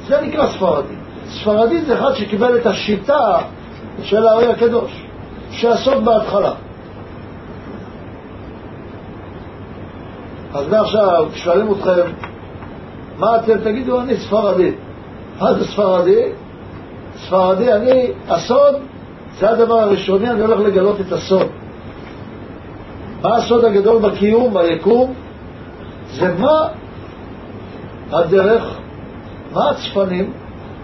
[0.06, 0.94] זה נקרא ספרדי.
[1.28, 3.38] ספרדי זה אחד שקיבל את השיטה
[4.02, 5.06] של הארי הקדוש,
[5.50, 6.52] שהסוד בהתחלה.
[10.54, 12.12] אז מעכשיו, כששואלים אתכם,
[13.18, 14.00] מה אתם תגידו?
[14.00, 14.72] אני ספרדי.
[15.42, 15.64] מה זה
[17.16, 17.72] ספרדי?
[17.72, 18.74] אני, הסוד,
[19.38, 21.46] זה הדבר הראשוני, אני הולך לגלות את הסוד.
[23.22, 25.14] מה הסוד הגדול בקיום, ביקום?
[26.12, 26.68] זה מה
[28.10, 28.78] הדרך,
[29.52, 30.32] מה הצפנים,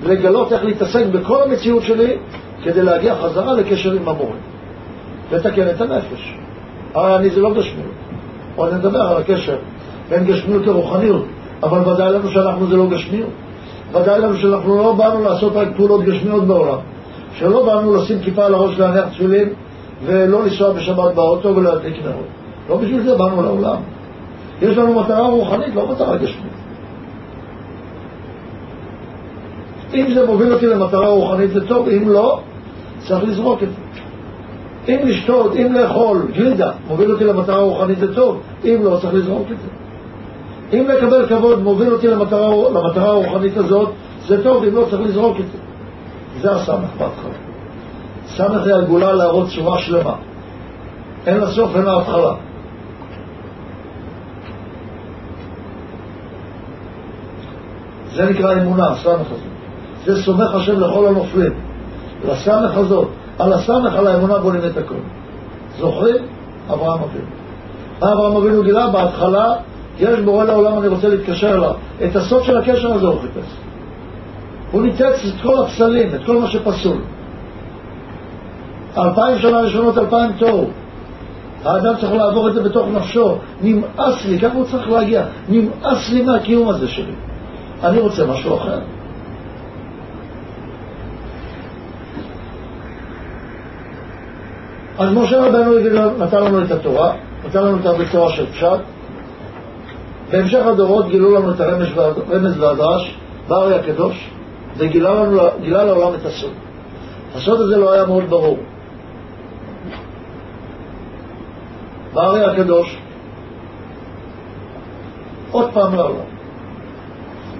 [0.03, 2.17] לגלות איך להתעסק בכל המציאות שלי
[2.65, 4.37] כדי להגיע חזרה לקשר עם המורה.
[5.33, 6.35] לתקן את הנפש.
[6.95, 7.93] הרי אני זה לא גשמיות.
[8.57, 9.57] עוד נדבר על הקשר
[10.09, 11.25] בין גשמיות לרוחניות,
[11.63, 13.31] אבל ודאי לנו שאנחנו זה לא גשמיות.
[13.93, 16.79] ודאי לנו שאנחנו לא באנו לעשות רק פעולות גשמיות בעולם.
[17.35, 19.49] שלא באנו לשים כיפה על הראש להניח תפילין
[20.07, 22.27] ולא לנסוע בשבת באוטו ולהדליק נרות.
[22.69, 23.77] לא בשביל זה באנו לעולם.
[24.63, 26.53] יש לנו מטרה רוחנית, לא מטרה גשמית.
[29.95, 32.41] אם זה מוביל אותי למטרה רוחנית זה טוב, אם לא,
[32.99, 33.89] צריך לזרוק את זה.
[34.89, 39.47] אם לשתות, אם לאכול גלידה מוביל אותי למטרה רוחנית זה טוב, אם לא, צריך לזרוק
[39.53, 39.69] את זה.
[40.73, 43.91] אם לקבל כבוד מוביל אותי למטרה, למטרה הרוחנית הזאת,
[44.27, 45.59] זה טוב, אם לא, צריך לזרוק את זה.
[46.41, 47.35] זה הסמך בהתחלה.
[48.27, 50.15] סמך זה הגולה להראות צורה שלמה.
[51.27, 52.35] אין לה סוף, אין לה התחלה.
[58.15, 59.49] זה נקרא אמונה, הסמך הזה.
[60.05, 61.53] זה סומך השם לכל הנופלים.
[62.25, 63.09] לסמך הזאת,
[63.39, 64.95] על הסמך, על האמונה בונים את הכל.
[65.79, 66.17] זוכרים?
[66.71, 67.27] אברהם אבינו.
[67.99, 68.91] אברהם אבינו גילה?
[68.91, 69.55] בהתחלה
[69.99, 71.75] יש בורא לעולם, אני רוצה להתקשר אליו.
[72.05, 73.57] את הסוף של הקשר הזה הוא חיפש.
[74.71, 76.97] הוא ניתץ את כל הפסלים, את כל מה שפסול.
[78.99, 80.71] אלפיים שנה ראשונות, אלפיים תוהו.
[81.65, 83.37] האדם צריך לעבור את זה בתוך נפשו.
[83.61, 85.25] נמאס לי, ככה הוא צריך להגיע.
[85.49, 87.13] נמאס לי מהקיום הזה שלי.
[87.85, 88.79] אני רוצה משהו אחר.
[94.99, 95.73] אז משה רבנו
[96.19, 97.13] נתן לנו את התורה,
[97.47, 98.81] נתן לנו אותה בצורה של פשט.
[100.31, 103.15] בהמשך הדורות גילו לנו את הרמז והדרש
[103.49, 104.31] בארי הקדוש,
[104.77, 106.53] וגילה לעולם את הסוד.
[107.35, 108.59] הסוד הזה לא היה מאוד ברור.
[112.15, 112.99] בארי הקדוש,
[115.51, 116.27] עוד פעם לעולם.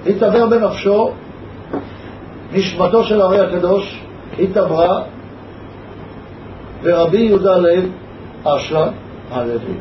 [0.07, 1.11] התעבר בנפשו,
[2.53, 4.01] נשמתו של הארי הקדוש
[4.39, 5.01] התעברה
[6.83, 7.89] ורבי יהודה לב
[8.43, 8.91] אשלג
[9.31, 9.77] הלוי,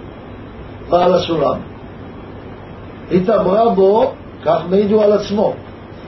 [0.90, 1.58] בעל הסולם,
[3.12, 4.12] התעברה בו,
[4.44, 5.54] כך מעידו על עצמו,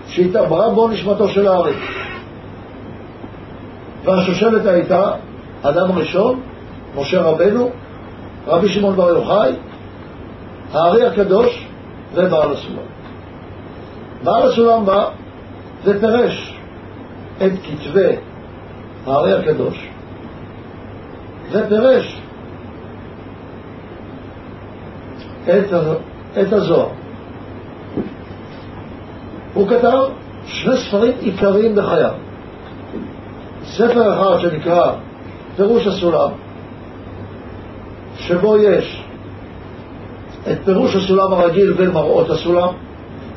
[0.06, 1.74] שהתעברה בו נשמתו של הארי.
[4.04, 5.10] והשושלת הייתה
[5.62, 6.40] אדם ראשון,
[6.96, 7.70] משה רבנו,
[8.46, 9.52] רבי שמעון בר יוחאי,
[10.72, 11.66] הארי הקדוש
[12.14, 12.90] ובעל הסולם.
[14.24, 15.08] בעל הסולם בא
[15.84, 16.54] ופירש
[17.36, 18.16] את כתבי
[19.06, 19.88] הארי הקדוש
[21.50, 22.20] ופירש
[25.48, 25.72] את,
[26.32, 26.88] את הזוהר.
[29.54, 29.98] הוא כתב
[30.46, 32.12] שני ספרים עיקריים בחייו.
[33.64, 34.92] ספר אחד שנקרא
[35.56, 36.30] פירוש הסולם,
[38.16, 39.04] שבו יש
[40.52, 42.68] את פירוש הסולם הרגיל ומראות הסולם.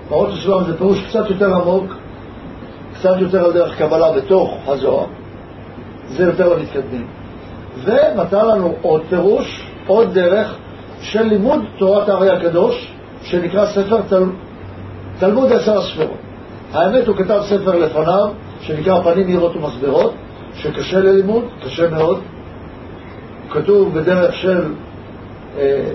[0.10, 1.94] מראות הסולם זה פירוש קצת יותר עמוק,
[2.94, 5.06] קצת יותר על דרך קבלה בתוך הזוהר,
[6.08, 7.08] זה יותר למתקדמים.
[7.84, 10.58] ונתן לנו עוד פירוש, עוד דרך
[11.04, 12.94] של לימוד תורת הארי הקדוש,
[13.24, 14.24] שנקרא ספר תל...
[15.20, 16.18] תלמוד עשר הספרות.
[16.74, 18.28] האמת, הוא כתב ספר לפניו,
[18.62, 20.14] שנקרא פנים מהירות ומסברות,
[20.56, 22.20] שקשה ללימוד, קשה מאוד.
[23.44, 24.74] הוא כתוב בדרך של,
[25.58, 25.92] אה,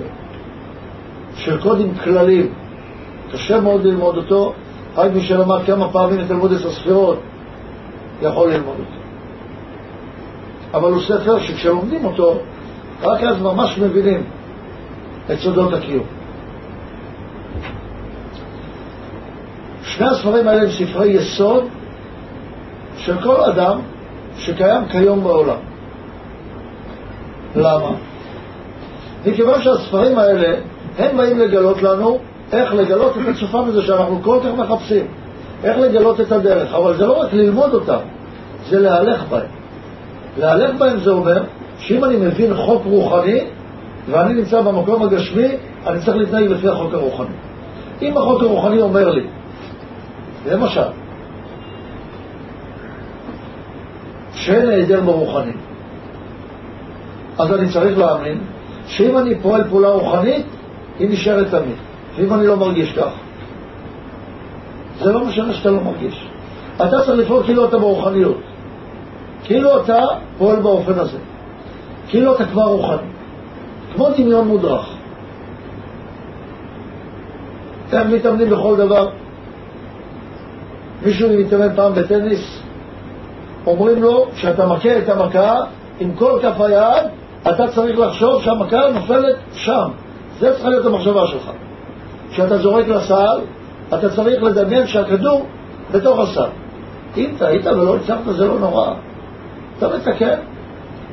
[1.37, 2.53] של קודים כלליים,
[3.33, 4.53] קשה מאוד ללמוד אותו,
[4.97, 7.19] רק מי שלמד כמה פעמים את תלמוד עשר ספירות
[8.23, 8.99] יכול ללמוד אותו.
[10.75, 12.39] אבל הוא ספר שכשלומדים אותו,
[13.03, 14.25] רק אז ממש מבינים
[15.33, 16.05] את סודות הקיום.
[19.83, 21.65] שני הספרים האלה הם ספרי יסוד
[22.97, 23.81] של כל אדם
[24.37, 25.57] שקיים כיום בעולם.
[27.57, 27.91] למה?
[29.27, 30.57] מכיוון שהספרים האלה,
[30.99, 32.19] הם באים לגלות לנו
[32.53, 35.07] איך לגלות את הצופה מזה שאנחנו כל כך מחפשים,
[35.65, 37.99] איך לגלות את הדרך, אבל זה לא רק ללמוד אותם,
[38.69, 39.47] זה להלך בהם.
[40.39, 41.43] להלך בהם זה אומר
[41.79, 43.41] שאם אני מבין חוק רוחני,
[44.11, 45.49] ואני נמצא במקום הגשמי,
[45.87, 47.35] אני צריך להתנהג לפי החוק הרוחני.
[48.03, 49.27] אם החוק הרוחני אומר לי,
[50.47, 50.81] למשל,
[54.35, 55.53] שאין היעדר ברוחני,
[57.39, 58.39] אז אני צריך להאמין
[58.87, 60.47] שאם אני פועל פעולה רוחנית,
[60.99, 61.77] היא נשארת תמיד.
[62.17, 63.11] ואם אני לא מרגיש כך,
[64.99, 66.29] זה לא משנה שאתה לא מרגיש.
[66.77, 68.41] אתה צריך לפעול כאילו אתה ברוחניות.
[69.45, 69.99] כאילו אתה
[70.39, 71.19] פועל באופן הזה.
[72.09, 73.09] כאילו אתה כבר רוחני.
[73.95, 74.87] כמו דמיון מודרך.
[77.89, 79.09] אתם מתאמנים בכל דבר.
[81.07, 82.63] מישהו מתאמן פעם בטניס,
[83.67, 85.61] אומרים לו, כשאתה מכה את המכה
[86.01, 87.07] עם כל כף היד,
[87.43, 89.89] אתה צריך לחשוב שהמכה נופלת שם.
[90.39, 91.51] זה צריכה להיות המחשבה שלך.
[92.31, 93.41] כשאתה זורק לסל,
[93.89, 95.47] אתה צריך לדמיין שהכדור
[95.93, 96.49] בתוך הסל.
[97.17, 98.95] אם טעית ולא הצלחת זה לא נורא.
[99.79, 100.39] אתה מתקן.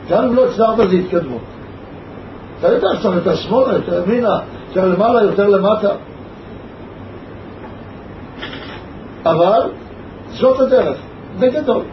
[0.09, 1.54] גם אם לא הצלחת זה התקדמות.
[2.59, 5.89] אתה יודע שצריך את השמאלה, את הימינה, יותר למעלה, יותר למטה.
[9.25, 9.61] אבל
[10.29, 10.97] זאת הדרך,
[11.39, 11.83] בגדול.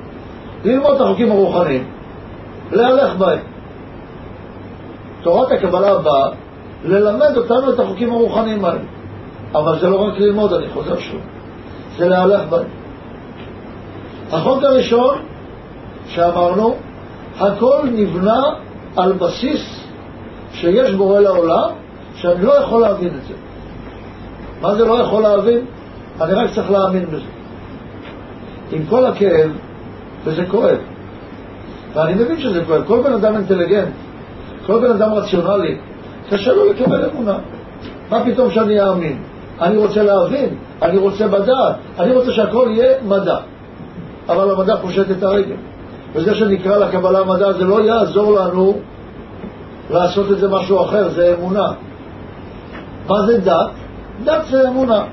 [0.64, 1.84] ללמוד את החוקים הרוחניים,
[2.72, 3.38] להלך בהם.
[5.22, 6.28] תורת הקבלה באה
[6.84, 8.80] ללמד אותנו את החוקים הרוחניים האלה.
[9.54, 11.20] אבל זה לא רק ללמוד, אני חוזר שוב,
[11.96, 12.66] זה להלך בהם.
[14.32, 15.18] החוק הראשון
[16.06, 16.76] שאמרנו,
[17.38, 18.42] הכל נבנה
[18.96, 19.81] על בסיס
[20.52, 21.68] שיש בורא לעולם,
[22.14, 23.34] שאני לא יכול להבין את זה.
[24.60, 25.64] מה זה לא יכול להבין?
[26.20, 27.30] אני רק צריך להאמין בזה.
[28.72, 29.50] עם כל הכאב,
[30.24, 30.78] וזה כואב.
[31.94, 32.82] ואני מבין שזה כואב.
[32.86, 33.92] כל בן אדם אינטליגנט,
[34.66, 35.78] כל בן אדם רציונלי,
[36.30, 37.38] קשה לו לקבל אמונה.
[38.10, 39.18] מה פתאום שאני אאמין?
[39.60, 40.48] אני רוצה להבין,
[40.82, 43.36] אני רוצה בדעת, אני רוצה שהכל יהיה מדע.
[44.28, 45.56] אבל המדע פושט את הרגל.
[46.14, 48.78] וזה שנקרא לקבלה מדע זה לא יעזור לנו
[49.90, 51.72] לעשות את זה משהו אחר, זה אמונה.
[53.08, 53.70] מה זה דת?
[54.24, 55.04] דת זה אמונה.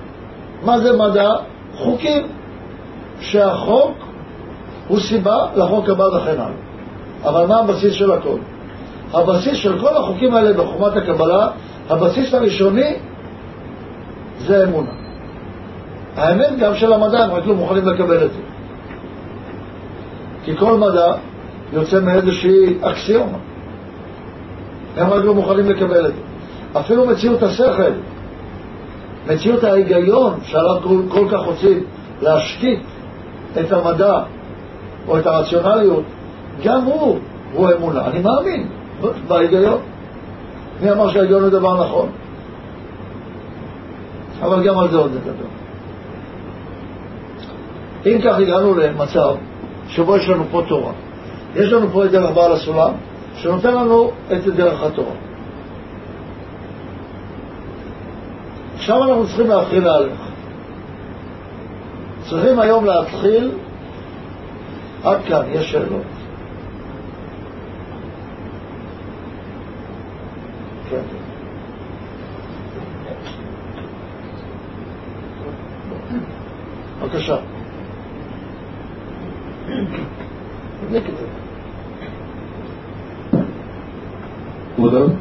[0.66, 1.32] מה זה מדע?
[1.76, 2.28] חוקים.
[3.20, 3.92] שהחוק
[4.88, 6.50] הוא סיבה לחוק הבא וכן הלאה.
[7.24, 8.38] אבל מה הבסיס של הכל?
[9.14, 11.48] הבסיס של כל החוקים האלה בחוכמת הקבלה,
[11.90, 12.96] הבסיס הראשוני
[14.40, 14.92] זה אמונה.
[16.16, 18.40] האמת גם של המדע, הם רק לא מוכנים לקבל את זה.
[20.44, 21.12] כי כל מדע
[21.74, 23.38] יוצא מאיזושהי אקסיומה.
[24.98, 26.80] הם לא מוכנים לקבל את זה.
[26.80, 27.92] אפילו מציאות השכל,
[29.28, 31.84] מציאות ההיגיון שעליו כל, כל כך רוצים
[32.22, 32.80] להשתית
[33.60, 34.20] את המדע
[35.08, 36.04] או את הרציונליות,
[36.64, 37.20] גם הוא,
[37.54, 38.06] הוא אמונה.
[38.08, 38.68] אני מאמין
[39.28, 39.80] בהיגיון.
[40.82, 42.10] מי אמר שההיגיון הוא דבר נכון?
[44.42, 45.50] אבל גם על זה עוד נדבר.
[48.06, 49.36] אם כך הגענו למצב
[49.88, 50.92] שבו יש לנו פה תורה.
[51.56, 52.92] יש לנו פה את דרך בעל הסולם,
[53.42, 55.12] שנותן לנו את דרך התורה.
[58.76, 60.20] עכשיו אנחנו צריכים להתחיל להלך.
[62.30, 63.52] צריכים היום להתחיל,
[65.04, 66.02] עד כאן, יש שאלות.
[70.90, 71.02] כן.
[77.02, 77.38] בבקשה.
[80.90, 81.49] כבוד
[84.86, 85.12] הרב,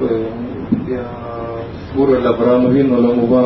[0.91, 3.45] הסיפור על אברהם אבינו לא מובן,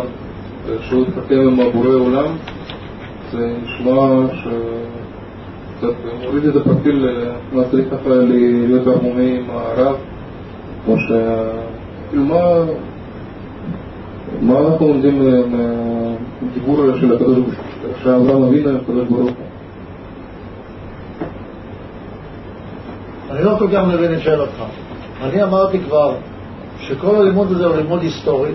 [0.80, 2.36] שהוא התחתן עם הבורא עולם,
[3.32, 4.48] זה נשמע ש...
[5.78, 7.06] קצת מוריד את הפרופיל,
[7.70, 9.96] צריך ככה להיות בערמומי עם הרב,
[10.84, 11.12] כמו ש...
[12.10, 12.64] כאילו מה...
[14.42, 19.30] מה אנחנו לומדים מהדיבור של הקדוש ברוך הוא, שאברהם אבינו הקדוש ברוך הוא?
[23.30, 24.62] אני לא כל כך מבין את שאלתך.
[25.22, 26.14] אני אמרתי כבר
[26.80, 28.52] שכל הלימוד הזה הוא לימוד היסטורי,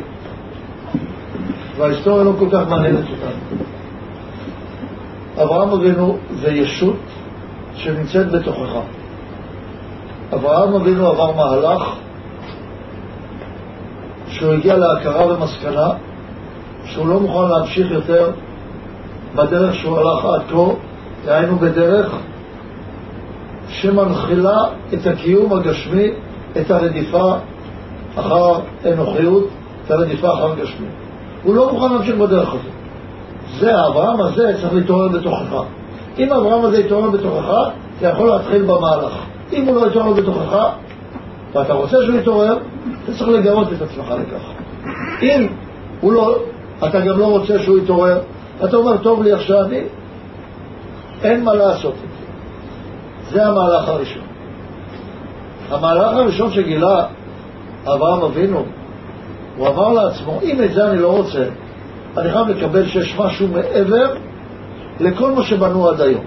[1.77, 3.61] וההיסטוריה לא כל כך מעניינת אותנו.
[5.43, 6.95] אברהם אבינו זה ישות
[7.75, 8.79] שנמצאת בתוכך.
[10.33, 11.95] אברהם אבינו עבר מהלך
[14.29, 15.89] שהוא הגיע להכרה ומסקנה
[16.85, 18.31] שהוא לא מוכן להמשיך יותר
[19.35, 20.73] בדרך שהוא הלך עד כה,
[21.25, 22.15] דהיינו בדרך
[23.69, 24.57] שמנחילה
[24.93, 26.11] את הקיום הגשמי,
[26.61, 27.33] את הרדיפה
[28.15, 29.47] אחר אנוכיות,
[29.85, 30.87] את הרדיפה אחר גשמי.
[31.43, 32.61] הוא לא מוכן להמשיך בדרך הזאת.
[33.59, 35.63] זה, האברהם הזה צריך להתעורר בתוכך.
[36.17, 39.13] אם האברהם הזה יתעורר בתוכך, אתה יכול להתחיל במהלך.
[39.53, 40.69] אם הוא לא יתעורר בתוכך,
[41.53, 42.57] ואתה רוצה שהוא יתעורר,
[43.03, 44.43] אתה צריך לגרות את עצמך לכך.
[45.21, 45.47] אם
[46.01, 46.37] הוא לא,
[46.87, 48.19] אתה גם לא רוצה שהוא יתעורר,
[48.65, 49.65] אתה אומר, טוב לי עכשיו
[51.23, 52.27] אין מה לעשות את זה.
[53.31, 54.26] זה המהלך הראשון.
[55.69, 57.05] המהלך הראשון שגילה
[57.83, 58.65] אברהם אבינו,
[59.57, 61.43] הוא אמר לעצמו, אם את זה אני לא רוצה,
[62.17, 64.13] אני חייב לקבל שיש משהו מעבר
[64.99, 66.23] לכל מה שבנו עד היום.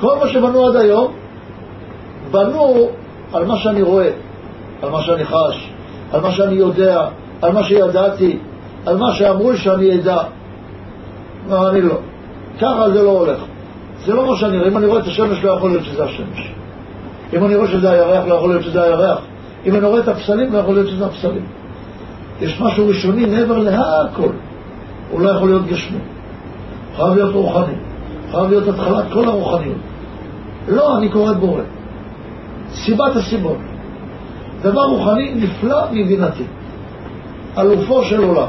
[0.00, 1.12] כל מה שבנו עד היום,
[2.30, 2.88] בנו
[3.32, 4.10] על מה שאני רואה,
[4.82, 5.70] על מה שאני חש,
[6.12, 7.06] על מה שאני יודע,
[7.42, 8.38] על מה שידעתי,
[8.86, 10.18] על מה שאמרו לי שאני אדע.
[11.48, 11.94] לא, אני לא.
[12.60, 13.38] ככה זה לא הולך.
[14.04, 14.68] זה לא מה שאני רואה.
[14.68, 16.52] אם אני רואה את השמש, לא יכול להיות שזה השמש.
[17.32, 19.18] אם אני רואה שזה הירח, לא יכול להיות שזה הירח.
[19.66, 21.46] אם אני רואה את הפסלים, לא יכול להיות שזה הפסלים.
[22.40, 24.30] יש משהו ראשוני מעבר להכל.
[25.10, 25.98] הוא לא יכול להיות גשמי.
[26.96, 27.74] חייב להיות רוחני.
[28.30, 29.76] חייב להיות התחלת כל הרוחניות.
[30.68, 31.62] לא, אני קורא בורא.
[32.70, 33.56] סיבת הסיבות.
[34.62, 36.44] דבר רוחני נפלא מבינתי.
[37.58, 38.48] אלופו של עולם.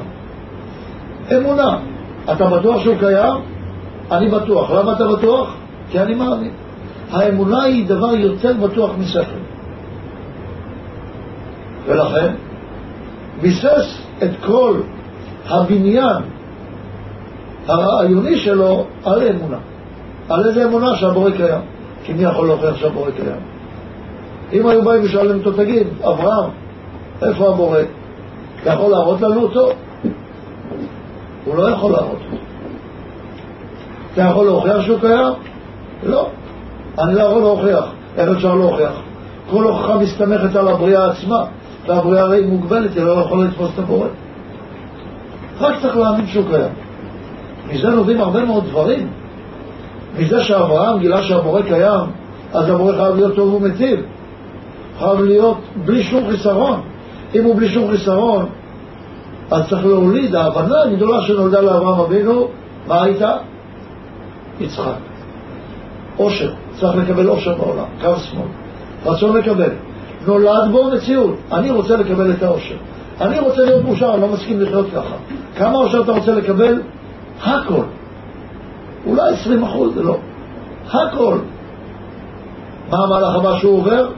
[1.37, 1.77] אמונה.
[2.31, 3.33] אתה בטוח שהוא קיים?
[4.11, 4.71] אני בטוח.
[4.71, 5.55] למה אתה בטוח?
[5.91, 6.51] כי אני מאמין.
[7.11, 9.39] האמונה היא דבר יותר בטוח משכל.
[11.85, 12.33] ולכן,
[13.41, 14.73] ביסס את כל
[15.45, 16.23] הבניין
[17.67, 19.57] הרעיוני שלו על אמונה.
[20.29, 21.61] על איזה אמונה שהבורא קיים.
[22.03, 23.41] כי מי יכול להוכיח שהבורא קיים?
[24.53, 26.49] אם היו באים ושואלים אותו, תגיד, אברהם,
[27.21, 27.79] איפה הבורא?
[28.61, 29.69] אתה יכול להראות לנו אותו?
[31.45, 32.43] הוא לא יכול להראות אותו.
[34.13, 35.33] אתה יכול להוכיח שהוא קיים?
[36.03, 36.29] לא.
[36.99, 37.85] אני לא יכול להוכיח.
[38.17, 38.93] איך אפשר להוכיח?
[39.49, 41.43] כל הוכחה מסתמכת על הבריאה עצמה,
[41.87, 44.07] והבריאה הרי מוגבלת, היא לא יכולה לתפוס את הבורא.
[45.59, 46.71] רק צריך להאמין שהוא קיים.
[47.73, 49.07] מזה נובעים הרבה מאוד דברים.
[50.19, 52.09] מזה שאברהם גילה שהבורא קיים,
[52.53, 53.99] אז הבורא חייב להיות טוב ומטיב.
[54.99, 56.81] חייב להיות בלי שום חיסרון.
[57.35, 58.45] אם הוא בלי שום חיסרון,
[59.51, 62.47] אז צריך להוליד, ההבנה הגדולה שנולדה לאברהם אבינו,
[62.87, 63.31] מה הייתה?
[64.59, 65.08] יצחק.
[66.19, 68.45] עושר, צריך לקבל עושר בעולם, קו שמאל.
[69.05, 69.69] רצון לקבל.
[70.27, 72.75] נולד בו מציאות, אני רוצה לקבל את העושר.
[73.21, 75.15] אני רוצה להיות מאושר, אני לא מסכים לחיות ככה.
[75.57, 76.81] כמה עושר אתה רוצה לקבל?
[77.43, 77.83] הכל.
[79.05, 80.17] אולי 20 אחוז, לא.
[80.87, 81.37] הכל.
[82.89, 84.09] מה המהלך הבא שהוא עובר?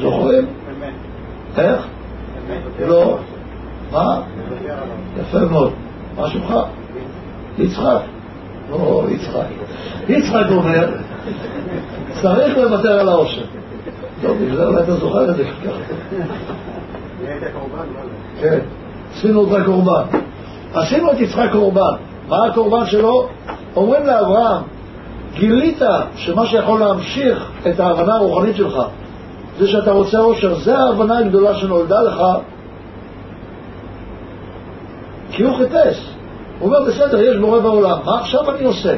[0.00, 0.46] זוכרים?
[1.56, 1.86] איך?
[2.88, 3.18] לא.
[3.92, 4.20] מה?
[5.20, 5.72] יפה מאוד.
[6.16, 6.54] מה שמך?
[7.58, 8.00] יצחק.
[8.70, 9.46] לא, יצחק.
[10.08, 10.88] יצחק אומר,
[12.22, 13.44] צריך לוותר על העושר.
[14.22, 15.94] טוב, בגלל זה אתה זוכר את זה ככה.
[18.40, 18.58] כן,
[19.14, 20.02] עשינו אותך קורבן.
[20.74, 21.94] עשינו את יצחק קורבן.
[22.28, 23.28] מה הקורבן שלו?
[23.76, 24.62] אומרים לאברהם,
[25.34, 25.82] גילית
[26.16, 28.82] שמה שיכול להמשיך את ההבנה הרוחנית שלך
[29.58, 32.20] זה שאתה רוצה עושר, זה ההבנה הגדולה שנולדה לך
[35.32, 36.15] כי הוא חיפש.
[36.58, 38.96] הוא אומר, בסדר, יש בורא בעולם, מה עכשיו אני עושה?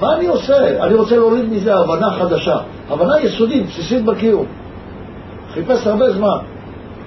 [0.00, 0.84] מה אני עושה?
[0.84, 2.56] אני רוצה להוליד מזה הבנה חדשה,
[2.90, 4.46] הבנה יסודית, בסיסית בקיום.
[5.54, 6.36] חיפש הרבה זמן.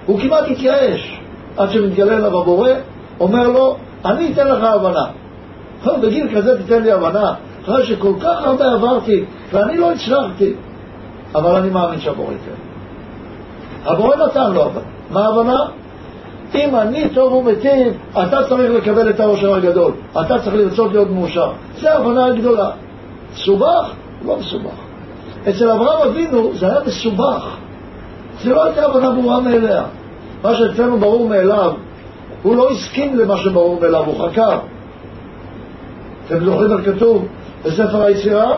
[0.05, 1.19] הוא כמעט התייאש
[1.57, 2.69] עד שמתגלה אליו הבורא,
[3.19, 5.05] אומר לו, אני אתן לך הבנה.
[6.01, 7.33] בגיל כזה תיתן לי הבנה,
[7.63, 10.53] אחרי שכל כך הרבה עברתי ואני לא הצלחתי,
[11.35, 12.61] אבל אני מאמין שהבורא ייתן.
[13.85, 14.81] הבורא נתן לו הבנה.
[15.11, 15.65] מה ההבנה?
[16.55, 19.91] אם אני טוב ומטיב, אתה צריך לקבל את העושר הגדול.
[20.11, 21.51] אתה צריך לרצות להיות מאושר.
[21.81, 22.69] זו ההבנה הגדולה.
[23.33, 23.93] מסובך?
[24.25, 24.73] לא מסובך.
[25.49, 27.57] אצל אברהם אבינו זה היה מסובך.
[28.43, 29.83] זה לא הייתה הבנה ברורה מאליה.
[30.43, 31.73] מה שאצלנו ברור מאליו,
[32.43, 34.59] הוא לא הסכים למה שברור מאליו, הוא חקר.
[36.27, 37.25] אתם זוכרים איך כתוב
[37.65, 38.57] בספר היצירה?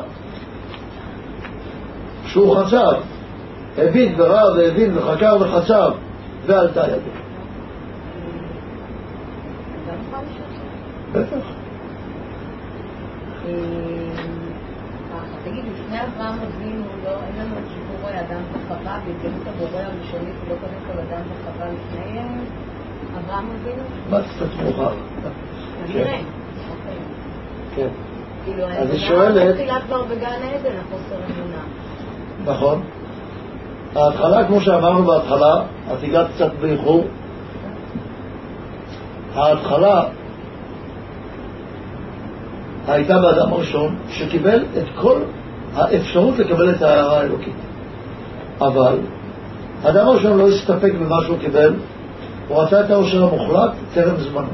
[2.25, 2.93] שהוא חצב,
[3.77, 5.91] הבין וראה והבין וחקר וחצב,
[6.45, 7.26] ועלתה ידו.
[11.17, 11.45] בטח.
[15.43, 20.79] תגיד, לפני אברהם אבינו, אין לנו את סיפור אדם וחווה, בהתגלות הבורא הראשונית, לא קודם
[20.87, 22.19] כל אדם וחווה לפני
[23.17, 23.83] אברהם אבינו?
[24.09, 24.93] מה קצת מאוחר?
[25.87, 26.17] כנראה.
[27.75, 27.87] כן.
[28.45, 31.61] כאילו, אז היא שואלת- מתחילה כבר בגן עדן, החוסר אמונה.
[32.45, 32.81] נכון.
[33.95, 35.55] ההתחלה, כמו שאמרנו בהתחלה,
[35.93, 37.03] את הגעת קצת באיחור.
[39.35, 40.03] ההתחלה
[42.87, 45.19] הייתה באדם הראשון, שקיבל את כל
[45.75, 47.55] האפשרות לקבל את ההערה האלוקית.
[48.61, 48.97] אבל
[49.83, 51.73] האדם הראשון לא הסתפק במה שהוא קיבל,
[52.47, 54.47] הוא רצה את העושר המוחלט טרם זמנו.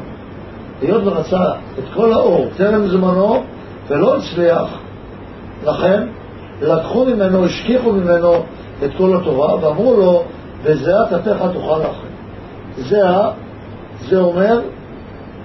[0.81, 3.43] היות ורצה את כל האור טרם זמנו
[3.87, 4.67] ולא הצליח,
[5.65, 6.07] לכן
[6.61, 8.33] לקחו ממנו, השכיחו ממנו
[8.85, 10.23] את כל התורה ואמרו לו,
[10.63, 12.07] בזיעת אפיך תאכל לכם.
[12.77, 13.31] זיעה,
[14.09, 14.59] זה אומר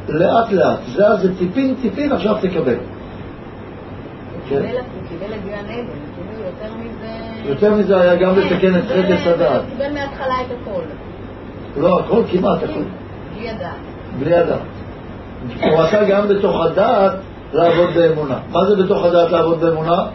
[0.09, 2.77] לאט לאט, זיעה זה טיפין טיפין, עכשיו תקבל.
[4.49, 4.63] כן.
[4.63, 4.71] כאילו
[7.45, 8.01] יותר מזה...
[8.01, 9.63] היה גם לתקן את כן, חטא הדעת.
[9.63, 10.81] הוא קיבל מההתחלה את הכל.
[11.81, 12.83] לא, הכל כמעט, הכל,
[13.37, 13.71] בלי ידעת.
[14.19, 14.59] בלי הדעת.
[15.63, 17.13] הוא רצה גם בתוך הדעת
[17.53, 18.39] לעבוד באמונה.
[18.53, 20.07] מה זה בתוך הדעת לעבוד באמונה?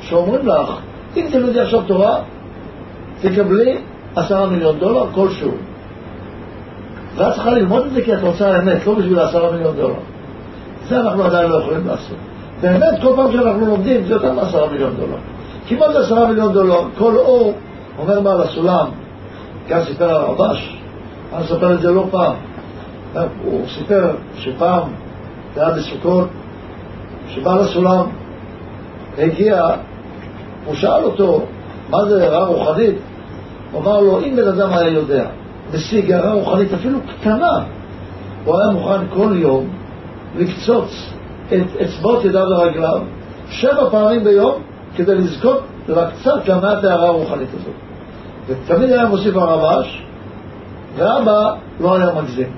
[0.00, 0.70] שאומרים לך,
[1.16, 2.20] אם תלמדי עכשיו תורה,
[3.20, 3.78] תקבלי
[4.16, 5.52] עשרה מיליון דולר כלשהו.
[7.16, 9.94] ואת צריכה ללמוד את זה כי את רוצה אמת, לא בשביל עשרה מיליון דולר.
[10.88, 12.16] זה אנחנו עדיין לא יכולים לעשות.
[12.60, 15.16] באמת, כל פעם שאנחנו לומדים זה יותר מעשרה מיליון דולר.
[15.68, 17.54] כמעט עשרה מיליון דולר, כל אור
[17.98, 18.86] אומר בעל הסולם,
[19.70, 20.78] כך סיפר הרבש,
[21.32, 22.34] אני מספר את זה לא פעם.
[23.44, 24.82] הוא סיפר שפעם,
[25.54, 26.28] זה היה בסוכות,
[27.28, 28.06] שבעל הסולם
[29.18, 29.66] הגיע,
[30.64, 31.42] הוא שאל אותו,
[31.90, 32.94] מה זה הערה רוחנית?
[33.72, 35.26] הוא אמר לו, אם בן אדם היה יודע,
[35.74, 37.64] משיג הערה רוחנית אפילו קטנה,
[38.44, 39.68] הוא היה מוכן כל יום
[40.36, 41.12] לקצוץ
[41.46, 43.00] את אצבעות ידיו ורגליו
[43.50, 44.62] שבע פעמים ביום
[44.96, 47.74] כדי לזכות לקצת למעט הערה הרוחנית הזאת.
[48.46, 50.02] ותמיד היה מוסיף הרבש,
[50.96, 52.50] ואבא לא היה מגזים.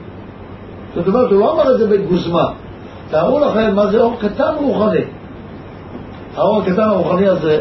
[0.95, 2.45] זאת אומרת, הוא לא אמר את זה בגוזמה.
[3.11, 5.05] תארו לכם מה זה אור קטן רוחני.
[6.37, 7.61] האור הקטן הרוחני הזה,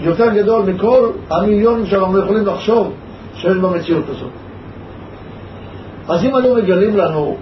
[0.00, 2.92] ויותר גדול מכל המיליונים שאנחנו יכולים לחשוב
[3.34, 4.30] שיש במציאות הזאת.
[6.08, 7.36] אז אם היו מגלים לנו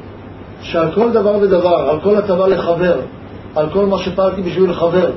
[0.63, 3.01] שעל כל דבר ודבר, על כל הטבה לחבר,
[3.57, 5.11] על כל מה שפעלתי בשביל לחבר,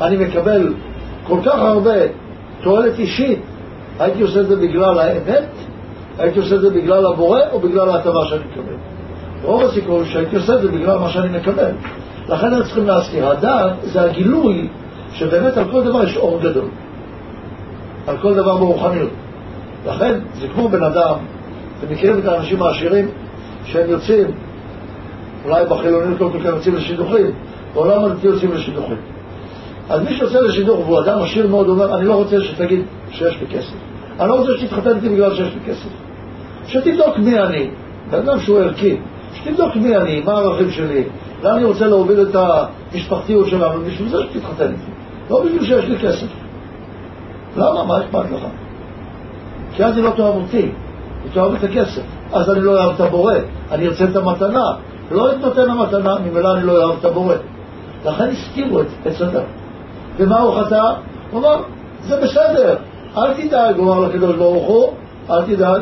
[0.00, 0.74] אני מקבל
[1.26, 1.94] כל כך הרבה
[2.62, 3.38] תועלת אישית,
[3.98, 5.48] הייתי עושה את זה בגלל האמת,
[6.18, 8.74] הייתי עושה את זה בגלל הבורא או בגלל ההטבה שאני מקבל.
[9.42, 11.72] רוב הסיכוי שהייתי עושה את זה בגלל מה שאני מקבל.
[12.28, 14.68] לכן הם צריכים להזכיר, הדעת זה הגילוי
[15.12, 16.68] שבאמת על כל דבר יש אור גדול.
[18.06, 19.10] על כל דבר ברוחניות.
[19.86, 21.14] לכן זה כמו בן אדם,
[21.78, 23.08] אתם מכירים את האנשים העשירים
[23.64, 24.26] שהם יוצאים,
[25.44, 27.26] אולי בחילוניות לא כל כך יוצאים לשידוכים,
[27.74, 28.96] בעולם הדתי יוצאים לשידוכים.
[29.90, 33.46] אז מי שיוצא לשידוך והוא אדם עשיר מאוד, אומר, אני לא רוצה שתגיד שיש לי
[33.46, 33.74] כסף.
[34.20, 35.88] אני לא רוצה שתתחתן איתי בגלל שיש לי כסף.
[36.66, 37.70] שתבדוק מי אני,
[38.10, 38.96] בן אדם שהוא ערכי,
[39.34, 41.04] שתבדוק מי אני, מה הערכים שלי,
[41.42, 44.89] לאן אני רוצה להוביל את המשפחתיות שלנו, בשביל זה שתתחתן איתי.
[45.30, 46.26] לא בשביל שיש לי כסף.
[47.56, 47.84] למה?
[47.84, 48.46] מה אכפת לך?
[49.72, 50.56] כי אז היא לא תאהב אותי,
[51.24, 52.02] היא תאהב את הכסף.
[52.32, 53.34] אז אני לא אוהב את הבורא,
[53.70, 54.64] אני ארצה את המתנה.
[55.10, 57.34] לא את נותן המתנה, ממילא אני לא אוהב את הבורא.
[58.04, 59.20] לכן הסתירו את עץ.
[60.16, 60.82] ומה הוא חטא?
[61.30, 61.56] הוא אמר,
[62.00, 62.76] זה בסדר,
[63.16, 64.92] אל תדאג, הוא אמר לקדוש ברוך הוא,
[65.30, 65.80] אל תדאג,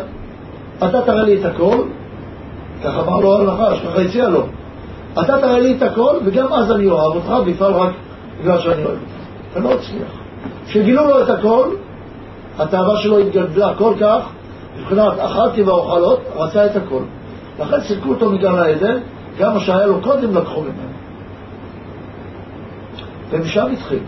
[0.79, 1.83] אתה תראה לי את הכל,
[2.85, 4.43] כך אמר לו הנחש, ככה הציע לו,
[5.13, 7.91] אתה תראה לי את הכל, וגם אז אני אוהב אותך, ויפעל רק
[8.41, 9.18] בגלל שאני אוהב אותך.
[9.55, 10.13] ולא הצליח.
[10.67, 11.69] כשגילו לו את הכל,
[12.59, 14.23] התאווה שלו התגדלה כל כך,
[14.79, 17.03] מבחינת אכלתי ואוכלות, רצה את הכל.
[17.61, 18.99] לכן סילקו אותו מגן העדן,
[19.39, 20.99] גם מה שהיה לו קודם לקחו ממנו.
[23.31, 23.99] ומשם התחיל.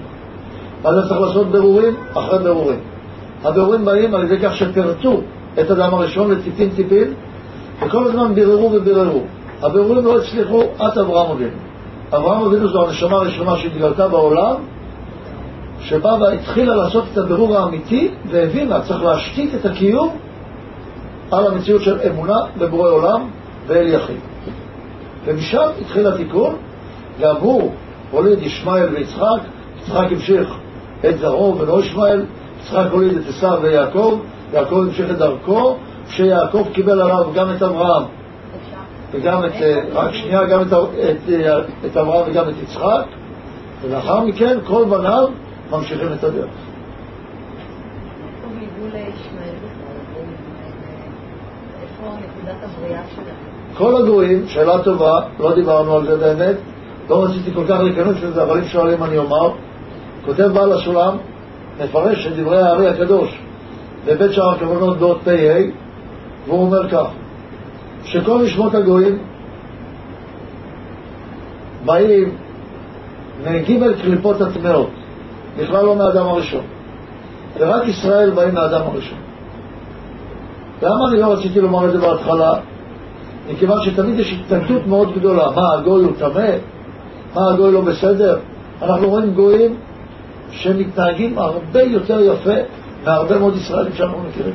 [0.85, 2.81] אז צריך לעשות בירורים אחרי בירורים.
[3.45, 5.21] הבירורים באים על ידי כך שפירטו
[5.61, 7.15] את אדם הראשון לטיפין טיפין,
[7.83, 9.23] וכל הזמן ביררו וביררו.
[9.62, 11.57] הבירורים לא הצליחו עד אברהם אבינו.
[12.12, 14.55] אברהם אבינו זו הנשמה הראשונה שהתגלתה בעולם,
[15.81, 20.16] שבאה והתחילה לעשות את הבירור האמיתי, והבינה, צריך להשתית את הקיום
[21.31, 23.28] על המציאות של אמונה בבורא עולם
[23.66, 24.16] ואל יחיד.
[25.24, 26.57] ומשם התחיל התיקון,
[27.20, 27.73] גם הוא
[28.11, 29.40] הוליד ישמעאל ויצחק,
[29.81, 30.55] יצחק המשיך
[31.09, 32.24] את זרעו ולא ישמעאל,
[32.61, 34.20] יצחק הוליד את עשיו ויעקב,
[34.52, 35.77] יעקב המשיך את דרכו,
[36.09, 38.02] כשיעקב קיבל עליו גם את אברהם
[39.12, 39.52] וגם את,
[39.93, 41.31] רק שנייה, גם את, את,
[41.86, 43.05] את אברהם וגם את יצחק,
[43.82, 45.28] ולאחר מכן כל בניו
[45.71, 46.51] ממשיכים את הדרך.
[53.77, 56.57] כל הגויים, שאלה טובה, לא דיברנו על זה באמת,
[57.11, 59.53] לא רציתי כל כך להיכנס לזה, אבל אם שואלים אני אומר,
[60.25, 61.17] כותב בעל הסולם,
[61.85, 63.39] מפרש את דברי הארי הקדוש
[64.07, 65.31] בבית שער הכוונות באות פ"ה,
[66.47, 67.07] והוא אומר כך,
[68.05, 69.19] שכל נשמות הגויים
[71.85, 72.37] באים
[73.45, 74.91] מג' קליפות הטמאות,
[75.61, 76.65] בכלל לא מהאדם הראשון,
[77.59, 79.19] ורק ישראל באים מהאדם הראשון.
[80.82, 82.53] למה אני לא רציתי לומר את זה בהתחלה?
[83.51, 86.51] מכיוון שתמיד יש התנגדות מאוד גדולה, מה הגוי הוא טמא?
[87.35, 88.39] מה הגוי לא בסדר?
[88.82, 89.77] אנחנו רואים גויים
[90.51, 92.55] שמתנהגים הרבה יותר יפה
[93.05, 94.55] מהרבה מאוד ישראלים שאנחנו מכירים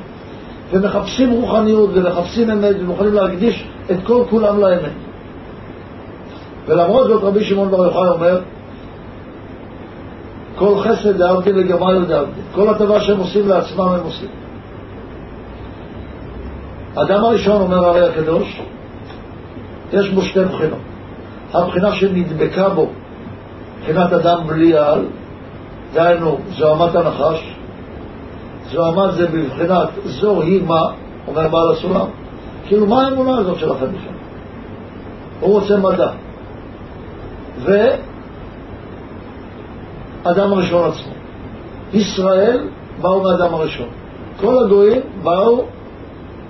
[0.72, 4.91] ומחפשים רוחניות ומחפשים אמת ומוכנים להקדיש את כל כולם לאמת
[6.65, 8.40] ולמרות זאת רבי שמעון בר יוחאי אומר
[10.56, 14.30] כל חסד דאבדין לגמל דאבדין כל הטבה שהם עושים לעצמם הם עושים
[16.95, 18.61] האדם הראשון, אומר הרי הקדוש,
[19.94, 20.80] יש בו שתי בחינות.
[21.53, 22.90] הבחינה שנדבקה בו,
[23.80, 25.06] מבחינת אדם בלי העל,
[25.94, 27.56] דהיינו זוהמת הנחש,
[28.72, 30.82] זוהמת זה בבחינת זו היא מה,
[31.27, 32.07] אומר בעל הסולם,
[32.68, 34.15] כאילו מה האמונה הזאת שלכם בכלל?
[35.40, 36.11] הוא רוצה מדע.
[40.26, 41.14] ואדם הראשון עצמו.
[41.93, 42.68] ישראל
[43.02, 43.88] באו מאדם הראשון.
[44.39, 45.64] כל הגויים באו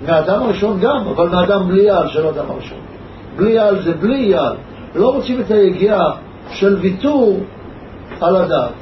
[0.06, 2.78] מהאדם הראשון גם, אבל מהאדם בלי יעל של האדם הראשון.
[3.36, 4.56] בלי יעל זה בלי יעל.
[4.94, 6.10] לא רוצים את היגיעה
[6.50, 7.40] של ויתור
[8.20, 8.72] על הדעת.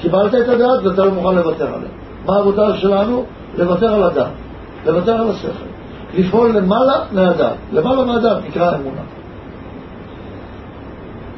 [0.00, 1.88] קיבלת את הדעת ואתה לא מוכן לוותר עליה.
[2.26, 3.24] מה העבודה שלנו?
[3.58, 4.30] לוותר על הדעת,
[4.86, 5.66] לוותר על השכל.
[6.14, 7.56] לפעול למעלה מהדעת.
[7.72, 9.00] למעלה מהדעת נקרא אמונה.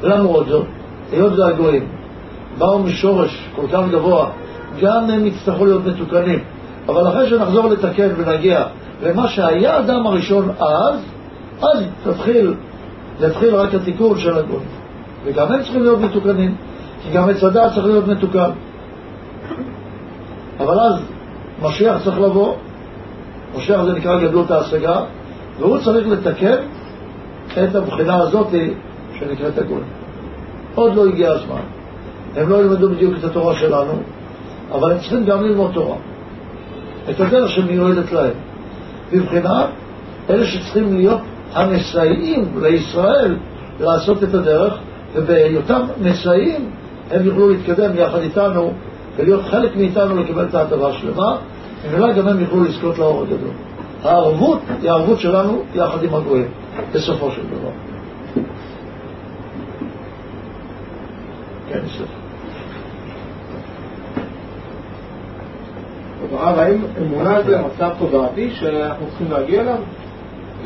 [0.03, 0.65] למרות זאת,
[1.11, 1.98] היות והגויים
[2.59, 4.29] באו משורש כל כך גבוה,
[4.81, 6.39] גם הם יצטרכו להיות מתוקנים.
[6.87, 8.63] אבל אחרי שנחזור לתקן ונגיע
[9.03, 10.99] למה שהיה אדם הראשון אז,
[11.61, 12.53] אז תתחיל,
[13.21, 14.63] יתחיל רק התיקון של הגוי.
[15.25, 16.55] וגם הם צריכים להיות מתוקנים,
[17.03, 18.49] כי גם עץ הדעת צריך להיות מתוקן.
[20.59, 20.95] אבל אז
[21.61, 22.55] משיח צריך לבוא,
[23.57, 25.01] משיח זה נקרא גדלות ההשגה,
[25.59, 26.55] והוא צריך לתקן
[27.63, 28.47] את הבחינה הזאת
[29.19, 29.81] שנקראת הגוי.
[30.75, 31.78] עוד לא הגיע הזמן.
[32.39, 33.93] הם לא ילמדו בדיוק את התורה שלנו,
[34.71, 35.95] אבל הם צריכים גם ללמוד תורה.
[37.09, 38.33] את הדרך שמיועדת להם.
[39.13, 39.65] בבחינת
[40.29, 41.21] אלה שצריכים להיות
[41.53, 43.35] המסייעים לישראל
[43.79, 44.73] לעשות את הדרך,
[45.15, 46.69] ובהיותם מסייעים
[47.11, 48.73] הם יוכלו להתקדם יחד איתנו
[49.17, 51.37] ולהיות חלק מאיתנו לקבל את ההטבה השלמה,
[51.83, 53.53] וממילא גם הם יוכלו לזכות לאור הגדול.
[54.03, 56.47] הערבות היא הערבות שלנו יחד עם הגויים,
[56.93, 57.71] בסופו של דבר.
[61.69, 62.28] כן, סליחה.
[66.39, 69.77] הרב, האם אמונה זה מצב תודעתי שאנחנו צריכים להגיע אליו?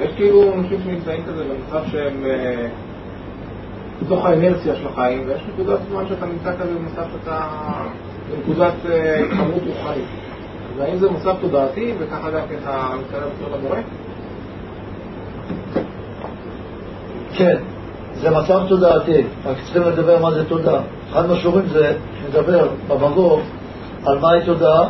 [0.02, 2.68] יש כאילו אנשים שנמצאים כזה במצב שהם אה,
[4.02, 7.40] בתוך האנרציה של החיים, ויש נקודת זמן שאתה נמצא כזה במצב שאתה
[8.32, 10.06] בנקודת אה, התחמות רוחנית.
[10.76, 13.80] אז האם זה מצב תודעתי, וככה גם כן אתה מצטרף יותר למורה?
[17.34, 17.56] כן,
[18.14, 20.82] זה מצב תודעתי, רק צריכים לדבר מה זה תודעה.
[21.12, 21.96] אחד מהשיעורים זה
[22.30, 23.40] נדבר במבוא
[24.06, 24.90] על מהי תודעה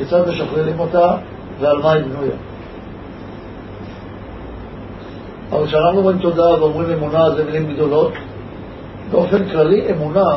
[0.00, 1.16] כיצד משכללים אותה
[1.60, 2.36] ועל מה היא בנויה.
[5.52, 8.12] אבל כשאנחנו אומרים תודה ואומרים אמונה זה מילים גדולות,
[9.10, 10.28] באופן כללי אמונה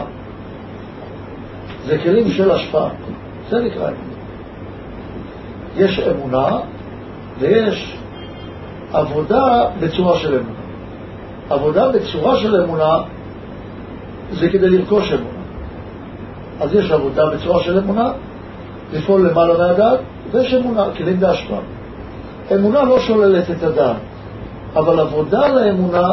[1.85, 2.89] זה כלים של השפעה,
[3.49, 4.13] זה נקרא אמונה.
[5.75, 6.59] יש אמונה
[7.39, 7.97] ויש
[8.93, 10.59] עבודה בצורה של אמונה.
[11.49, 12.97] עבודה בצורה של אמונה
[14.31, 15.43] זה כדי לרכוש אמונה.
[16.61, 18.11] אז יש עבודה בצורה של אמונה
[18.93, 19.99] לפעול למעלה מהדעת,
[20.31, 21.59] ויש אמונה, כלים בהשפעה.
[22.55, 23.95] אמונה לא שוללת את הדעת,
[24.75, 26.07] אבל עבודה על האמונה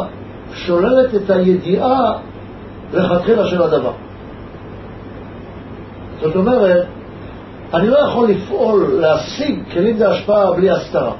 [0.53, 2.13] שוללת את הידיעה
[2.93, 3.91] לכתחילה של הדבר.
[6.21, 6.85] זאת אומרת,
[7.73, 11.13] אני לא יכול לפעול, להשיג כלים בהשפעה בלי הסתרה.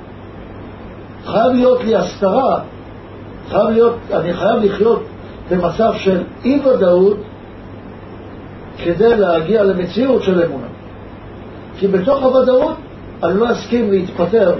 [1.25, 2.59] חייב להיות לי הסתרה,
[3.49, 5.03] חייב להיות, אני חייב לחיות
[5.51, 7.17] במצב של אי-ודאות
[8.83, 10.70] כדי להגיע למציאות של אמונה.
[11.81, 12.75] כי בתוך הוודאות
[13.23, 14.55] אני לא אסכים להתפטר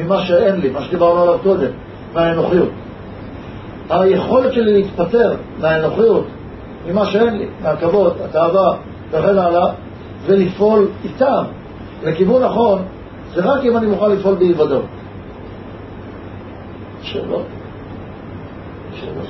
[0.00, 1.70] ממה שאין לי, מה שדיברנו עליו קודם,
[2.14, 2.68] מהאנוכיות.
[3.90, 6.26] היכולת שלי להתפטר מהאנוכיות,
[6.88, 8.76] ממה שאין לי, מהכבוד, התאווה
[9.10, 9.72] וכן הלאה,
[10.26, 11.44] ולפעול איתם
[12.02, 12.82] לכיוון נכון,
[13.34, 14.84] זה רק אם אני מוכן לפעול באי-ודאות.
[17.02, 17.46] שאלות?
[18.94, 19.26] שאלות?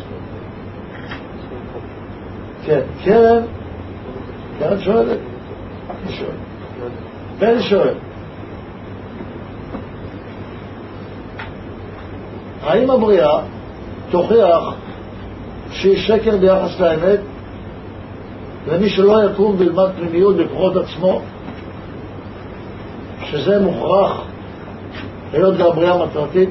[2.65, 3.43] כן, קרן,
[4.59, 5.19] קרן שואלת.
[5.89, 6.54] אני שואל.
[7.39, 7.94] בן שואל.
[12.62, 13.39] האם הבריאה
[14.11, 14.74] תוכיח
[15.70, 17.20] שהיא שקר ביחס לאמת,
[18.66, 21.20] ומי שלא יקום וילמד פנימיות בכוחות עצמו,
[23.24, 24.23] שזה מוכרח
[25.32, 26.51] היות והבריאה מטרתית?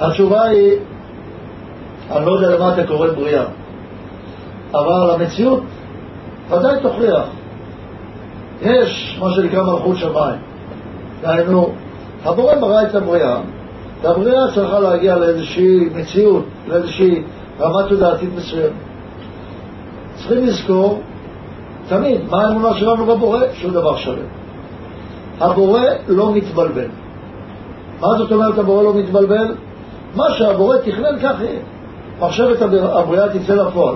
[0.00, 0.72] התשובה היא,
[2.10, 3.44] אני לא יודע למה אתה קורא בריאה,
[4.74, 5.62] אבל המציאות
[6.50, 7.24] ודאי תוכיח.
[8.62, 10.40] יש מה שנקרא מלכות שמיים.
[11.22, 11.72] דהיינו,
[12.24, 13.36] הבורא ברא את הבריאה,
[14.02, 17.22] והבריאה צריכה להגיע לאיזושהי מציאות, לאיזושהי
[17.60, 18.72] רמה תודעתית מסוימת.
[20.16, 21.02] צריכים לזכור
[21.88, 24.26] תמיד מה האמונה שלנו בבורא, שהוא דבר שלם.
[25.40, 26.88] הבורא לא מתבלבל.
[28.00, 29.54] מה זאת אומרת הבורא לא מתבלבל?
[30.14, 31.60] מה שהבורא תכנן כך יהיה.
[32.20, 33.94] מחשבת הבריאה תצא לפועל.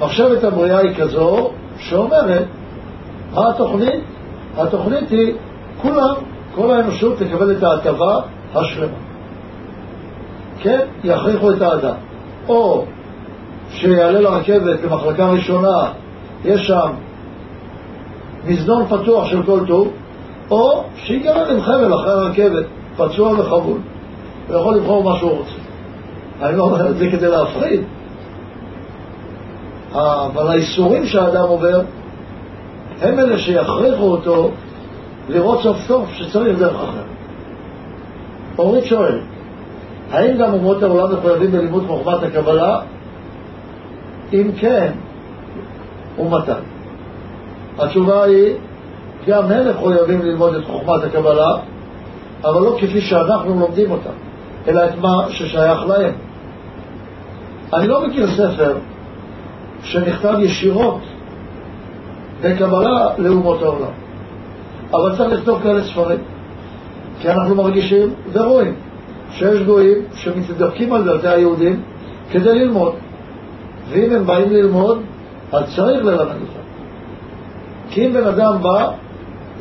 [0.00, 2.44] מחשבת הבריאה היא כזו שאומרת,
[3.34, 4.04] מה התוכנית?
[4.56, 5.34] התוכנית היא,
[5.82, 6.14] כולם,
[6.54, 8.20] כל האנושות תקבל את ההטבה
[8.54, 8.96] השלמה.
[10.58, 11.94] כן, יכריחו את האדם.
[12.48, 12.84] או
[13.70, 15.92] שיעלה לרכבת למחלקה ראשונה,
[16.44, 16.90] יש שם
[18.44, 19.92] מזנון פתוח של כל טוב,
[20.50, 22.66] או שיגרם עם חבל אחרי הרכבת,
[22.96, 23.78] פצוע וחבול,
[24.48, 25.50] ויכול לבחור מה שהוא רוצה.
[26.42, 27.80] אני לא אומר את זה כדי להפחיד,
[29.96, 31.80] אבל האיסורים שהאדם עובר
[33.02, 34.50] הם אלה שיכריחו אותו
[35.28, 37.04] לראות סוף סוף שצריך דרך אחרת.
[38.58, 39.18] אורית שואל,
[40.10, 42.80] האם גם אומות העולם מחויבים בלימוד חוכמת הקבלה?
[44.32, 44.92] אם כן,
[46.18, 46.52] ומתי?
[47.78, 48.54] התשובה היא,
[49.26, 51.50] גם הם מחויבים ללמוד את חוכמת הקבלה,
[52.44, 54.10] אבל לא כפי שאנחנו לומדים אותה,
[54.68, 56.12] אלא את מה ששייך להם.
[57.74, 58.74] אני לא מכיר ספר
[59.82, 61.00] שנכתב ישירות
[62.42, 63.92] בקבלה לאומות העולם.
[64.90, 66.18] אבל צריך לכתוב כאלה ספרים,
[67.20, 68.74] כי אנחנו מרגישים ורואים
[69.30, 71.82] שיש גויים שמתדפקים על דלתי היהודים
[72.30, 72.94] כדי ללמוד,
[73.90, 74.98] ואם הם באים ללמוד,
[75.52, 76.66] אז צריך ללמד אותם.
[77.90, 78.90] כי אם בן אדם בא,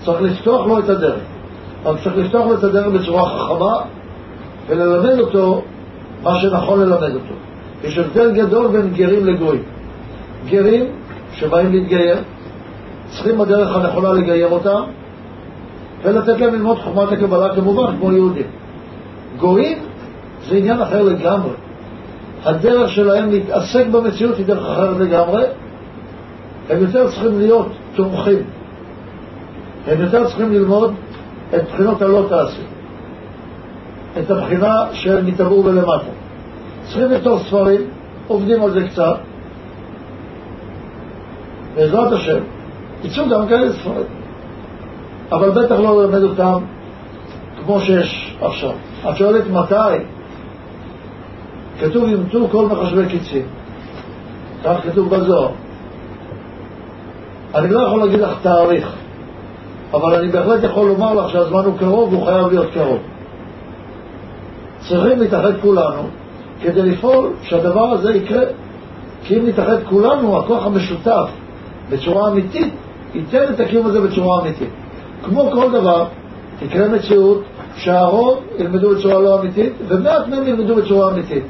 [0.06, 1.22] צריך לפתוח לו את הדרך.
[1.86, 3.74] אבל צריך לפתוח לו את הדרך בצורה חכמה
[4.68, 5.62] וללמד אותו
[6.24, 7.34] מה שנכון ללמד אותו.
[7.84, 9.64] יש הבדל גדול בין גרים לגויים.
[10.50, 10.86] גרים
[11.34, 12.18] שבאים להתגייר,
[13.08, 14.82] צריכים בדרך הנכונה לגייר אותם
[16.04, 18.48] ולתת להם ללמוד חוכמת הקבלה כמובן, כמו יהודים.
[19.38, 19.78] גויים
[20.48, 21.52] זה עניין אחר לגמרי.
[22.44, 25.44] הדרך שלהם להתעסק במציאות היא דרך אחרת לגמרי.
[26.70, 28.40] הם יותר צריכים להיות תומכים.
[29.88, 30.94] הם יותר צריכים ללמוד
[31.56, 32.62] את בחינות הלא תעשי.
[34.20, 36.06] את הבחינה שהם יטבעו בלמטה.
[36.84, 37.82] צריכים לכתוב ספרים,
[38.28, 39.18] עובדים על זה קצת,
[41.76, 42.40] בעזרת השם,
[43.04, 44.06] יצאו גם כאלה ספרים.
[45.32, 46.64] אבל בטח לא ללמד אותם
[47.66, 48.72] כמו שיש עכשיו.
[49.10, 50.04] את שואלת מתי?
[51.80, 53.46] כתוב יומתו כל מחשבי קיצים.
[54.64, 55.50] כך כתוב בזוהר.
[57.56, 58.94] אני לא יכול להגיד לך תאריך,
[59.94, 63.00] אבל אני בהחלט יכול לומר לך שהזמן הוא קרוב והוא חייב להיות קרוב.
[64.80, 66.02] צריכים להתאחד כולנו
[66.62, 68.44] כדי לפעול שהדבר הזה יקרה.
[69.24, 71.30] כי אם נתאחד כולנו, הכוח המשותף
[71.90, 72.74] בצורה אמיתית,
[73.14, 74.70] ייתן את הקיום הזה בצורה אמיתית.
[75.24, 76.06] כמו כל דבר,
[76.60, 77.44] תקרה מציאות
[77.76, 81.44] שהרוב ילמדו בצורה לא אמיתית, ומעט מהם ילמדו בצורה אמיתית.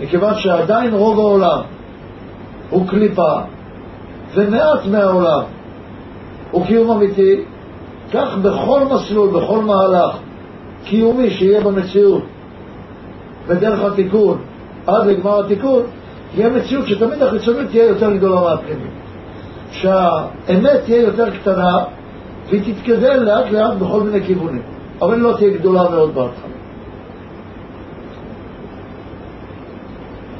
[0.00, 1.60] מכיוון שעדיין רוב העולם
[2.70, 3.32] הוא קליפה,
[4.34, 5.42] ומעט מהעולם
[6.50, 7.40] הוא קיום אמיתי,
[8.12, 10.16] כך בכל מסלול, בכל מהלך
[10.84, 12.22] קיומי שיהיה במציאות,
[13.48, 14.38] בדרך התיקון,
[14.86, 15.82] עד לגמר התיקון,
[16.34, 18.95] יהיה מציאות שתמיד החיצונית תהיה יותר גדולה מהפנימית.
[19.80, 21.84] שהאמת תהיה יותר קטנה
[22.48, 24.62] והיא תתקדם לאט לאט בכל מיני כיוונים,
[25.02, 26.56] אבל היא לא תהיה גדולה מאוד בהתחלה.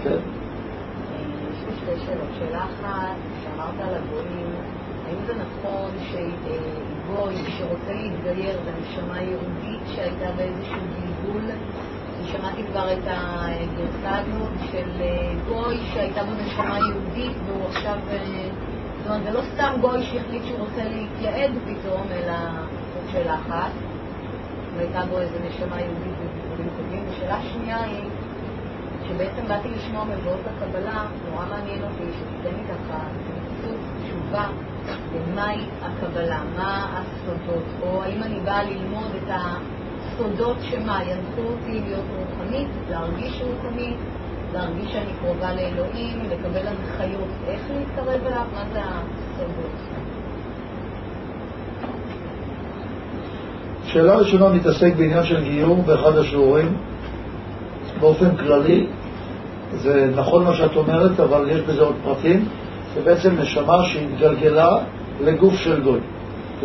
[0.04, 0.16] כן.
[7.08, 11.50] נכון שרוצה להתגייר בנשמה יהודית שהייתה באיזשהו גלגול
[12.32, 14.90] שמעתי כבר את הגרסה הזאת של
[15.48, 17.96] גוי שהייתה בנשמה יהודית והוא עכשיו
[19.08, 22.34] אומרת, זה לא סתם גוי שהחליט שהוא רוצה להתייעד פתאום, אלא
[22.94, 23.70] זאת שאלה אחת.
[24.76, 27.04] והייתה בו איזו נשמה יהודית ודברים טובים.
[27.10, 28.04] ושאלה שנייה היא,
[29.08, 34.46] שבעצם באתי לשמוע מבואות הקבלה, נורא מעניין אותי שתיתן לי ככה ציטוט, תשובה,
[35.14, 42.04] למהי הקבלה, מה הסודות, או האם אני באה ללמוד את הסודות שמה, ינחו אותי להיות
[42.16, 43.96] רוחנית, להרגיש רוחנית,
[44.52, 49.70] להרגיש שאני קרובה לאלוהים, לקבל הנחיות איך להתקרב אליו, מה זה הסודות?
[53.84, 56.76] שאלה ראשונה מתעסק בעניין של גיור באחד השיעורים.
[58.00, 58.86] באופן כללי,
[59.72, 62.48] זה נכון מה שאת אומרת, אבל יש בזה עוד פרטים.
[62.94, 64.76] זה בעצם נשמה שהתגלגלה
[65.24, 66.00] לגוף של גוי,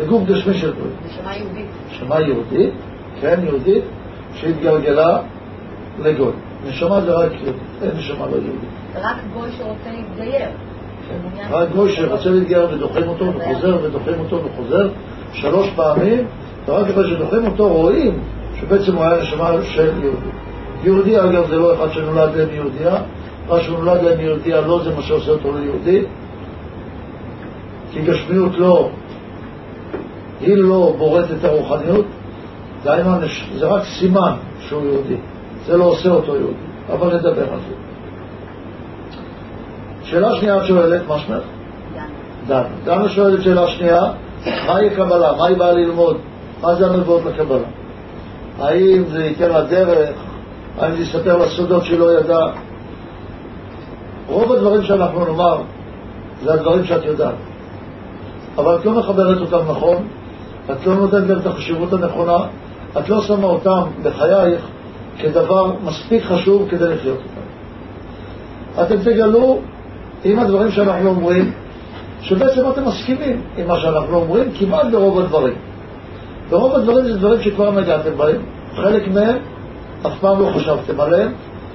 [0.02, 0.90] לגוף גשמי של גוי.
[1.06, 1.66] נשמה יהודית.
[1.90, 2.74] נשמה יהודית,
[3.20, 3.84] כן, יהודית,
[4.34, 5.18] שהתגלגלה
[5.98, 6.32] לגוי.
[6.66, 7.32] נשמה זה רק
[7.82, 8.70] אין נשמה לא יהודית.
[8.94, 10.48] רק גוי שרוצה להתגייר.
[11.50, 14.88] רק גוי שרוצה להתגייר ודוחם אותו וחוזר ודוחם אותו וחוזר
[15.32, 16.26] שלוש פעמים,
[16.66, 18.18] ורק אחרי שדוחם אותו רואים
[18.60, 20.28] שבעצם הוא היה נשמה של יהודי.
[20.84, 22.96] יהודי אגב זה לא אחד שנולד להם יהודייה,
[23.48, 26.04] מה שנולד להם יהודייה לא זה מה שעושה אותו ליהודי,
[27.92, 28.90] כי גשמיות לא,
[30.40, 32.04] היא לא בוראת את הרוחניות,
[33.54, 35.16] זה רק סימן שהוא יהודי,
[35.66, 36.54] זה לא עושה אותו יהודי,
[36.92, 37.74] אבל נדבר על זה.
[40.02, 41.42] שאלה שנייה את שואלת, מה שמך?
[42.46, 42.64] דנה.
[42.84, 44.02] דנה שואלת שאלה שנייה,
[44.66, 45.32] מהי קבלה?
[45.38, 46.16] מה היא באה ללמוד?
[46.62, 47.68] מה זה הנבואות לקבלה?
[48.58, 50.10] האם זה ייתן לה דרך?
[50.78, 52.50] האם זה יספר לה סודות שהיא לא ידעה?
[54.28, 55.58] רוב הדברים שאנחנו נאמר
[56.42, 57.34] זה הדברים שאת יודעת.
[58.56, 59.96] אבל את לא מחברת אותם נכון,
[60.70, 62.38] את לא נותנת להם את החשיבות הנכונה,
[62.98, 64.66] את לא שמה אותם בחייך
[65.18, 68.82] כדבר מספיק חשוב כדי לחיות אותם.
[68.82, 69.60] אתם תגלו
[70.24, 71.52] עם הדברים שאנחנו אומרים,
[72.20, 75.54] שבעצם אתם מסכימים עם מה שאנחנו אומרים כמעט ברוב הדברים.
[76.50, 78.40] ברוב הדברים זה דברים שכבר נגעתם בהם,
[78.74, 79.36] חלק מהם
[80.06, 81.32] אף פעם לא חשבתם עליהם,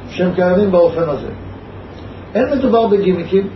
[0.09, 1.29] שהם קיימים באופן הזה.
[2.35, 3.47] אין מדובר בגימיקים,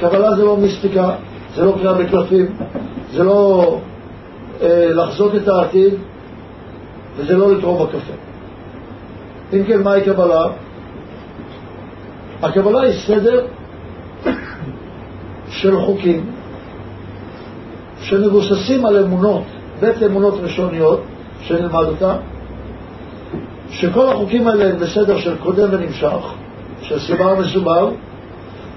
[0.00, 1.10] קבלה זה לא מיסטיקה,
[1.54, 2.46] זה לא קריאה בקלפים,
[3.12, 3.78] זה לא
[4.62, 5.94] אה, לחזות את העתיד,
[7.16, 8.25] וזה לא לקרוא בקפה.
[9.52, 10.46] אם כן, מהי קבלה?
[12.42, 13.46] הקבלה היא סדר
[15.48, 16.30] של חוקים
[18.00, 19.42] שמבוססים על אמונות,
[19.80, 21.02] בית אמונות ראשוניות,
[21.40, 22.16] שנלמד אותן,
[23.70, 26.34] שכל החוקים האלה הם בסדר של קודם ונמשך,
[26.82, 27.90] של סיבה ומסובר,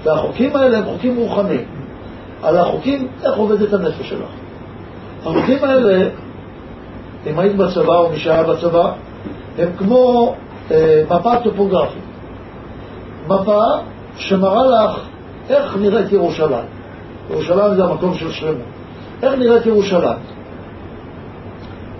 [0.02, 1.64] והחוקים האלה הם חוקים רוחניים.
[2.42, 4.28] על החוקים, איך עובדת הנפש שלך.
[5.22, 6.08] החוקים האלה,
[7.26, 8.92] אם היית בצבא או מי שהיה בצבא,
[9.58, 10.34] הם כמו
[11.10, 12.02] מפה טופוגרפית.
[13.26, 13.62] מפה
[14.16, 15.00] שמראה לך
[15.50, 16.64] איך נראית ירושלים.
[17.30, 18.66] ירושלים זה המקום של שלמות.
[19.22, 20.18] איך נראית ירושלים?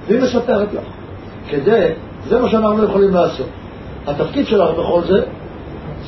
[0.07, 0.85] והיא מספרת לך.
[1.49, 1.89] כדי,
[2.29, 3.47] זה מה שאנחנו יכולים לעשות.
[4.07, 5.23] התפקיד שלך בכל זה,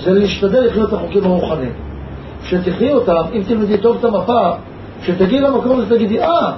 [0.05, 1.73] זה להשתדל לחיות את החוקים הרוחניים.
[2.45, 4.51] כשתחי אותם, אם תלמדי טוב את המפה,
[5.03, 6.53] כשתגיעי למקום הזה תגידי, אה,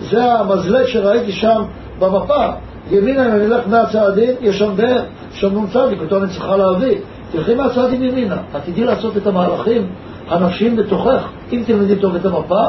[0.00, 1.62] זה המזלג שראיתי שם
[1.98, 2.46] במפה,
[2.90, 5.02] ימינה אם אני אלך מהצעדים, יש שם באר,
[5.32, 6.96] שם נ"צ, אותו אני צריכה להביא.
[7.32, 9.86] תלכי מהצעדים ימינה, את תדעי לעשות את המהלכים
[10.28, 12.64] הנפשיים בתוכך, אם תלמדי טוב את המפה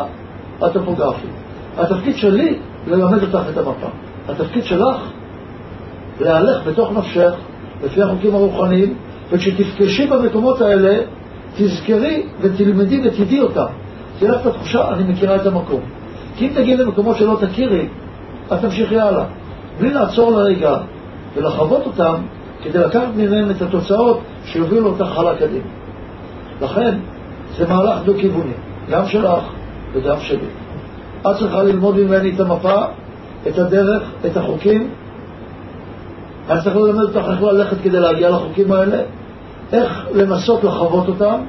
[0.62, 1.30] הטופוגרפית.
[1.78, 3.88] התפקיד שלי ללמד אותך את המפה.
[4.30, 4.98] התפקיד שלך
[6.20, 7.34] להלך בתוך נפשך,
[7.84, 8.94] לפי החוקים הרוחניים,
[9.32, 11.00] וכשתפגשי במקומות האלה,
[11.58, 13.66] תזכרי ותלמדי ותדעי אותם.
[14.20, 15.82] תהיה לך את התחושה, אני מכירה את המקום.
[16.38, 17.88] כי אם תגיעי למקומות שלא תכירי,
[18.50, 19.24] אז תמשיכי הלאה.
[19.80, 20.78] בלי לעצור לרגע
[21.36, 22.16] ולחוות אותם,
[22.64, 25.66] כדי לקחת מהם את התוצאות שיובילו אותך הלאה קדימה.
[26.62, 26.98] לכן,
[27.58, 28.54] זה מהלך דו-כיווני,
[28.92, 29.44] גם שלך
[29.94, 30.48] וגם שלי.
[31.22, 32.82] את צריכה ללמוד ממני את המפה,
[33.48, 34.90] את הדרך, את החוקים.
[36.50, 39.02] אני צריך ללמד אותך איך ללכת כדי להגיע לחוקים האלה,
[39.74, 41.40] איך לנסות לחוות אותם.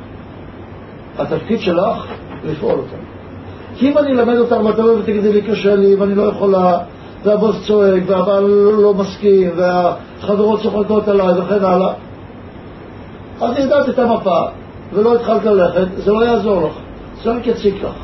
[1.19, 2.07] התפקיד שלך,
[2.45, 2.97] לפעול אותם.
[3.77, 6.79] כי אם אני אלמד אותם ואתה לא ותגידי לי קשה לי ואני לא יכולה,
[7.25, 8.45] והבוס צועק והבעל
[8.83, 11.93] לא מסכים והחברות צוחקות עליי וכן הלאה,
[13.41, 14.41] אז ידעת את המפה
[14.93, 16.73] ולא התחלת ללכת, זה לא יעזור לך,
[17.23, 17.95] זה רק יציק לך.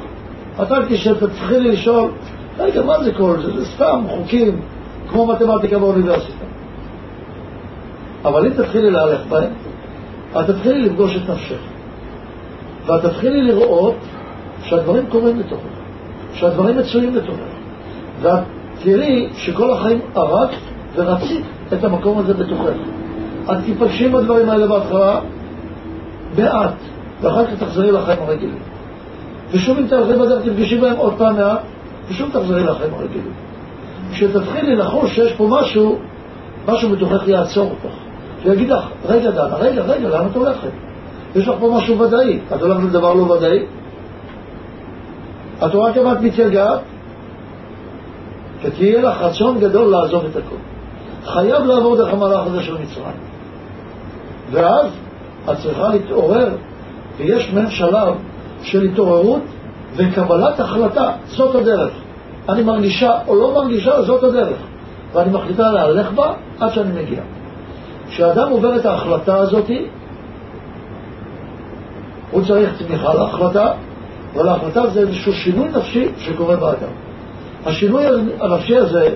[0.62, 2.10] אתה כשתתחילי לשאול,
[2.58, 3.60] רגע, מה זה כל זה?
[3.60, 4.60] זה סתם חוקים
[5.10, 6.44] כמו מתמטיקה באוניברסיטה.
[8.24, 9.50] אבל אם תתחילי להלך בהם,
[10.40, 11.60] את תתחילי לפגוש את נפשך.
[12.86, 13.94] ואת תתחילי לראות
[14.62, 15.64] שהדברים קורים בתוכך,
[16.34, 17.50] שהדברים מצויים בתוכך.
[18.22, 18.42] ואת
[18.82, 20.54] תראי שכל החיים ארצת
[20.94, 22.72] ורצית את המקום הזה בתוכך.
[23.52, 25.20] את תיפגשי עם הדברים האלה בהתחלה
[26.38, 26.74] מעט,
[27.20, 28.58] ואחר כך תחזרי לחיים הרגילים.
[29.52, 31.60] ושוב אם תלכי בדרך תפגשי בהם עוד פעם מעט,
[32.08, 33.32] ושוב תחזרי לחיים הרגילים.
[34.12, 35.98] כשתתחילי לחוש שיש פה משהו,
[36.68, 37.96] משהו בתוכך יעצור אותך.
[38.42, 40.70] שיגיד לך, רגע דנה, רגע, רגע, לאן את הולכת?
[41.36, 43.58] יש לך פה משהו ודאי, את הולכת לדבר לא ודאי?
[45.66, 46.80] את רואה כמה את מתייגעת?
[48.62, 50.56] ותהיה לך רצון גדול לעזוב את הכל.
[51.24, 53.16] חייב לעבור דרך המהלך הזה של מצרים.
[54.50, 54.86] ואז
[55.50, 56.48] את צריכה להתעורר,
[57.16, 58.14] ויש מעין שלב
[58.62, 59.42] של התעוררות
[59.96, 61.92] וקבלת החלטה, זאת הדרך.
[62.48, 64.58] אני מרגישה או לא מרגישה, זאת הדרך.
[65.12, 67.20] ואני מחליטה להלך בה עד שאני מגיע.
[68.08, 69.70] כשאדם עובר את ההחלטה הזאת,
[72.30, 73.72] הוא צריך תמיכה להחלטה,
[74.34, 76.92] אבל ההחלטה זה איזשהו שינוי נפשי שקורה באדם.
[77.66, 78.04] השינוי
[78.40, 79.14] הנפשי הזה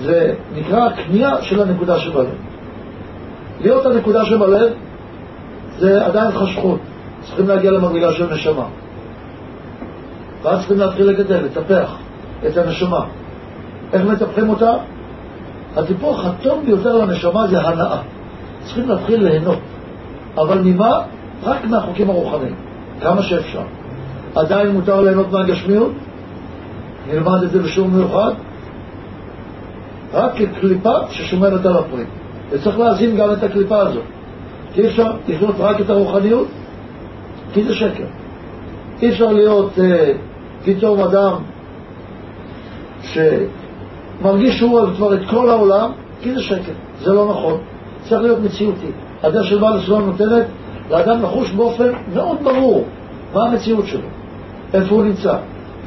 [0.00, 2.34] זה נקרא הכניעה של הנקודה שבלב.
[3.60, 4.72] להיות הנקודה שבלב
[5.78, 6.80] זה עדיין חשכות,
[7.20, 8.64] צריכים להגיע למדרגה של נשמה.
[10.42, 11.96] ואז צריכים להתחיל לגדל, לטפח
[12.46, 13.00] את הנשמה.
[13.92, 14.72] איך מטפחים אותה?
[15.76, 17.98] הטיפוח הטוב ביותר לנשמה זה הנאה.
[18.64, 19.58] צריכים להתחיל ליהנות.
[20.38, 20.98] אבל ממה?
[21.44, 22.54] רק מהחוקים הרוחניים,
[23.00, 23.62] כמה שאפשר.
[24.34, 25.92] עדיין מותר ליהנות מהגשמיות?
[27.08, 28.32] נלמד את זה בשיעור מיוחד.
[30.12, 32.04] רק כקליפה ששומרת על הפרי.
[32.50, 34.02] וצריך להזין גם את הקליפה הזאת.
[34.74, 36.46] כי אי אפשר לחיות רק את הרוחניות,
[37.52, 38.04] כי זה שקר.
[39.02, 40.12] אי אפשר להיות אה,
[40.64, 41.32] פתאום אדם
[43.02, 45.90] שמרגיש שהוא אוהב כבר את כל העולם,
[46.22, 46.72] כי זה שקר.
[47.00, 47.60] זה לא נכון.
[48.02, 48.86] צריך להיות מציאותי.
[49.22, 50.46] הדרך של בעל הסולם נותנת
[50.90, 52.84] לאדם לחוש באופן מאוד ברור
[53.34, 54.08] מה המציאות שלו,
[54.74, 55.36] איפה הוא נמצא.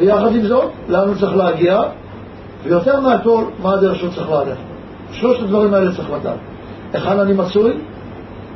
[0.02, 1.82] ויחד עם זאת, לאן הוא צריך להגיע,
[2.64, 4.62] ויותר מהכל, מה הדרך שהוא צריך ללכת.
[5.12, 6.38] שלושת הדברים האלה צריך לדעת.
[6.94, 7.74] היכן אני מצוי,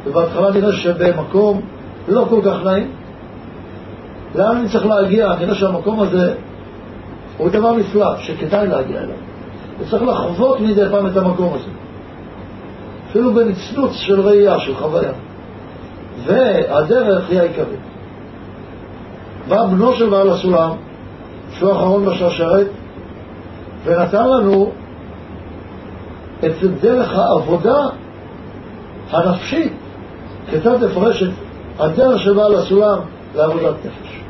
[0.05, 1.61] ובהתחלה נראה שבמקום
[2.07, 2.91] לא כל כך נעים.
[4.35, 5.35] לאן אני צריך להגיע?
[5.39, 6.33] נראה שהמקום הזה
[7.37, 9.15] הוא דבר נפלא, שכדאי להגיע אליו.
[9.79, 11.69] וצריך לחוות מדי פעם את המקום הזה.
[13.09, 15.11] אפילו בנצנוץ של ראייה, של חוויה.
[16.25, 17.79] והדרך היא העיקרית.
[19.47, 20.69] בא בנו של בעל הסולם,
[21.57, 22.67] שהוא האחרון בשרשרת,
[23.85, 24.71] ונתן לנו
[26.39, 26.51] את
[26.81, 27.75] דרך העבודה
[29.11, 29.73] הנפשית,
[30.49, 31.29] כיצד לפרש את
[31.79, 32.99] הדרך של בעל הסולם
[33.35, 34.21] לעבודת נפש.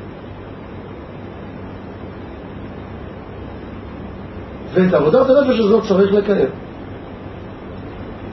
[4.74, 6.50] ואת עבודת הנפש הזאת צריך לקיים.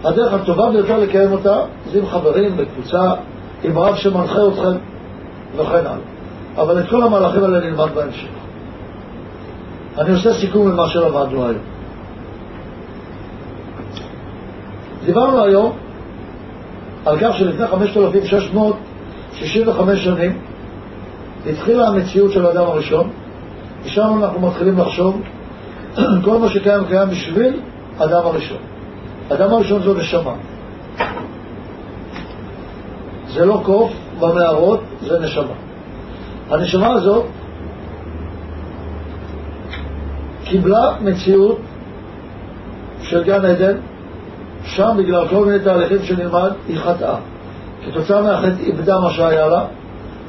[0.05, 1.61] הדרך הטובה ביותר לקיים אותה
[1.93, 3.13] זה עם חברים, בקבוצה,
[3.65, 4.79] עם רב שמנחה אתכם
[5.57, 5.97] וכן הלאה.
[6.57, 8.42] אבל את כל המהלכים האלה נלמד בהמשך.
[9.99, 11.59] אני עושה סיכום ממה שלמדנו היום.
[15.05, 15.73] דיברנו היום
[17.07, 20.39] על כך שלפני 5,665 שנים
[21.51, 23.11] התחילה המציאות של האדם הראשון,
[23.85, 25.21] ושם אנחנו מתחילים לחשוב
[26.25, 27.61] כל מה שקיים קיים בשביל
[27.99, 28.59] האדם הראשון.
[29.31, 30.33] האדם הראשון זו נשמה.
[33.29, 35.55] זה לא קוף במערות, זה נשמה.
[36.51, 37.25] הנשמה הזאת
[40.45, 41.59] קיבלה מציאות
[43.03, 43.77] של גן עדן,
[44.65, 47.17] שם בגלל כל מיני תהליכים שנלמד, היא חטאה.
[47.87, 49.65] כתוצאה מהחטא איבדה מה שהיה לה,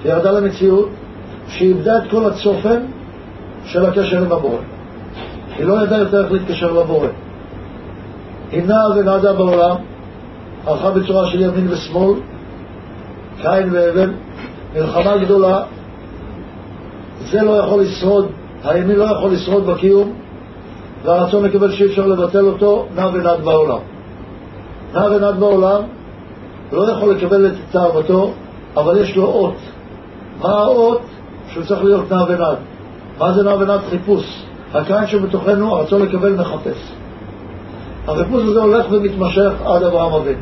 [0.03, 0.89] וירדה למציאות
[1.47, 2.79] שהיא איבדה את כל הצופן
[3.65, 4.57] של הקשר עם הבורא.
[5.57, 7.07] היא לא ידעה יותר איך להתקשר לבורא.
[8.51, 9.75] היא נעה ונעדה בעולם,
[10.65, 12.19] הלכה בצורה של ימין ושמאל,
[13.41, 14.13] קין והבל,
[14.75, 15.63] מלחמה גדולה,
[17.31, 18.27] זה לא יכול לשרוד,
[18.63, 20.13] הימין לא יכול לשרוד בקיום,
[21.03, 23.79] והרצון לקבל שאי אפשר לבטל אותו, נע ונד בעולם.
[24.93, 25.81] נע ונד בעולם,
[26.71, 28.31] לא יכול לקבל את תאוותו,
[28.77, 29.55] אבל יש לו אות.
[30.41, 31.01] מה האות?
[31.47, 32.57] שהוא צריך להיות נע ונד.
[33.19, 33.79] מה זה נע ונד?
[33.89, 34.43] חיפוש.
[34.73, 36.91] הקין שבתוכנו, הרצון לקבל מחפש.
[38.07, 40.41] החיפוש הזה הולך ומתמשך עד אברהם אבינו.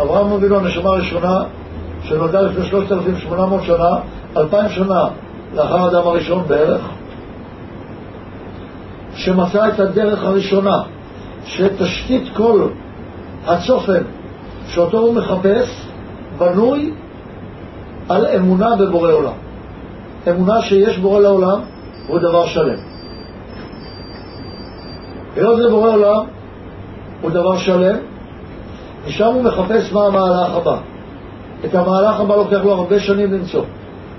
[0.00, 1.42] אברהם אבינו, הנשמה הראשונה,
[2.02, 3.96] שנולדה לפני 3,800 שנה,
[4.36, 5.04] 2,000 שנה
[5.54, 6.80] לאחר האדם הראשון בערך,
[9.20, 10.82] שמצא את הדרך הראשונה,
[11.44, 12.68] שתשתית כל
[13.46, 14.02] הצופן
[14.68, 15.86] שאותו הוא מחפש,
[16.38, 16.92] בנוי
[18.08, 19.32] על אמונה בבורא עולם.
[20.30, 21.60] אמונה שיש בורא לעולם
[22.06, 22.78] הוא דבר שלם.
[25.36, 26.24] היות זה בורא עולם
[27.20, 27.96] הוא דבר שלם,
[29.06, 30.76] משם הוא מחפש מה המהלך הבא.
[31.64, 33.64] את המהלך הבא לוקח לו הרבה שנים למצוא,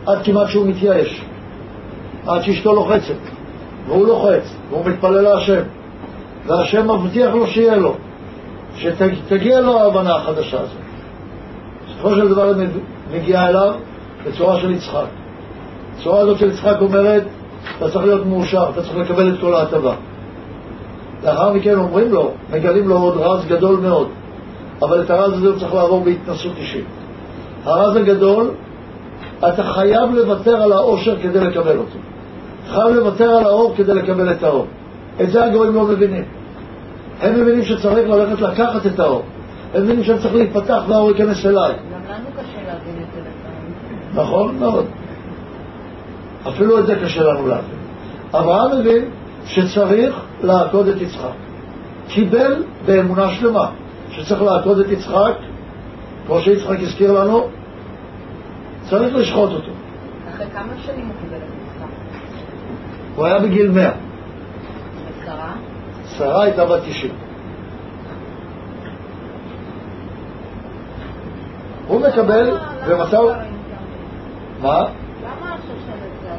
[0.05, 1.21] עד כמעט שהוא מתייאש,
[2.27, 3.40] עד שאשתו לוחצת,
[3.91, 5.61] והוא לוחץ, והוא מתפלל להשם,
[6.47, 7.95] והשם מבטיח לו שיהיה לו,
[8.75, 10.77] שתגיע לו ההבנה החדשה הזאת.
[11.85, 12.67] בסופו של דבר היא
[13.13, 13.73] מגיעה אליו
[14.27, 15.05] בצורה של יצחק.
[15.97, 17.23] הצורה הזאת של יצחק אומרת,
[17.77, 19.93] אתה צריך להיות מאושר, אתה צריך לקבל את כל ההטבה.
[21.23, 24.07] לאחר מכן אומרים לו, מגלים לו עוד רז גדול מאוד.
[24.81, 26.85] אבל את הרז הזה הוא צריך לעבור בהתנסות אישית.
[27.63, 28.51] הרז הגדול,
[29.39, 31.99] אתה חייב לוותר על העושר כדי לקבל אותו.
[32.71, 34.67] חייב לוותר על האור כדי לקבל את האור.
[35.21, 36.23] את זה הגויים לא מבינים.
[37.21, 39.23] הם מבינים שצריך ללכת לקחת את האור.
[39.73, 41.73] הם מבינים שאני צריך להתפתח והאור ייכנס אליי.
[41.73, 43.73] גם לנו קשה להבין את זה לפעמים.
[44.13, 44.85] נכון מאוד.
[46.47, 47.77] אפילו את זה קשה לנו להבין.
[48.33, 49.05] אברהם מבין
[49.45, 51.33] שצריך לעקוד את יצחק.
[52.07, 53.69] קיבל באמונה שלמה
[54.11, 55.33] שצריך לעקוד את יצחק,
[56.27, 57.47] כמו שיצחק הזכיר לנו,
[58.89, 59.71] צריך לשחוט אותו.
[60.33, 61.30] אחרי כמה שנים הוא?
[63.21, 63.91] הוא היה בגיל 100,
[65.21, 65.53] ושרה?
[66.17, 67.13] שרה הייתה בת 90.
[71.87, 72.57] הוא מקבל
[72.87, 73.17] במצב...
[74.61, 74.69] מה?
[74.69, 74.85] למה
[75.53, 76.29] השושלת זה?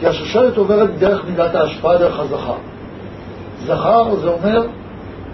[0.00, 2.54] כי השושלת עוברת דרך מידת ההשפעה, דרך הזכר.
[3.58, 4.62] זכר זה אומר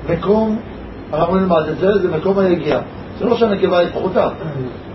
[0.09, 0.59] מקום,
[1.13, 2.81] אנחנו נלמד את זה, זה מקום היגיעה.
[3.19, 4.29] זה לא שהנקבה היא פחותה.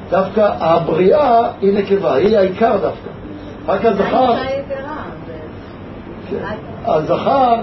[0.10, 3.10] דווקא הבריאה היא נקבה, היא העיקר דווקא.
[3.68, 4.96] רק הזכר, האישה יתרה,
[5.28, 6.21] זה- כן.
[6.86, 7.56] הזכר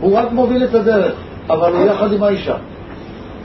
[0.00, 1.12] הוא רק מוביל את הדרך,
[1.50, 2.56] אבל הוא יחד עם האישה.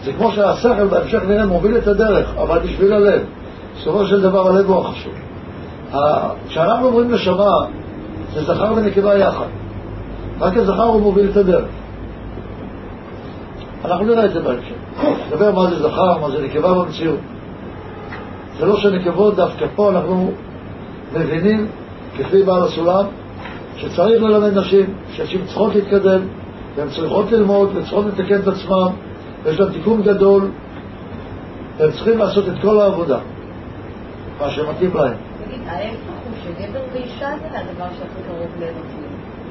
[0.04, 3.22] זה כמו שהשכל בהמשך נראה מוביל את הדרך, אבל בשביל הלב.
[3.78, 5.14] בסופו של דבר הלב הוא החשוב.
[6.48, 7.56] כשאנחנו אומרים נשמה,
[8.34, 9.46] זה זכר ונקבה יחד.
[10.40, 11.66] רק הזכר הוא מוביל את הדרך.
[13.86, 14.74] אנחנו נראה את זה בהמשך.
[15.28, 17.20] נדבר מה זה זכר, מה זה נקבה במציאות.
[18.60, 20.32] זה לא שנקבות דווקא פה אנחנו
[21.14, 21.68] מבינים,
[22.18, 23.06] כפי בעל הסולם,
[23.80, 26.22] שצריך ללמד נשים, שנשים צריכות להתקדם,
[26.76, 28.88] והן צריכות ללמוד, והן צריכות לתקן את עצמן,
[29.44, 30.50] ויש להן תיקון גדול,
[31.78, 33.20] והם צריכים לעשות את כל העבודה,
[34.40, 35.14] מה שמתאים להם.
[35.46, 39.10] תגיד, ההפך הוא שגבר ואישה זה הדבר שהכי קרוב לאלוקים.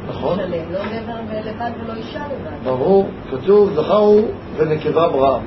[0.09, 0.39] נכון?
[0.39, 2.65] שלם, לא גבר לבד ולא אישה לבד.
[2.65, 5.41] ברור, כתוב זכר הוא ונקבה ברם.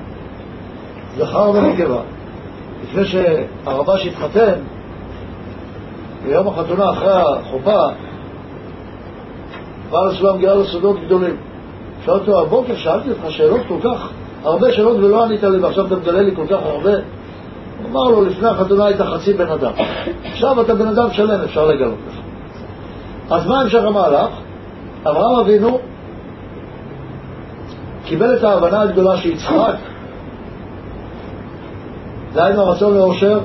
[1.17, 2.01] זכר ונקבה.
[2.83, 4.53] לפני שהרבש התחתן,
[6.23, 7.87] ביום החתונה אחרי החופה,
[9.91, 11.35] בעל הסולם גילה לו סודות גדולים.
[12.05, 14.09] שאל אותו, הבוקר שאלתי אותך שאלות כל כך,
[14.43, 16.93] הרבה שאלות ולא ענית לי, ועכשיו אתה מגלה לי כל כך הרבה.
[16.93, 19.71] הוא אמר לו, לפני החתונה היית חצי בן אדם.
[20.23, 22.19] עכשיו אתה בן אדם שלם, אפשר לגלות לך.
[23.29, 24.29] אז מה המשך המהלך?
[25.03, 25.79] אברהם אבינו
[28.05, 29.73] קיבל את ההבנה הגדולה שיצחק,
[32.33, 33.39] דהיינו הרצון לאושר,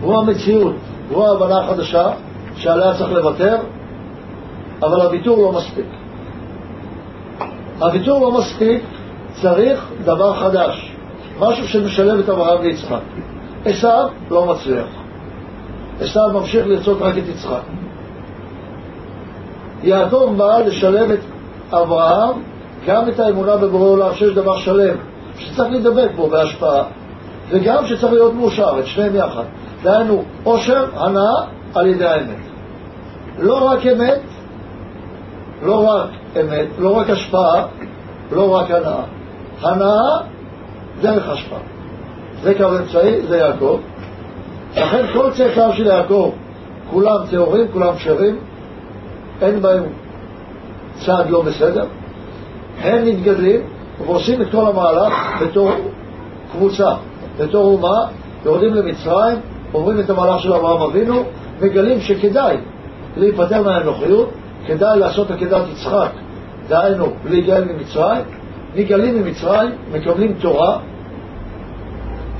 [0.00, 0.74] הוא המציאות,
[1.10, 2.08] הוא ההבנה החדשה
[2.56, 3.56] שעליה צריך לוותר,
[4.82, 5.86] אבל הוויתור לא מספיק.
[7.78, 8.82] הוויתור לא מספיק,
[9.42, 10.92] צריך דבר חדש,
[11.40, 13.00] משהו שמשלב את אברהם ויצחק.
[13.64, 14.86] עשיו לא מצליח.
[16.00, 17.62] עשיו ממשיך לרצות רק את יצחק.
[19.82, 21.20] יעקב בא לשלב את
[21.72, 22.42] אברהם
[22.86, 24.96] גם את האמונה בבורא עולם שיש דבר שלם,
[25.38, 26.84] שצריך להידבק בו בהשפעה,
[27.48, 29.44] וגם שצריך להיות מאושר, את שניהם יחד.
[29.82, 31.44] דהיינו, עושר, הנאה
[31.74, 32.36] על ידי האמת.
[33.38, 34.20] לא רק אמת,
[35.62, 36.10] לא רק
[36.40, 37.66] אמת, לא רק השפעה,
[38.32, 39.02] לא רק הנאה.
[39.62, 40.18] הנאה
[41.00, 41.58] דרך השפעה.
[42.42, 43.78] זה קו אמצעי, זה יעקב.
[44.76, 46.30] לכן כל צאצאיו של יעקב,
[46.90, 48.36] כולם טהורים, כולם כשרים,
[49.42, 49.82] אין בהם
[50.94, 51.84] צעד לא בסדר,
[52.80, 53.60] הם מתגדלים
[54.06, 55.12] ועושים את כל המהלך
[55.42, 55.70] בתור
[56.52, 56.90] קבוצה,
[57.38, 58.06] בתור אומה,
[58.44, 59.38] יורדים למצרים,
[59.72, 61.22] עוברים את המהלך של אברהם אבינו,
[61.60, 62.56] מגלים שכדאי
[63.16, 64.30] להיפטר מהאנוכיות,
[64.66, 66.10] כדאי לעשות עקדת יצחק,
[66.68, 68.22] דהיינו להיגאל ממצרים,
[68.74, 70.78] נגאלים ממצרים, מקבלים תורה,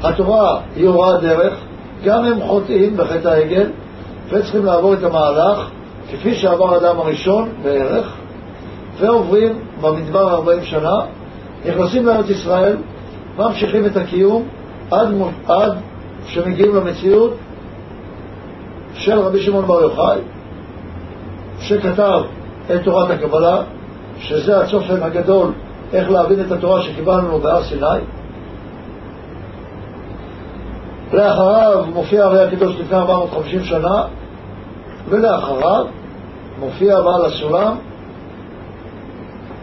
[0.03, 1.55] התורה היא הוראת דרך,
[2.05, 3.71] גם הם חוטאים בחטא העגל,
[4.29, 5.71] וצריכים לעבור את המהלך
[6.11, 8.15] כפי שעבר האדם הראשון בערך,
[8.99, 10.95] ועוברים במדבר 40 שנה,
[11.69, 12.77] נכנסים לארץ ישראל,
[13.37, 14.49] ממשיכים את הקיום
[14.91, 15.09] עד,
[15.47, 15.73] עד
[16.27, 17.35] שמגיעים למציאות
[18.95, 20.19] של רבי שמעון בר יוחאי,
[21.61, 22.21] שכתב
[22.75, 23.63] את תורת הקבלה,
[24.19, 25.53] שזה הצופן הגדול
[25.93, 27.87] איך להבין את התורה שקיבלנו בהר סיני.
[31.13, 34.03] לאחריו מופיע הרי הקדוש לפני 450 שנה,
[35.09, 35.85] ולאחריו
[36.59, 37.77] מופיע בעל הסולם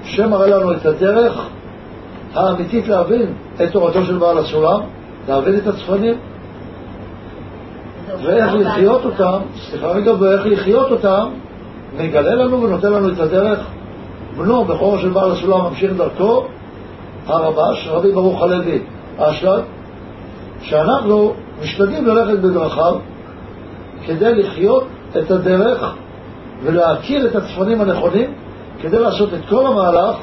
[0.04, 1.48] שמראה לנו את הדרך
[2.34, 3.34] האמיתית להבין
[3.64, 4.80] את תורתו של בעל הסולם,
[5.28, 6.16] להבין את הצפנים
[8.24, 11.30] ואיך לחיות אותם, סליחה רגע, ואיך לחיות אותם
[11.98, 13.60] מגלה לנו ונותן לנו את הדרך.
[14.38, 16.44] בנו, בכורו של בעל הסולם ממשיך דרכו,
[17.28, 18.80] הרבש, רבי ברוך הלוי.
[19.18, 19.62] אשלג,
[20.62, 22.96] שאנחנו משתדלים ללכת בדרכיו
[24.06, 24.84] כדי לחיות
[25.18, 25.94] את הדרך
[26.64, 28.34] ולהכיר את הצפנים הנכונים
[28.82, 30.16] כדי לעשות את כל המהלך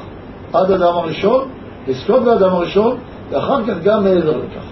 [0.53, 1.49] עד אדם הראשון,
[1.87, 2.97] לזכות באדם הראשון
[3.29, 4.70] ואחר כך גם מעבר לכך.